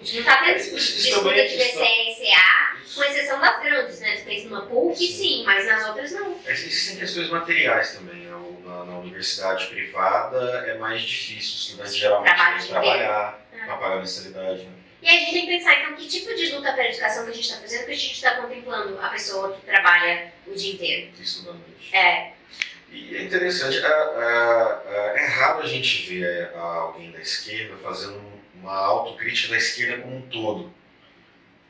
A 0.00 0.04
gente 0.04 0.14
não 0.14 0.20
está 0.20 0.44
tendo 0.44 0.76
disputa 0.76 1.34
de 1.34 1.56
BCE 1.56 1.82
e 1.82 2.32
CA, 2.32 2.69
com 2.94 3.04
exceção 3.04 3.40
das 3.40 3.62
grandes, 3.62 4.00
né? 4.00 4.16
Você 4.16 4.24
fez 4.24 4.44
numa 4.44 4.66
PUC, 4.66 4.96
sim. 4.96 5.12
sim, 5.12 5.44
mas 5.44 5.66
nas 5.66 5.88
outras 5.88 6.12
não. 6.12 6.40
Existem 6.46 6.96
questões 6.96 7.30
materiais 7.30 7.94
também. 7.94 8.20
Né? 8.20 8.30
Na, 8.64 8.84
na, 8.84 8.98
universidade 8.98 9.66
privada 9.66 10.64
é 10.66 10.78
mais 10.78 11.02
difícil, 11.02 11.54
o 11.54 11.58
estudante 11.58 11.98
geralmente 11.98 12.62
que 12.62 12.68
trabalhar 12.68 13.40
para 13.50 13.76
pagar 13.76 13.96
a 13.96 13.98
mensalidade. 13.98 14.62
Né? 14.62 14.72
E 15.02 15.08
aí 15.08 15.16
a 15.16 15.20
gente 15.20 15.32
tem 15.32 15.40
que 15.42 15.58
pensar, 15.58 15.80
então, 15.80 15.96
que 15.96 16.06
tipo 16.06 16.34
de 16.34 16.52
luta 16.52 16.72
pela 16.72 16.88
educação 16.88 17.24
que 17.24 17.30
a 17.30 17.34
gente 17.34 17.44
está 17.48 17.60
fazendo, 17.60 17.86
que 17.86 17.90
a 17.90 17.96
gente 17.96 18.12
está 18.12 18.36
contemplando 18.36 19.00
a 19.00 19.08
pessoa 19.08 19.54
que 19.54 19.66
trabalha 19.66 20.32
o 20.46 20.54
dia 20.54 20.74
inteiro. 20.74 21.10
Estudando. 21.18 21.60
É. 21.92 22.32
E 22.90 23.16
é 23.16 23.22
interessante, 23.22 23.78
é, 23.78 23.86
é, 23.86 25.12
é, 25.16 25.26
raro 25.26 25.60
a 25.62 25.66
gente 25.66 26.08
ver 26.08 26.50
alguém 26.54 27.10
da 27.12 27.20
esquerda 27.20 27.76
fazendo 27.82 28.20
uma 28.54 28.76
autocrítica 28.76 29.50
da 29.50 29.56
esquerda 29.56 30.02
como 30.02 30.16
um 30.16 30.22
todo. 30.22 30.72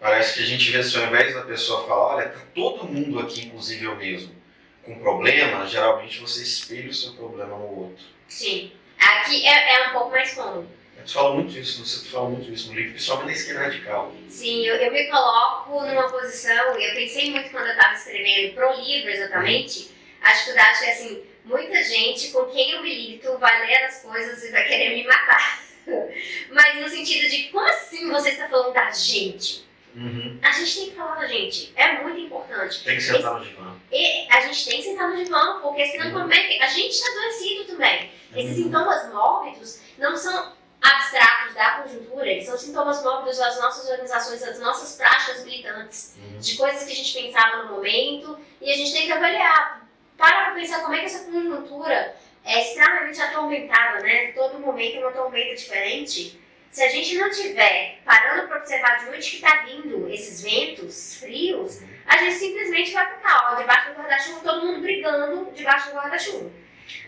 Parece 0.00 0.34
que 0.34 0.42
a 0.42 0.46
gente 0.46 0.70
vê 0.70 0.78
assim, 0.78 0.96
ao 0.96 1.06
invés 1.06 1.34
da 1.34 1.42
pessoa 1.42 1.86
falar, 1.86 2.16
olha, 2.16 2.28
tá 2.30 2.40
todo 2.54 2.88
mundo 2.88 3.20
aqui, 3.20 3.46
inclusive 3.46 3.84
eu 3.84 3.96
mesmo, 3.96 4.34
com 4.82 4.98
problema, 4.98 5.66
geralmente 5.66 6.18
você 6.20 6.42
espelha 6.42 6.88
o 6.88 6.94
seu 6.94 7.12
problema 7.12 7.56
no 7.56 7.80
outro. 7.80 8.04
Sim. 8.26 8.72
Aqui 8.98 9.46
é, 9.46 9.74
é 9.74 9.88
um 9.88 9.92
pouco 9.92 10.10
mais 10.10 10.34
cômodo 10.34 10.80
Tu 11.04 11.14
fala 11.14 11.34
muito 11.34 11.56
isso, 11.58 11.84
você 11.84 12.08
fala 12.08 12.28
muito 12.28 12.50
isso 12.52 12.68
no 12.68 12.74
livro, 12.74 12.92
principalmente 12.92 13.26
na 13.26 13.32
esquerda 13.32 13.60
radical. 13.60 14.12
Sim, 14.28 14.66
eu, 14.66 14.76
eu 14.76 14.92
me 14.92 15.06
coloco 15.06 15.80
numa 15.84 16.10
posição, 16.10 16.78
eu 16.78 16.94
pensei 16.94 17.30
muito 17.30 17.50
quando 17.50 17.66
eu 17.66 17.72
estava 17.72 17.94
escrevendo 17.94 18.54
pro 18.54 18.72
livro 18.80 19.10
exatamente, 19.10 19.90
a 20.20 20.32
dificuldade 20.32 20.84
é 20.84 20.92
assim, 20.92 21.22
muita 21.44 21.82
gente 21.82 22.28
com 22.30 22.44
quem 22.46 22.72
eu 22.72 22.82
milito 22.82 23.38
vai 23.38 23.66
ler 23.66 23.84
as 23.84 24.02
coisas 24.02 24.44
e 24.44 24.50
vai 24.50 24.64
querer 24.68 24.94
me 24.96 25.04
matar. 25.04 25.62
Mas 26.50 26.80
no 26.80 26.88
sentido 26.88 27.28
de, 27.28 27.44
como 27.44 27.66
assim 27.66 28.08
você 28.10 28.30
está 28.30 28.48
falando 28.48 28.74
da 28.74 28.90
gente? 28.90 29.64
Uhum. 29.94 30.38
A 30.42 30.50
gente 30.52 30.74
tem 30.74 30.90
que 30.90 30.96
falar 30.96 31.16
da 31.16 31.26
gente, 31.26 31.72
é 31.76 32.02
muito 32.02 32.20
importante. 32.20 32.84
Tem 32.84 32.96
que 32.96 33.02
sentar 33.02 33.34
no 33.34 33.44
divã. 33.44 33.76
E 33.90 34.26
a 34.30 34.40
gente 34.40 34.64
tem 34.68 34.76
que 34.78 34.84
sentar 34.84 35.10
no 35.10 35.16
divã, 35.16 35.60
porque 35.60 35.86
senão 35.86 36.06
uhum. 36.06 36.20
como 36.20 36.32
é 36.32 36.40
que. 36.40 36.62
A 36.62 36.68
gente 36.68 36.92
está 36.92 37.10
adoecido 37.10 37.64
também. 37.64 38.10
Esses 38.34 38.58
uhum. 38.58 38.64
sintomas 38.64 39.12
mórbidos 39.12 39.80
não 39.98 40.16
são 40.16 40.52
abstratos 40.80 41.54
da 41.54 41.70
conjuntura, 41.82 42.26
eles 42.26 42.46
são 42.46 42.56
sintomas 42.56 43.02
móveis 43.02 43.36
das 43.36 43.60
nossas 43.60 43.90
organizações, 43.90 44.40
das 44.40 44.58
nossas 44.60 44.96
práticas 44.96 45.44
militantes, 45.44 46.16
uhum. 46.16 46.38
de 46.38 46.56
coisas 46.56 46.84
que 46.84 46.92
a 46.92 46.94
gente 46.94 47.12
pensava 47.12 47.64
no 47.64 47.74
momento, 47.74 48.38
e 48.60 48.70
a 48.70 48.76
gente 48.76 48.92
tem 48.92 49.06
que 49.06 49.12
avaliar, 49.12 49.86
para 50.16 50.44
para 50.44 50.54
pensar 50.54 50.80
como 50.80 50.94
é 50.94 51.00
que 51.00 51.06
essa 51.06 51.24
conjuntura 51.24 52.16
é 52.44 52.62
extremamente 52.62 53.20
atormentada, 53.20 54.00
né? 54.00 54.32
Todo 54.32 54.58
momento 54.58 54.96
é 54.96 55.00
uma 55.00 55.12
tormenta 55.12 55.54
diferente. 55.54 56.39
Se 56.70 56.84
a 56.84 56.88
gente 56.88 57.18
não 57.18 57.28
tiver 57.30 57.98
parando 58.04 58.46
para 58.46 58.58
observar 58.58 58.98
de 59.00 59.08
onde 59.08 59.28
que 59.28 59.36
está 59.36 59.64
vindo 59.64 60.08
esses 60.08 60.40
ventos 60.40 61.16
frios, 61.16 61.82
a 62.06 62.16
gente 62.18 62.36
simplesmente 62.36 62.92
vai 62.92 63.12
ficar 63.12 63.52
ó, 63.52 63.54
debaixo 63.56 63.90
do 63.90 63.96
guarda-chuva, 63.96 64.40
todo 64.40 64.66
mundo 64.66 64.80
brigando 64.80 65.50
debaixo 65.52 65.90
do 65.90 65.96
guarda-chuva. 65.96 66.50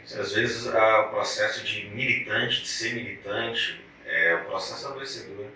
Às 0.05 0.33
vezes 0.33 0.67
o 0.67 1.09
processo 1.11 1.65
de 1.65 1.85
militante, 1.91 2.63
de 2.63 2.69
ser 2.69 2.95
militante, 2.95 3.81
é, 4.05 4.31
é, 4.31 4.35
o 4.35 4.45
processo 4.47 4.89
adoecedor. 4.89 5.47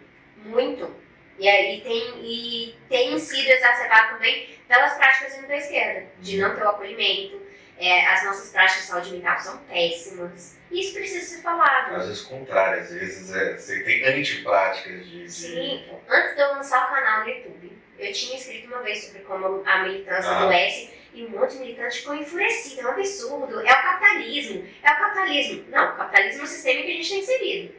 Muito. 0.45 0.95
E 1.39 1.49
aí 1.49 1.81
tem, 1.83 2.25
e 2.25 2.75
tem 2.89 3.19
sido 3.19 3.49
exacerbado 3.49 4.15
também 4.15 4.49
pelas 4.67 4.95
práticas 4.95 5.37
da 5.47 5.57
esquerda, 5.57 6.09
de 6.21 6.39
não 6.39 6.55
ter 6.55 6.63
o 6.63 6.69
acolhimento. 6.69 7.46
É, 7.79 8.07
as 8.07 8.25
nossas 8.25 8.51
práticas 8.51 8.83
de 8.83 8.89
saúde 8.89 9.11
mental 9.13 9.39
são 9.39 9.59
péssimas. 9.59 10.57
Isso 10.71 10.95
precisa 10.95 11.37
ser 11.37 11.43
falado. 11.43 11.95
Às 11.95 12.07
vezes 12.07 12.23
contrário, 12.23 12.81
às 12.83 12.91
vezes 12.91 13.35
é, 13.35 13.57
você 13.57 13.81
tem 13.85 14.05
antipráticas 14.05 15.07
de. 15.07 15.31
Sim. 15.31 15.85
Antes 16.09 16.35
de 16.35 16.41
eu 16.43 16.49
lançar 16.55 16.87
o 16.87 16.95
canal 16.95 17.21
no 17.25 17.29
YouTube, 17.29 17.79
eu 17.99 18.13
tinha 18.13 18.37
escrito 18.37 18.67
uma 18.69 18.83
vez 18.83 19.05
sobre 19.05 19.21
como 19.23 19.63
a 19.65 19.79
militância 19.85 20.31
Ah. 20.31 20.43
adoece 20.43 20.91
e 21.15 21.25
um 21.25 21.31
monte 21.31 21.53
de 21.53 21.59
militante 21.61 21.99
ficou 21.99 22.15
enfurecido. 22.15 22.81
É 22.81 22.87
um 22.87 22.91
absurdo. 22.91 23.61
É 23.61 23.73
o 23.73 23.83
capitalismo. 23.83 24.67
É 24.83 24.93
o 24.93 24.97
capitalismo. 24.97 25.65
Não, 25.69 25.95
o 25.95 25.97
capitalismo 25.97 26.41
é 26.43 26.45
o 26.45 26.49
sistema 26.49 26.83
que 26.83 26.91
a 26.91 26.95
gente 26.95 27.03
está 27.03 27.17
inserido. 27.17 27.75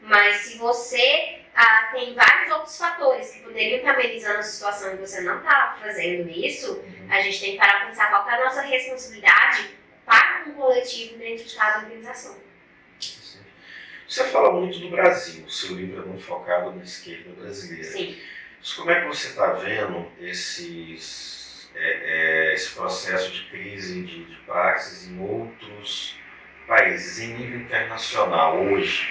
Mas 0.00 0.36
se 0.38 0.58
você 0.58 1.38
ah, 1.54 1.90
tem 1.92 2.14
vários 2.14 2.50
outros 2.52 2.76
fatores 2.76 3.30
que 3.30 3.40
poderiam 3.40 3.78
estar 3.78 3.92
amenizando 3.94 4.38
a 4.38 4.42
situação 4.42 4.94
e 4.94 4.96
você 4.96 5.20
não 5.20 5.38
está 5.38 5.76
fazendo 5.80 6.28
isso, 6.30 6.82
a 7.18 7.22
gente 7.22 7.40
tem 7.40 7.52
que 7.52 7.58
parar 7.58 7.78
para 7.78 7.88
pensar 7.88 8.08
qual 8.10 8.28
é 8.28 8.34
a 8.34 8.44
nossa 8.44 8.62
responsabilidade 8.62 9.70
para 10.06 10.44
um 10.46 10.52
coletivo 10.54 11.18
dentro 11.18 11.44
de 11.44 11.54
cada 11.54 11.78
organização. 11.80 12.36
Você 14.08 14.24
fala 14.24 14.52
muito 14.52 14.78
do 14.78 14.90
Brasil, 14.90 15.44
o 15.44 15.50
seu 15.50 15.74
livro 15.76 16.02
é 16.02 16.06
muito 16.06 16.22
focado 16.24 16.72
na 16.74 16.82
esquerda 16.82 17.30
brasileira. 17.32 17.84
Sim. 17.84 18.20
Mas 18.58 18.72
como 18.74 18.90
é 18.90 19.00
que 19.00 19.06
você 19.08 19.28
está 19.28 19.52
vendo 19.54 20.10
esses, 20.20 21.70
é, 21.74 22.50
é, 22.50 22.54
esse 22.54 22.70
processo 22.74 23.30
de 23.30 23.44
crise 23.48 24.02
de, 24.02 24.24
de 24.24 24.36
praxis 24.42 25.08
em 25.08 25.18
outros 25.20 26.18
países, 26.66 27.20
em 27.20 27.34
nível 27.38 27.60
internacional, 27.60 28.58
hoje? 28.58 29.08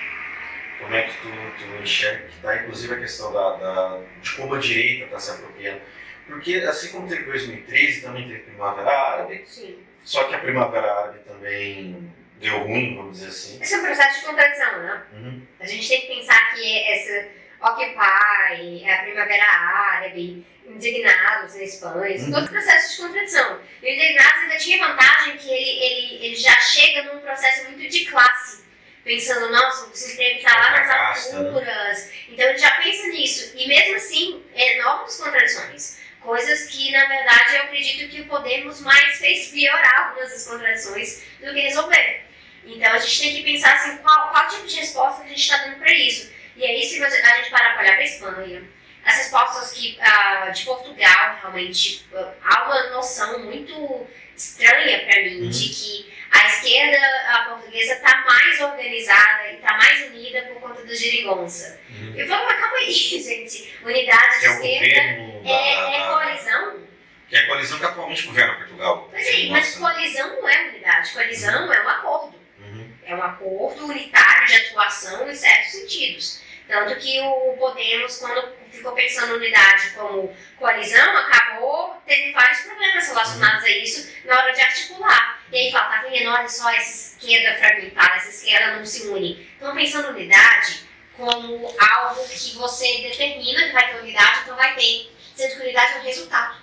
Como 0.80 0.96
é 0.96 1.04
que 1.04 1.14
tu, 1.22 1.28
tu 1.30 1.82
enxerga 1.84 2.28
que 2.28 2.36
está, 2.36 2.56
inclusive, 2.58 2.94
a 2.96 3.00
questão 3.00 3.32
da, 3.34 3.56
da- 3.58 4.02
de 4.22 4.32
como 4.36 4.56
a 4.56 4.60
direita 4.60 5.06
está 5.06 5.20
se 5.20 5.32
apropriando? 5.32 5.82
Porque, 6.28 6.56
assim 6.58 6.92
como 6.92 7.08
teve 7.08 7.24
2013, 7.24 8.02
também 8.02 8.28
teve 8.28 8.40
Primavera 8.42 8.90
Árabe, 8.90 9.44
Sim. 9.46 9.80
só 10.04 10.24
que 10.26 10.36
a 10.36 10.40
Primavera 10.40 10.92
Árabe 10.94 11.20
também 11.28 12.12
deu 12.40 12.60
ruim, 12.60 12.96
vamos 12.96 13.18
dizer 13.20 13.30
assim. 13.30 13.62
Esse 13.62 13.74
é 13.74 13.78
um 13.78 13.82
processo 13.86 14.20
de 14.22 14.26
contradição, 14.26 14.80
né? 14.80 15.04
Uhum. 15.14 15.42
A 15.60 15.66
gente 15.66 15.88
tem 15.88 16.02
que 16.02 16.08
pensar 16.08 16.54
que 16.56 16.84
essa 16.90 17.28
Occupy, 17.62 18.90
a 18.90 18.98
Primavera 19.04 19.46
Árabe, 19.46 20.46
Indignados 20.66 21.56
na 21.56 21.64
Espanha, 21.64 22.18
Uhum. 22.20 22.32
todo 22.32 22.50
processo 22.50 22.96
de 22.96 23.02
contradição. 23.08 23.60
E 23.84 23.86
o 23.86 23.94
Indignados 23.94 24.42
ainda 24.44 24.58
tinha 24.58 24.88
vantagem 24.88 25.38
que 25.38 25.50
ele, 25.50 25.84
ele, 25.86 26.26
ele 26.28 26.36
já 26.36 26.56
chega 26.60 27.04
num 27.14 27.20
processo 27.20 27.70
muito 27.70 27.88
de 27.90 28.06
classe, 28.06 28.64
pensando, 29.04 29.52
nossa, 29.52 29.88
o 29.90 29.96
sistema 29.96 30.38
está 30.40 30.54
lá 30.58 30.72
nas 30.80 30.88
né? 31.34 31.38
alturas. 31.40 32.12
Então 32.30 32.48
ele 32.50 32.58
já 32.58 32.72
pensa 32.78 33.08
nisso. 33.08 33.54
E 33.58 33.68
mesmo 33.68 33.96
assim, 33.96 34.44
enormes 34.56 35.18
contradições. 35.18 36.01
Coisas 36.22 36.70
que, 36.70 36.92
na 36.92 37.06
verdade, 37.08 37.56
eu 37.56 37.64
acredito 37.64 38.10
que 38.10 38.22
o 38.22 38.26
Podemos 38.28 38.80
mais 38.82 39.18
fez 39.18 39.48
piorar 39.48 40.08
algumas 40.10 40.30
das 40.30 40.46
contradições 40.48 41.24
do 41.40 41.52
que 41.54 41.60
resolver. 41.62 42.26
Então 42.64 42.92
a 42.94 43.00
gente 43.00 43.20
tem 43.22 43.36
que 43.38 43.44
pensar 43.44 43.74
assim, 43.74 43.98
qual, 43.98 44.30
qual 44.32 44.48
tipo 44.48 44.68
de 44.68 44.76
resposta 44.78 45.24
a 45.24 45.28
gente 45.28 45.42
está 45.42 45.58
dando 45.58 45.80
para 45.80 45.92
isso. 45.94 46.32
E 46.56 46.64
aí, 46.64 46.84
se 46.84 47.00
você- 47.00 47.18
a 47.22 47.38
gente 47.38 47.50
parar 47.50 47.74
para 47.74 47.82
olhar 47.84 47.94
para 47.94 48.02
a 48.02 48.06
Espanha, 48.06 48.64
as 49.04 49.18
respostas 49.18 49.72
que, 49.74 49.98
ah, 50.00 50.50
de 50.50 50.64
Portugal, 50.64 51.38
realmente, 51.42 52.06
ah, 52.14 52.34
há 52.44 52.64
uma 52.66 52.90
noção 52.92 53.40
muito 53.40 54.08
estranha 54.38 55.00
para 55.06 55.24
mim 55.24 55.42
Uhum. 55.42 55.50
de 55.50 55.70
que 55.70 56.11
a 56.32 56.46
esquerda 56.48 56.98
ah, 57.28 57.46
portuguesa 57.50 57.94
está 57.94 58.24
mais 58.26 58.62
organizada 58.62 59.48
e 59.52 59.56
está 59.56 59.74
mais 59.74 60.02
unida 60.08 60.42
por 60.44 60.62
conta 60.62 60.84
do 60.84 60.96
geringonça. 60.96 61.80
Uhum. 61.90 62.14
Eu 62.16 62.28
falo, 62.28 62.46
mas 62.46 62.60
calma 62.60 62.78
aí, 62.78 62.92
gente. 62.94 63.74
Unidade 63.84 64.40
de 64.40 64.46
é 64.46 64.50
esquerda 64.50 65.24
governo 65.24 65.42
é, 65.46 65.98
é 65.98 66.08
coalizão. 66.08 66.80
que 67.28 67.36
é 67.36 67.40
a 67.40 67.48
coalizão 67.48 67.80
que 67.80 67.86
atualmente 67.86 68.26
governa 68.28 68.56
Portugal. 68.56 69.08
Pois 69.12 69.28
é, 69.28 69.46
mas 69.50 69.76
coalizão 69.76 70.30
não 70.30 70.50
é 70.50 70.70
unidade. 70.70 71.12
Coalizão 71.12 71.74
é 71.74 71.84
um 71.84 71.90
acordo. 71.90 72.42
Uhum. 72.60 72.94
É 73.04 73.16
um 73.16 73.24
acordo 73.24 73.86
unitário 73.88 74.48
de 74.48 74.56
atuação 74.56 75.30
em 75.30 75.36
certos 75.36 75.72
sentidos. 75.72 76.42
Tanto 76.68 76.96
que 76.96 77.20
o 77.20 77.58
Podemos, 77.60 78.18
quando 78.18 78.56
ficou 78.72 78.94
pensando 78.94 79.34
em 79.34 79.38
unidade 79.38 79.90
como 79.90 80.34
coalizão, 80.58 81.18
acabou 81.18 82.02
tendo 82.06 82.32
vários 82.32 82.62
problemas 82.62 83.08
relacionados 83.10 83.66
a 83.66 83.70
isso 83.70 84.10
na 84.24 84.38
hora 84.38 84.54
de 84.54 84.62
articular. 84.62 85.41
E 85.52 85.58
aí 85.58 85.72
fala, 85.72 85.98
tá 86.02 86.08
vendo? 86.10 86.30
Olha 86.30 86.48
só 86.48 86.70
essa 86.70 87.16
esquerda 87.18 87.58
fragmentada, 87.60 88.16
essa 88.16 88.30
esquerda 88.30 88.78
não 88.78 88.86
se 88.86 89.08
une. 89.08 89.48
Então 89.58 89.76
pensando 89.76 90.10
unidade 90.10 90.82
como 91.18 91.76
algo 91.80 92.28
que 92.28 92.56
você 92.56 93.02
determina 93.02 93.66
que 93.68 93.74
vai 93.74 93.92
ter 93.92 94.00
unidade, 94.02 94.40
então 94.44 94.56
vai 94.56 94.74
ter. 94.76 95.12
Sendo 95.36 95.56
que 95.56 95.62
unidade 95.64 95.94
é 95.94 96.00
um 96.00 96.04
resultado 96.04 96.62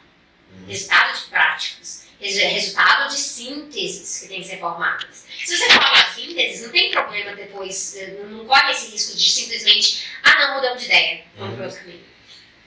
Uhum. 0.51 0.66
resultado 0.66 1.18
de 1.20 1.26
práticas, 1.26 2.07
resu- 2.18 2.39
resultado 2.41 3.11
de 3.11 3.16
sínteses 3.20 4.20
que 4.22 4.28
têm 4.28 4.41
que 4.41 4.49
ser 4.49 4.59
formadas. 4.59 5.26
Se 5.45 5.57
você 5.57 5.68
forma 5.70 6.11
sínteses, 6.14 6.62
não 6.62 6.70
tem 6.72 6.91
problema 6.91 7.36
depois, 7.36 7.95
eh, 7.97 8.16
não 8.24 8.47
corre 8.47 8.72
esse 8.72 8.91
risco 8.91 9.14
de 9.16 9.30
simplesmente, 9.30 10.05
ah 10.24 10.39
não, 10.47 10.55
mudamos 10.55 10.80
de 10.80 10.86
ideia, 10.86 11.24
vamos 11.36 11.57
para 11.57 11.64
outro 11.66 11.80
caminho. 11.80 12.05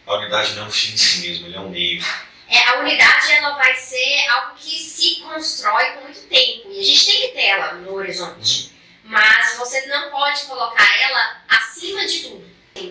A 0.05 0.15
unidade 0.17 0.53
não 0.53 0.63
é 0.63 0.67
um 0.67 0.72
fim 0.72 0.93
em 0.93 0.97
si 0.97 1.28
mesmo, 1.28 1.47
ele 1.47 1.55
é 1.55 1.59
um 1.59 1.69
meio. 1.69 2.03
É, 2.52 2.68
a 2.68 2.80
unidade 2.82 3.32
ela 3.32 3.56
vai 3.56 3.74
ser 3.76 4.28
algo 4.28 4.56
que 4.58 4.78
se 4.78 5.22
constrói 5.22 5.86
com 5.91 6.02
muito 6.02 6.20
tempo 6.24 6.68
e 6.70 6.82
a 6.82 6.84
gente 6.84 7.06
tem 7.06 7.22
que 7.22 7.28
ter 7.30 7.45
ela 7.45 7.76
no 7.76 7.93
horizonte, 7.93 8.74
mas 9.06 9.58
você 9.58 9.88
não 9.88 10.12
pode 10.12 10.41
colocar 10.41 11.02
ela 11.02 11.38
acima 11.47 12.06
de 12.06 12.20
tudo. 12.24 12.43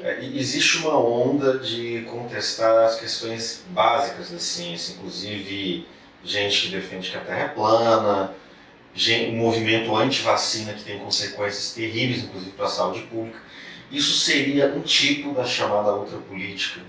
É, 0.03 0.25
existe 0.25 0.79
uma 0.79 0.99
onda 0.99 1.59
de 1.59 2.07
contestar 2.11 2.87
as 2.87 2.99
questões 2.99 3.63
básicas 3.69 4.31
da 4.31 4.39
ciência, 4.39 4.95
inclusive 4.95 5.87
gente 6.25 6.63
que 6.63 6.69
defende 6.69 7.11
que 7.11 7.17
a 7.19 7.21
Terra 7.21 7.41
é 7.41 7.49
plana, 7.49 8.35
um 9.29 9.37
movimento 9.37 9.95
anti-vacina 9.95 10.73
que 10.73 10.85
tem 10.85 10.99
consequências 10.99 11.75
terríveis, 11.75 12.25
inclusive 12.25 12.53
para 12.53 12.65
a 12.65 12.71
saúde 12.71 13.03
pública. 13.03 13.39
Isso 13.91 14.19
seria 14.19 14.69
um 14.69 14.81
tipo 14.81 15.35
da 15.35 15.45
chamada 15.45 15.93
outra 15.93 16.19
política. 16.19 16.81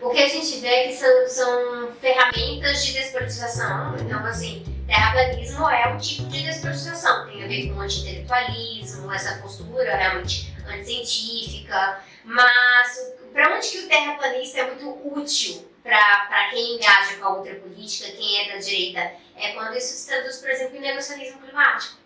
O 0.00 0.10
que 0.10 0.22
a 0.22 0.28
gente 0.28 0.58
vê 0.60 0.68
é 0.68 0.88
que 0.88 0.94
são, 0.94 1.28
são 1.28 1.92
ferramentas 2.00 2.84
de 2.84 2.94
despolitização. 2.94 3.96
Então, 3.98 4.24
assim, 4.24 4.64
terraplanismo 4.86 5.68
é 5.68 5.88
um 5.88 5.98
tipo 5.98 6.28
de 6.28 6.42
despolitização. 6.42 7.26
Tem 7.26 7.44
a 7.44 7.46
ver 7.46 7.68
com 7.72 7.80
anti-intelectualismo, 7.80 9.12
essa 9.12 9.40
postura 9.42 9.94
realmente 9.94 10.54
anticientífica. 10.66 12.00
Mas 12.24 13.14
para 13.32 13.54
onde 13.56 13.68
que 13.68 13.78
o 13.78 13.88
terraplanista 13.88 14.60
é 14.60 14.66
muito 14.66 15.18
útil 15.18 15.68
para 15.82 16.50
quem 16.50 16.76
engaja 16.76 17.16
com 17.16 17.24
a 17.26 17.36
outra 17.36 17.54
política, 17.56 18.10
quem 18.12 18.42
é 18.42 18.52
da 18.52 18.58
direita? 18.58 19.12
É 19.36 19.52
quando 19.52 19.76
isso 19.76 19.94
se 19.94 20.08
traduz, 20.08 20.38
por 20.38 20.50
exemplo, 20.50 20.76
em 20.76 20.80
negacionismo 20.80 21.40
climático. 21.40 21.96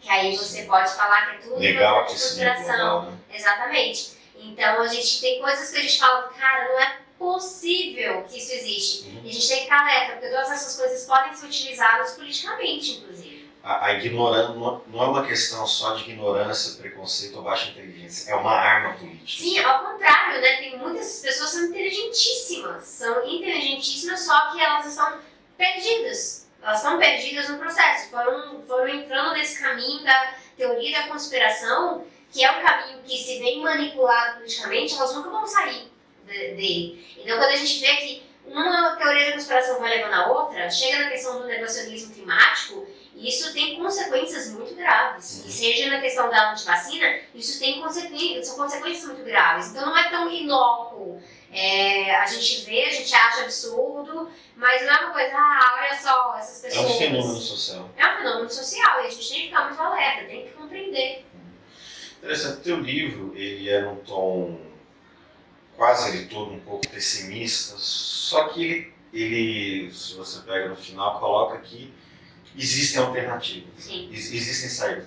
Que 0.00 0.10
aí 0.10 0.36
você 0.36 0.62
pode 0.62 0.92
falar 0.94 1.26
que 1.26 1.36
é 1.36 1.38
tudo 1.38 1.58
Legal 1.58 1.98
uma 2.00 2.06
conspiração. 2.06 2.76
global, 2.76 3.10
né? 3.10 3.18
Exatamente. 3.32 4.12
Então 4.36 4.82
a 4.82 4.86
gente 4.88 5.20
tem 5.20 5.40
coisas 5.40 5.70
que 5.70 5.78
a 5.78 5.80
gente 5.82 5.98
fala, 5.98 6.22
cara, 6.36 6.68
não 6.68 6.80
é 6.80 6.98
possível 7.22 8.24
que 8.24 8.36
isso 8.36 8.52
existe. 8.52 9.08
Uhum. 9.08 9.20
E 9.24 9.30
a 9.30 9.32
gente 9.32 9.48
tem 9.48 9.58
que 9.58 9.62
estar 9.62 9.80
alerta, 9.80 10.12
porque 10.14 10.28
todas 10.28 10.50
essas 10.50 10.76
coisas 10.76 11.04
podem 11.06 11.32
ser 11.32 11.46
utilizadas 11.46 12.14
politicamente, 12.14 12.98
inclusive. 12.98 13.48
A, 13.62 13.86
a 13.86 13.92
ignorância 13.92 14.54
não 14.54 14.82
é 14.92 15.06
uma 15.06 15.24
questão 15.24 15.64
só 15.64 15.94
de 15.94 16.10
ignorância, 16.10 16.80
preconceito 16.80 17.36
ou 17.36 17.44
baixa 17.44 17.70
inteligência, 17.70 18.32
é 18.32 18.34
uma 18.34 18.50
arma 18.50 18.94
política. 18.94 19.40
Sim, 19.40 19.60
ao 19.60 19.84
contrário, 19.84 20.40
né? 20.40 20.56
Tem 20.56 20.76
muitas 20.76 21.20
pessoas 21.20 21.50
que 21.50 21.56
são 21.58 21.68
inteligentíssimas, 21.68 22.84
são 22.84 23.24
inteligentíssimas, 23.24 24.20
só 24.24 24.50
que 24.50 24.60
elas 24.60 24.86
estão 24.86 25.20
perdidas. 25.56 26.48
Elas 26.60 26.78
estão 26.78 26.98
perdidas 26.98 27.48
no 27.50 27.58
processo. 27.58 28.10
Foram, 28.10 28.62
foram 28.66 28.88
entrando 28.88 29.32
nesse 29.34 29.62
caminho 29.62 30.02
da 30.02 30.34
teoria 30.56 31.00
da 31.00 31.08
conspiração, 31.08 32.04
que 32.32 32.44
é 32.44 32.50
um 32.50 32.62
caminho 32.62 32.98
que, 33.04 33.16
se 33.16 33.38
bem 33.38 33.60
manipulado 33.60 34.38
politicamente, 34.38 34.94
elas 34.94 35.14
nunca 35.14 35.30
vão 35.30 35.46
sair 35.46 35.91
dele. 36.26 37.06
Então, 37.18 37.38
quando 37.38 37.50
a 37.50 37.56
gente 37.56 37.80
vê 37.80 37.96
que 37.96 38.22
uma 38.46 38.96
teoria 38.96 39.26
da 39.26 39.32
conspiração 39.32 39.80
vai 39.80 39.96
levando 39.96 40.14
a 40.14 40.32
outra, 40.32 40.68
chega 40.70 41.04
na 41.04 41.10
questão 41.10 41.40
do 41.40 41.46
negacionismo 41.46 42.14
climático, 42.14 42.86
isso 43.14 43.52
tem 43.52 43.76
consequências 43.76 44.50
muito 44.50 44.74
graves. 44.74 45.40
Uhum. 45.42 45.48
E 45.48 45.52
seja 45.52 45.90
na 45.90 46.00
questão 46.00 46.28
da 46.30 46.52
antivacina, 46.52 47.20
isso 47.34 47.60
tem 47.60 47.80
consequências, 47.80 48.48
são 48.48 48.56
consequências 48.56 49.04
muito 49.04 49.24
graves. 49.24 49.68
Então 49.70 49.86
não 49.86 49.96
é 49.96 50.08
tão 50.08 50.30
inócuo. 50.30 51.22
É, 51.52 52.16
a 52.16 52.26
gente 52.26 52.64
vê, 52.64 52.86
a 52.86 52.90
gente 52.90 53.14
acha 53.14 53.42
absurdo, 53.42 54.30
mas 54.56 54.82
não 54.86 54.92
é 54.94 55.00
uma 55.04 55.12
coisa, 55.12 55.36
ah, 55.36 55.78
olha 55.80 56.00
só, 56.00 56.36
essas 56.38 56.64
É 56.64 56.68
pessoas. 56.68 56.90
um 56.90 56.98
fenômeno 56.98 57.40
social. 57.40 57.90
É 57.96 58.06
um 58.06 58.16
fenômeno 58.16 58.50
social 58.50 59.02
e 59.02 59.06
a 59.06 59.10
gente 59.10 59.28
tem 59.28 59.38
que 59.40 59.46
ficar 59.48 59.64
muito 59.66 59.82
alerta, 59.82 60.24
tem 60.24 60.46
que 60.46 60.52
compreender. 60.52 61.26
Interessante, 62.18 62.56
o 62.58 62.60
teu 62.62 62.80
livro, 62.80 63.32
ele 63.36 63.68
é 63.68 63.82
num 63.82 63.96
tom 63.96 64.58
quase 65.76 66.10
ele 66.16 66.26
todo 66.26 66.52
um 66.52 66.60
pouco 66.60 66.86
pessimista, 66.88 67.76
só 67.78 68.48
que 68.48 68.62
ele, 68.64 68.92
ele, 69.12 69.92
se 69.92 70.14
você 70.14 70.40
pega 70.40 70.68
no 70.68 70.76
final, 70.76 71.18
coloca 71.18 71.58
que 71.58 71.92
existem 72.56 73.02
alternativas, 73.02 73.88
ex- 73.88 74.32
existem 74.32 74.68
saídas. 74.68 75.06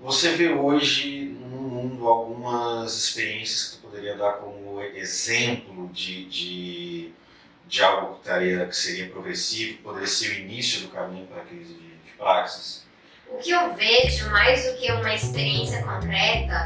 Você 0.00 0.32
vê 0.36 0.48
hoje 0.48 1.36
no 1.40 1.58
mundo 1.60 2.06
algumas 2.06 2.94
experiências 2.96 3.64
que 3.70 3.76
tu 3.76 3.82
poderia 3.82 4.16
dar 4.16 4.34
como 4.34 4.80
exemplo 4.80 5.88
de, 5.92 6.24
de, 6.26 7.12
de 7.66 7.82
algo 7.82 8.14
que, 8.14 8.20
estaria, 8.20 8.64
que 8.66 8.76
seria 8.76 9.08
progressivo, 9.10 9.78
poderia 9.82 10.06
ser 10.06 10.30
o 10.30 10.38
início 10.38 10.82
do 10.82 10.88
caminho 10.88 11.26
para 11.26 11.42
a 11.42 11.44
crise 11.44 11.74
de, 11.74 11.80
de 11.80 12.12
praxis? 12.16 12.86
O 13.28 13.38
que 13.38 13.50
eu 13.50 13.74
vejo 13.74 14.30
mais 14.30 14.64
do 14.64 14.78
que 14.78 14.90
uma 14.92 15.14
experiência 15.14 15.82
concreta 15.82 16.64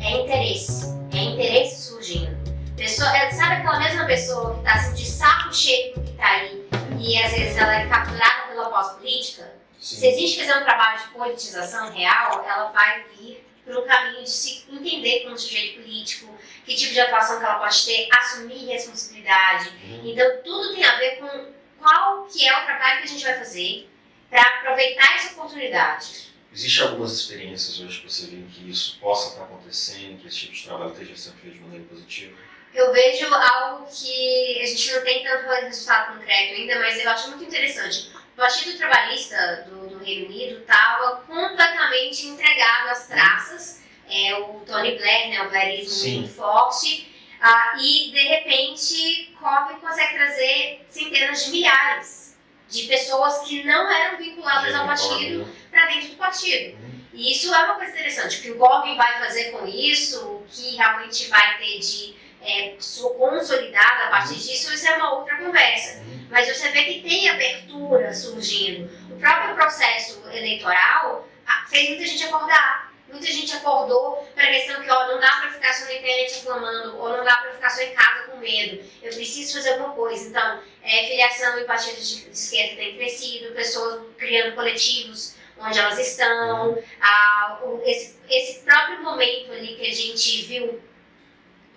é 0.00 0.22
interesse. 0.22 0.86
É 1.12 1.18
interesse 1.18 1.82
surgindo. 1.82 2.39
Pessoa, 2.80 3.10
sabe 3.30 3.56
aquela 3.56 3.78
mesma 3.78 4.06
pessoa 4.06 4.54
que 4.54 4.60
está 4.60 4.72
assim, 4.72 4.94
de 4.94 5.04
saco 5.04 5.54
cheio 5.54 5.94
do 5.94 6.00
que 6.00 6.12
está 6.12 6.26
aí 6.26 6.66
e 6.98 7.22
às 7.22 7.30
vezes 7.30 7.54
ela 7.58 7.74
é 7.74 7.86
capturada 7.86 8.48
pela 8.48 8.70
pós-política? 8.70 9.52
Se 9.78 10.08
a 10.08 10.10
gente 10.10 10.40
fizer 10.40 10.56
um 10.56 10.64
trabalho 10.64 10.98
de 10.98 11.08
politização 11.08 11.92
real, 11.92 12.42
ela 12.42 12.72
vai 12.72 13.04
vir 13.04 13.46
para 13.66 13.78
um 13.78 13.86
caminho 13.86 14.24
de 14.24 14.30
se 14.30 14.64
entender 14.70 15.24
como 15.24 15.38
sujeito 15.38 15.82
político, 15.82 16.34
que 16.64 16.74
tipo 16.74 16.94
de 16.94 17.00
atuação 17.00 17.38
que 17.38 17.44
ela 17.44 17.58
pode 17.58 17.84
ter, 17.84 18.08
assumir 18.12 18.64
responsabilidade. 18.64 19.68
Uhum. 19.84 20.00
Então, 20.06 20.42
tudo 20.42 20.74
tem 20.74 20.82
a 20.82 20.96
ver 20.96 21.16
com 21.16 21.52
qual 21.78 22.24
que 22.24 22.48
é 22.48 22.62
o 22.62 22.64
trabalho 22.64 23.00
que 23.00 23.04
a 23.04 23.08
gente 23.08 23.24
vai 23.24 23.38
fazer 23.38 23.90
para 24.30 24.40
aproveitar 24.40 25.16
essa 25.16 25.34
oportunidade. 25.34 26.30
Existem 26.50 26.86
algumas 26.86 27.12
experiências 27.12 27.78
hoje 27.78 28.00
que 28.00 28.10
você 28.10 28.26
vê 28.26 28.42
que 28.50 28.70
isso 28.70 28.98
possa 28.98 29.32
estar 29.32 29.44
acontecendo, 29.44 30.18
que 30.18 30.28
esse 30.28 30.38
tipo 30.38 30.54
de 30.54 30.64
trabalho 30.64 30.92
esteja 30.92 31.14
sendo 31.14 31.36
feito 31.36 31.54
de 31.56 31.60
maneira 31.60 31.84
positiva? 31.84 32.49
Eu 32.72 32.92
vejo 32.92 33.32
algo 33.34 33.86
que 33.86 34.60
a 34.62 34.66
gente 34.66 34.92
não 34.92 35.02
tem 35.02 35.24
tanto 35.24 35.48
resultado 35.48 36.14
concreto 36.14 36.54
ainda, 36.54 36.78
mas 36.78 37.02
eu 37.02 37.10
acho 37.10 37.28
muito 37.30 37.44
interessante. 37.44 38.12
O 38.34 38.36
Partido 38.36 38.78
Trabalhista 38.78 39.66
do, 39.68 39.88
do 39.88 40.04
Reino 40.04 40.26
Unido 40.26 40.60
estava 40.60 41.16
completamente 41.22 42.26
entregado 42.26 42.90
às 42.90 43.08
traças. 43.08 43.82
É, 44.08 44.34
o 44.34 44.60
Tony 44.66 44.96
Blair, 44.96 45.30
né, 45.30 45.42
o 45.42 45.50
blairismo 45.50 45.92
Sim. 45.92 46.18
muito 46.20 46.34
forte. 46.34 47.08
Ah, 47.40 47.74
e, 47.80 48.10
de 48.12 48.20
repente, 48.20 49.34
Corbyn 49.40 49.80
consegue 49.80 50.14
trazer 50.14 50.86
centenas 50.90 51.44
de 51.44 51.50
milhares 51.52 52.38
de 52.68 52.86
pessoas 52.86 53.48
que 53.48 53.64
não 53.64 53.90
eram 53.90 54.18
vinculadas 54.18 54.74
ao 54.74 54.86
partido 54.86 55.48
para 55.70 55.86
dentro 55.86 56.10
do 56.10 56.16
partido. 56.16 56.76
Uhum. 56.76 57.00
E 57.12 57.32
isso 57.32 57.52
é 57.52 57.64
uma 57.64 57.74
coisa 57.74 57.92
interessante. 57.92 58.38
O 58.38 58.42
que 58.42 58.50
o 58.52 58.58
Corbyn 58.58 58.96
vai 58.96 59.18
fazer 59.18 59.50
com 59.50 59.66
isso, 59.66 60.24
o 60.24 60.46
que 60.48 60.76
realmente 60.76 61.28
vai 61.28 61.58
ter 61.58 61.78
de 61.80 62.19
é, 62.42 62.76
consolidada 63.18 64.04
a 64.04 64.10
partir 64.10 64.34
uhum. 64.34 64.38
disso, 64.38 64.72
isso 64.72 64.88
é 64.88 64.96
uma 64.96 65.14
outra 65.18 65.36
conversa. 65.36 65.98
Uhum. 66.00 66.26
Mas 66.30 66.48
você 66.48 66.68
vê 66.70 66.84
que 66.84 67.02
tem 67.02 67.28
abertura 67.28 68.12
surgindo. 68.14 68.90
O 69.10 69.18
próprio 69.18 69.54
processo 69.54 70.22
eleitoral 70.32 71.28
ah, 71.46 71.66
fez 71.68 71.90
muita 71.90 72.06
gente 72.06 72.24
acordar. 72.24 72.90
Muita 73.08 73.26
gente 73.26 73.54
acordou 73.56 74.28
para 74.34 74.44
a 74.44 74.52
questão 74.52 74.80
que 74.80 74.90
ó, 74.90 75.08
não 75.08 75.20
dá 75.20 75.28
para 75.40 75.50
ficar 75.50 75.72
só 75.74 75.84
na 75.86 75.94
internet 75.94 76.38
reclamando, 76.38 76.96
ou 76.96 77.16
não 77.16 77.24
dá 77.24 77.36
para 77.38 77.52
ficar 77.52 77.70
só 77.70 77.82
em 77.82 77.92
casa 77.92 78.28
com 78.28 78.36
medo. 78.36 78.84
Eu 79.02 79.12
preciso 79.12 79.54
fazer 79.54 79.70
alguma 79.72 79.94
coisa. 79.94 80.28
Então, 80.28 80.60
é, 80.82 81.06
filiação 81.08 81.58
em 81.58 81.64
partidos 81.64 82.08
de, 82.08 82.30
esquerda 82.30 82.76
tem 82.76 82.96
crescido, 82.96 83.52
pessoas 83.52 84.02
criando 84.16 84.54
coletivos 84.54 85.34
onde 85.58 85.78
elas 85.78 85.98
estão. 85.98 86.70
Uhum. 86.70 86.82
Ah, 87.00 87.60
esse, 87.84 88.16
esse 88.28 88.60
próprio 88.60 89.02
momento 89.02 89.52
ali 89.52 89.74
que 89.74 89.86
a 89.86 89.92
gente 89.92 90.42
viu 90.46 90.80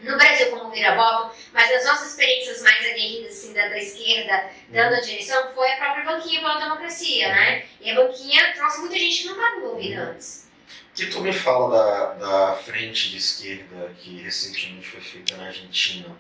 no 0.04 0.18
Brasil 0.18 0.50
como 0.52 0.72
vira-voto, 0.72 1.36
mas 1.54 1.72
as 1.72 1.86
nossas 1.86 2.10
experiências 2.10 2.62
mais 2.62 2.86
aguerridas 2.86 3.38
assim, 3.38 3.54
da, 3.54 3.68
da 3.68 3.78
esquerda 3.78 4.50
dando 4.70 4.96
a 4.96 5.02
direção 5.02 5.54
foi 5.54 5.72
a 5.72 5.78
própria 5.78 6.04
banquinha 6.04 6.42
pela 6.42 6.60
democracia, 6.60 7.30
né? 7.30 7.66
E 7.82 7.92
a 7.92 7.96
banquinha 7.96 8.54
trouxe 8.54 8.80
muita 8.80 8.98
gente 8.98 9.22
que 9.22 9.26
não 9.28 9.36
estava 9.36 9.56
envolvida 9.58 10.02
antes. 10.02 10.44
O 10.92 10.96
que 10.96 11.06
tu 11.08 11.22
me 11.22 11.34
fala 11.34 11.76
da, 11.76 12.14
da 12.14 12.56
frente 12.58 13.10
de 13.10 13.18
esquerda 13.18 13.92
que 14.00 14.22
recentemente 14.22 14.88
foi 14.88 15.02
feita 15.02 15.36
na 15.38 15.48
Argentina? 15.48 16.16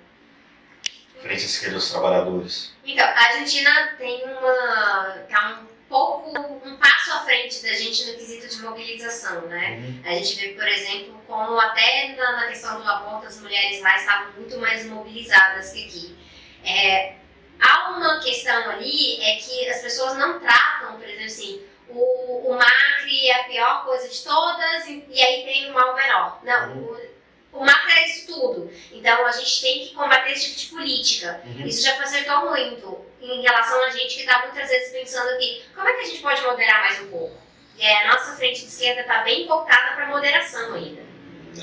Frente 1.21 1.39
de 1.39 1.45
esquerda 1.45 1.75
dos 1.75 1.91
trabalhadores. 1.91 2.73
Então, 2.83 3.05
a 3.05 3.19
Argentina 3.27 3.95
tem 3.97 4.23
uma. 4.25 5.25
tá 5.29 5.61
um 5.61 5.72
pouco 5.93 6.35
um 6.65 6.75
passo 6.77 7.11
à 7.11 7.19
frente 7.19 7.61
da 7.61 7.71
gente 7.73 8.07
no 8.07 8.17
quesito 8.17 8.47
de 8.47 8.63
mobilização, 8.63 9.41
né? 9.41 9.77
Uhum. 9.77 10.01
A 10.03 10.15
gente 10.15 10.35
vê, 10.37 10.47
por 10.53 10.67
exemplo, 10.67 11.21
como 11.27 11.59
até 11.59 12.15
na, 12.17 12.31
na, 12.31 12.47
questão 12.47 12.81
do 12.81 12.89
aborto 12.89 13.27
as 13.27 13.39
mulheres 13.39 13.79
lá 13.79 13.95
estavam 13.95 14.33
muito 14.33 14.57
mais 14.57 14.87
mobilizadas 14.87 15.71
que 15.71 15.85
aqui. 15.85 16.17
É, 16.65 17.13
há 17.59 17.91
uma 17.91 18.19
questão 18.21 18.71
ali 18.71 19.21
é 19.23 19.35
que 19.35 19.69
as 19.69 19.81
pessoas 19.81 20.17
não 20.17 20.39
tratam, 20.39 20.97
por 20.97 21.07
exemplo, 21.07 21.25
assim, 21.25 21.61
o, 21.89 22.49
o 22.51 22.57
Macri 22.57 23.27
é 23.27 23.41
a 23.41 23.43
pior 23.43 23.85
coisa 23.85 24.09
de 24.09 24.23
todas 24.23 24.87
e, 24.87 25.05
e 25.09 25.21
aí 25.21 25.43
tem 25.43 25.69
o 25.69 25.73
mal 25.75 25.95
menor. 25.95 26.39
Não, 26.43 26.71
uhum. 26.71 26.83
o, 26.85 27.12
o 27.53 27.63
macro 27.63 27.91
é 27.91 28.05
isso 28.07 28.27
tudo. 28.27 28.71
Então 28.91 29.25
a 29.25 29.31
gente 29.31 29.61
tem 29.61 29.87
que 29.87 29.93
combater 29.93 30.31
esse 30.31 30.55
tipo 30.55 30.59
de 30.59 30.67
política. 30.67 31.41
Uhum. 31.45 31.65
Isso 31.65 31.83
já 31.83 31.95
facilitou 31.95 32.49
muito 32.49 33.05
em 33.21 33.41
relação 33.41 33.81
a 33.83 33.89
gente 33.89 34.15
que 34.15 34.21
está 34.21 34.41
muitas 34.41 34.67
vezes 34.67 34.91
pensando 34.91 35.29
aqui, 35.29 35.63
como 35.73 35.87
é 35.87 35.93
que 35.93 36.01
a 36.01 36.05
gente 36.05 36.21
pode 36.21 36.41
moderar 36.41 36.81
mais 36.81 37.01
um 37.01 37.07
pouco? 37.07 37.37
E 37.77 37.85
a 37.85 38.07
nossa 38.07 38.35
frente 38.35 38.61
de 38.61 38.67
esquerda 38.67 39.01
está 39.01 39.21
bem 39.23 39.47
voltada 39.47 39.95
para 39.95 40.07
moderação 40.07 40.73
ainda. 40.73 41.01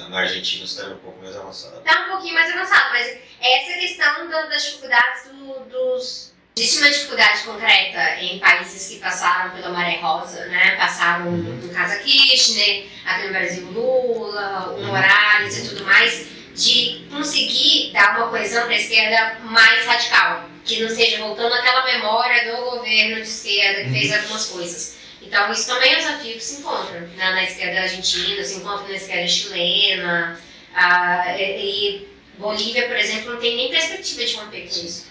Na 0.08 0.20
Argentina 0.20 0.64
está 0.64 0.86
um 0.86 0.98
pouco 0.98 1.20
mais 1.20 1.36
avançado. 1.36 1.78
Está 1.78 2.06
um 2.06 2.10
pouquinho 2.10 2.34
mais 2.34 2.50
avançado, 2.50 2.90
mas 2.90 3.18
essa 3.40 3.78
questão 3.78 4.26
do, 4.26 4.30
das 4.30 4.62
dificuldades 4.64 5.24
do, 5.28 5.60
dos. 5.64 6.29
Existe 6.56 6.78
uma 6.78 6.90
dificuldade 6.90 7.42
concreta 7.44 8.16
em 8.20 8.38
países 8.38 8.88
que 8.88 8.98
passaram 8.98 9.50
pela 9.52 9.70
maré 9.70 9.98
rosa, 10.00 10.44
né? 10.46 10.76
Passaram 10.76 11.28
uhum. 11.28 11.60
no 11.62 11.68
caso 11.72 11.98
Kirchner, 12.00 12.86
aqui 13.04 13.26
no 13.26 13.32
Brasil 13.32 13.66
Lula, 13.70 14.74
o 14.76 14.82
Morales 14.84 15.58
e 15.58 15.68
tudo 15.68 15.84
mais, 15.84 16.26
de 16.54 17.06
conseguir 17.10 17.92
dar 17.92 18.18
uma 18.18 18.28
coesão 18.28 18.64
para 18.64 18.74
a 18.74 18.78
esquerda 18.78 19.38
mais 19.44 19.86
radical 19.86 20.50
que 20.64 20.80
não 20.80 20.88
esteja 20.88 21.18
voltando 21.18 21.54
aquela 21.54 21.84
memória 21.84 22.52
do 22.52 22.70
governo 22.70 23.16
de 23.16 23.22
esquerda 23.22 23.84
que 23.84 23.90
fez 23.90 24.10
uhum. 24.10 24.18
algumas 24.18 24.46
coisas. 24.46 24.96
Então, 25.22 25.52
isso 25.52 25.66
também 25.66 25.92
é 25.92 25.96
um 25.96 25.98
desafio 25.98 26.34
que 26.34 26.44
se 26.44 26.60
encontra 26.60 27.00
né, 27.00 27.30
na 27.30 27.44
esquerda 27.44 27.80
argentina, 27.82 28.42
se 28.42 28.56
encontra 28.56 28.88
na 28.88 28.94
esquerda 28.94 29.28
chilena, 29.28 30.40
ah, 30.74 31.36
e, 31.38 32.08
Bolívia, 32.38 32.88
por 32.88 32.96
exemplo, 32.96 33.32
não 33.32 33.40
tem 33.40 33.56
nem 33.56 33.70
perspectiva 33.70 34.24
de 34.24 34.34
romper 34.34 34.62
com 34.62 34.86
isso. 34.86 35.09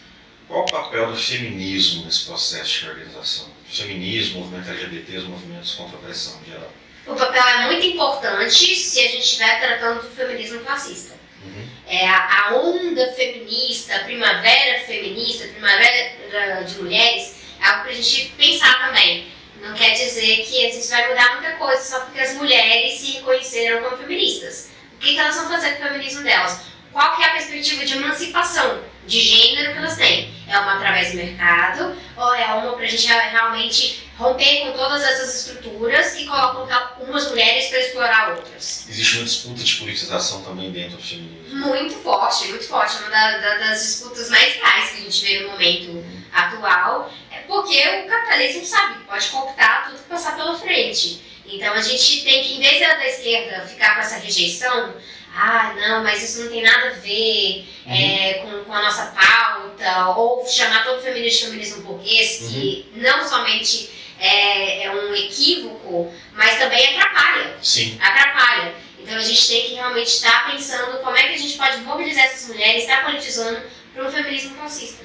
Qual 0.50 0.64
o 0.64 0.66
papel 0.66 1.12
do 1.12 1.16
feminismo 1.16 2.06
nesse 2.06 2.26
processo 2.26 2.80
de 2.80 2.89
organização? 2.89 3.47
Feminismo, 3.72 4.39
movimento 4.39 4.72
LGBT, 4.72 5.18
os 5.20 5.24
movimentos 5.26 5.76
contra 5.76 5.95
a 5.95 6.02
pressão 6.02 6.41
em 6.41 6.52
geral. 6.52 6.74
O 7.06 7.14
papel 7.14 7.43
é 7.43 7.66
muito 7.68 7.86
importante 7.86 8.76
se 8.76 9.00
a 9.00 9.08
gente 9.10 9.20
estiver 9.20 9.60
tratando 9.60 10.02
do 10.02 10.10
feminismo 10.10 10.60
fascista. 10.62 11.14
Uhum. 11.45 11.68
É, 11.86 12.08
a, 12.10 12.56
onda 12.56 13.14
feminista, 13.14 13.95
a 13.95 14.00
primavera 14.00 14.80
feminista, 14.88 15.45
a 15.45 15.50
primavera 15.50 16.64
de 16.64 16.82
mulheres, 16.82 17.36
é 17.62 17.66
algo 17.66 17.84
para 17.84 17.91
a 17.91 17.95
gente 17.95 18.34
pensar 18.36 18.88
também. 18.88 19.28
Não 19.62 19.76
quer 19.76 19.91
dizer 19.91 20.47
que 20.47 20.66
a 20.66 20.72
gente 20.72 20.88
vai 20.88 21.10
mudar 21.10 21.34
muita 21.34 21.52
coisa 21.58 21.84
só 21.84 22.00
porque 22.06 22.20
as 22.20 22.34
mulheres 22.34 23.00
se 23.00 23.12
reconheceram 23.12 23.84
como 23.84 23.97
feministas. 23.97 24.72
O 24.95 24.97
que, 24.97 25.14
que 25.14 25.20
elas 25.20 25.36
vão 25.36 25.47
fazer 25.47 25.76
com 25.76 25.86
o 25.86 25.88
feminismo 25.89 26.24
delas? 26.24 26.62
Qual 26.91 27.16
que 27.16 27.22
é 27.22 27.26
a 27.28 27.34
perspectiva 27.34 27.86
de 27.86 27.93
emancipação 27.93 28.84
de 29.06 29.20
gênero 29.20 29.74
que 29.74 29.78
elas 29.78 29.95
têm? 29.95 30.39
É 30.50 30.60
uma 30.60 30.76
através 30.76 31.12
do 31.12 31.18
mercado 31.18 31.95
ou 32.18 32.34
é 32.34 32.45
uma 32.54 32.74
para 32.74 32.86
a 32.86 32.88
gente 32.88 33.08
realmente 33.08 34.10
romper 34.18 34.66
com 34.66 34.74
todas 34.74 35.02
essas 35.02 35.47
estruturas 35.47 36.16
e 36.18 36.26
colocar 36.26 36.97
umas 37.00 37.30
mulheres 37.30 37.68
para 37.68 37.80
explorar 37.80 38.36
outras. 38.36 38.86
Existe 38.89 39.18
uma 39.18 39.26
disputa 39.26 39.64
de 39.64 39.76
politização 39.76 40.43
também 40.43 40.72
dentro 40.72 40.97
do 40.97 41.04
feminismo? 41.04 41.68
Muito 41.68 41.95
forte, 41.95 42.50
muito 42.50 42.68
forte. 42.68 42.97
Uma 42.97 43.10
da, 43.10 43.38
da, 43.38 43.58
das 43.60 43.82
disputas 43.82 44.30
mais 44.30 44.54
reais 44.56 44.91
que 44.91 44.97
a 44.97 45.04
gente 45.04 45.26
vê 45.26 45.39
no 45.43 45.52
momento 45.52 45.91
uhum. 45.91 46.24
atual 46.34 47.14
é 47.32 47.38
porque 47.41 47.80
o 47.80 48.10
capitalismo 48.10 48.66
sabe 48.66 49.00
que 49.00 49.06
pode 49.06 49.28
cooptar 49.30 49.86
tudo 49.86 50.04
que 50.04 50.10
passar 50.10 50.36
pela 50.36 50.58
frente. 50.58 51.22
Então 51.45 51.74
a 51.74 51.82
gente 51.82 52.24
tem 52.24 52.43
que, 52.43 52.56
em 52.56 52.60
vez 52.60 52.80
da 52.80 53.08
esquerda 53.08 53.66
ficar 53.66 53.95
com 53.95 54.02
essa 54.02 54.18
rejeição, 54.18 54.93
ah, 55.36 55.74
não, 55.76 56.04
mas 56.04 56.24
isso 56.24 56.44
não 56.44 56.52
tem 56.52 56.64
nada 56.64 56.90
a 56.90 56.94
ver 56.94 57.68
uhum. 57.86 57.94
é, 57.94 58.34
com, 58.36 58.64
com, 58.64 58.74
a 58.74 58.82
nossa 58.82 59.06
pauta, 59.08 60.10
ou 60.18 60.46
chamar 60.46 60.84
todo 60.84 61.02
feminismo 61.02 61.40
de 61.40 61.46
feminismo 61.46 61.84
burguês, 61.84 62.42
uhum. 62.42 62.50
que 62.50 62.92
não 62.96 63.28
somente 63.28 63.90
é, 64.20 64.84
é, 64.84 64.92
um 64.92 65.16
equívoco, 65.16 66.14
mas 66.34 66.58
também 66.58 66.98
atrapalha. 66.98 67.58
Sim. 67.62 67.98
Atrapalha. 68.02 68.76
Então 69.00 69.18
a 69.18 69.24
gente 69.24 69.48
tem 69.48 69.70
que 69.70 69.74
realmente 69.76 70.08
estar 70.08 70.52
pensando 70.52 71.00
como 71.00 71.16
é 71.16 71.24
que 71.24 71.34
a 71.34 71.38
gente 71.38 71.58
pode 71.58 71.78
mobilizar 71.78 72.26
essas 72.26 72.50
mulheres, 72.50 72.84
estar 72.84 73.06
politizando 73.06 73.62
para 73.94 74.08
um 74.08 74.12
feminismo 74.12 74.56
consista. 74.56 75.04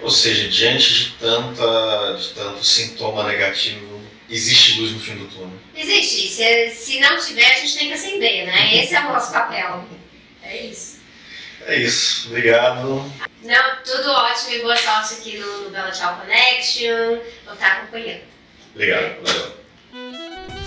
Ou 0.00 0.10
seja, 0.10 0.48
diante 0.48 0.92
de, 0.92 1.10
tanta, 1.12 2.16
de 2.18 2.28
tanto 2.34 2.64
sintoma 2.64 3.24
negativo, 3.24 3.95
existe 4.28 4.80
luz 4.80 4.92
no 4.92 5.00
fim 5.00 5.16
do 5.16 5.26
túnel? 5.26 5.58
Existe. 5.74 6.28
Se, 6.28 6.70
se 6.70 7.00
não 7.00 7.18
tiver, 7.18 7.46
a 7.46 7.60
gente 7.60 7.76
tem 7.76 7.88
que 7.88 7.94
acender, 7.94 8.46
né? 8.46 8.76
Esse 8.76 8.94
é 8.94 9.00
o 9.00 9.12
nosso 9.12 9.32
papel. 9.32 9.84
É 10.42 10.66
isso. 10.66 11.00
É 11.66 11.76
isso. 11.76 12.28
Obrigado. 12.28 13.12
Não, 13.42 13.76
tudo 13.84 14.10
ótimo 14.10 14.54
e 14.54 14.62
boa 14.62 14.76
sorte 14.76 15.14
aqui 15.14 15.38
no, 15.38 15.64
no 15.64 15.70
Bela 15.70 15.90
Tchau 15.90 16.20
Connection. 16.20 17.18
Vou 17.44 17.54
estar 17.54 17.72
acompanhando. 17.78 18.22
Obrigado. 18.74 19.22
Valeu. 19.24 19.56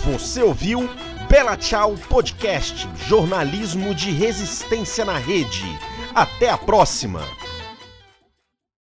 Você 0.06 0.42
ouviu 0.42 0.90
Bela 1.30 1.56
Tchau 1.56 1.96
Podcast, 2.10 2.88
jornalismo 3.08 3.94
de 3.94 4.12
resistência 4.12 5.06
na 5.06 5.18
rede. 5.18 5.64
Até 6.16 6.50
a 6.50 6.58
próxima! 6.58 7.22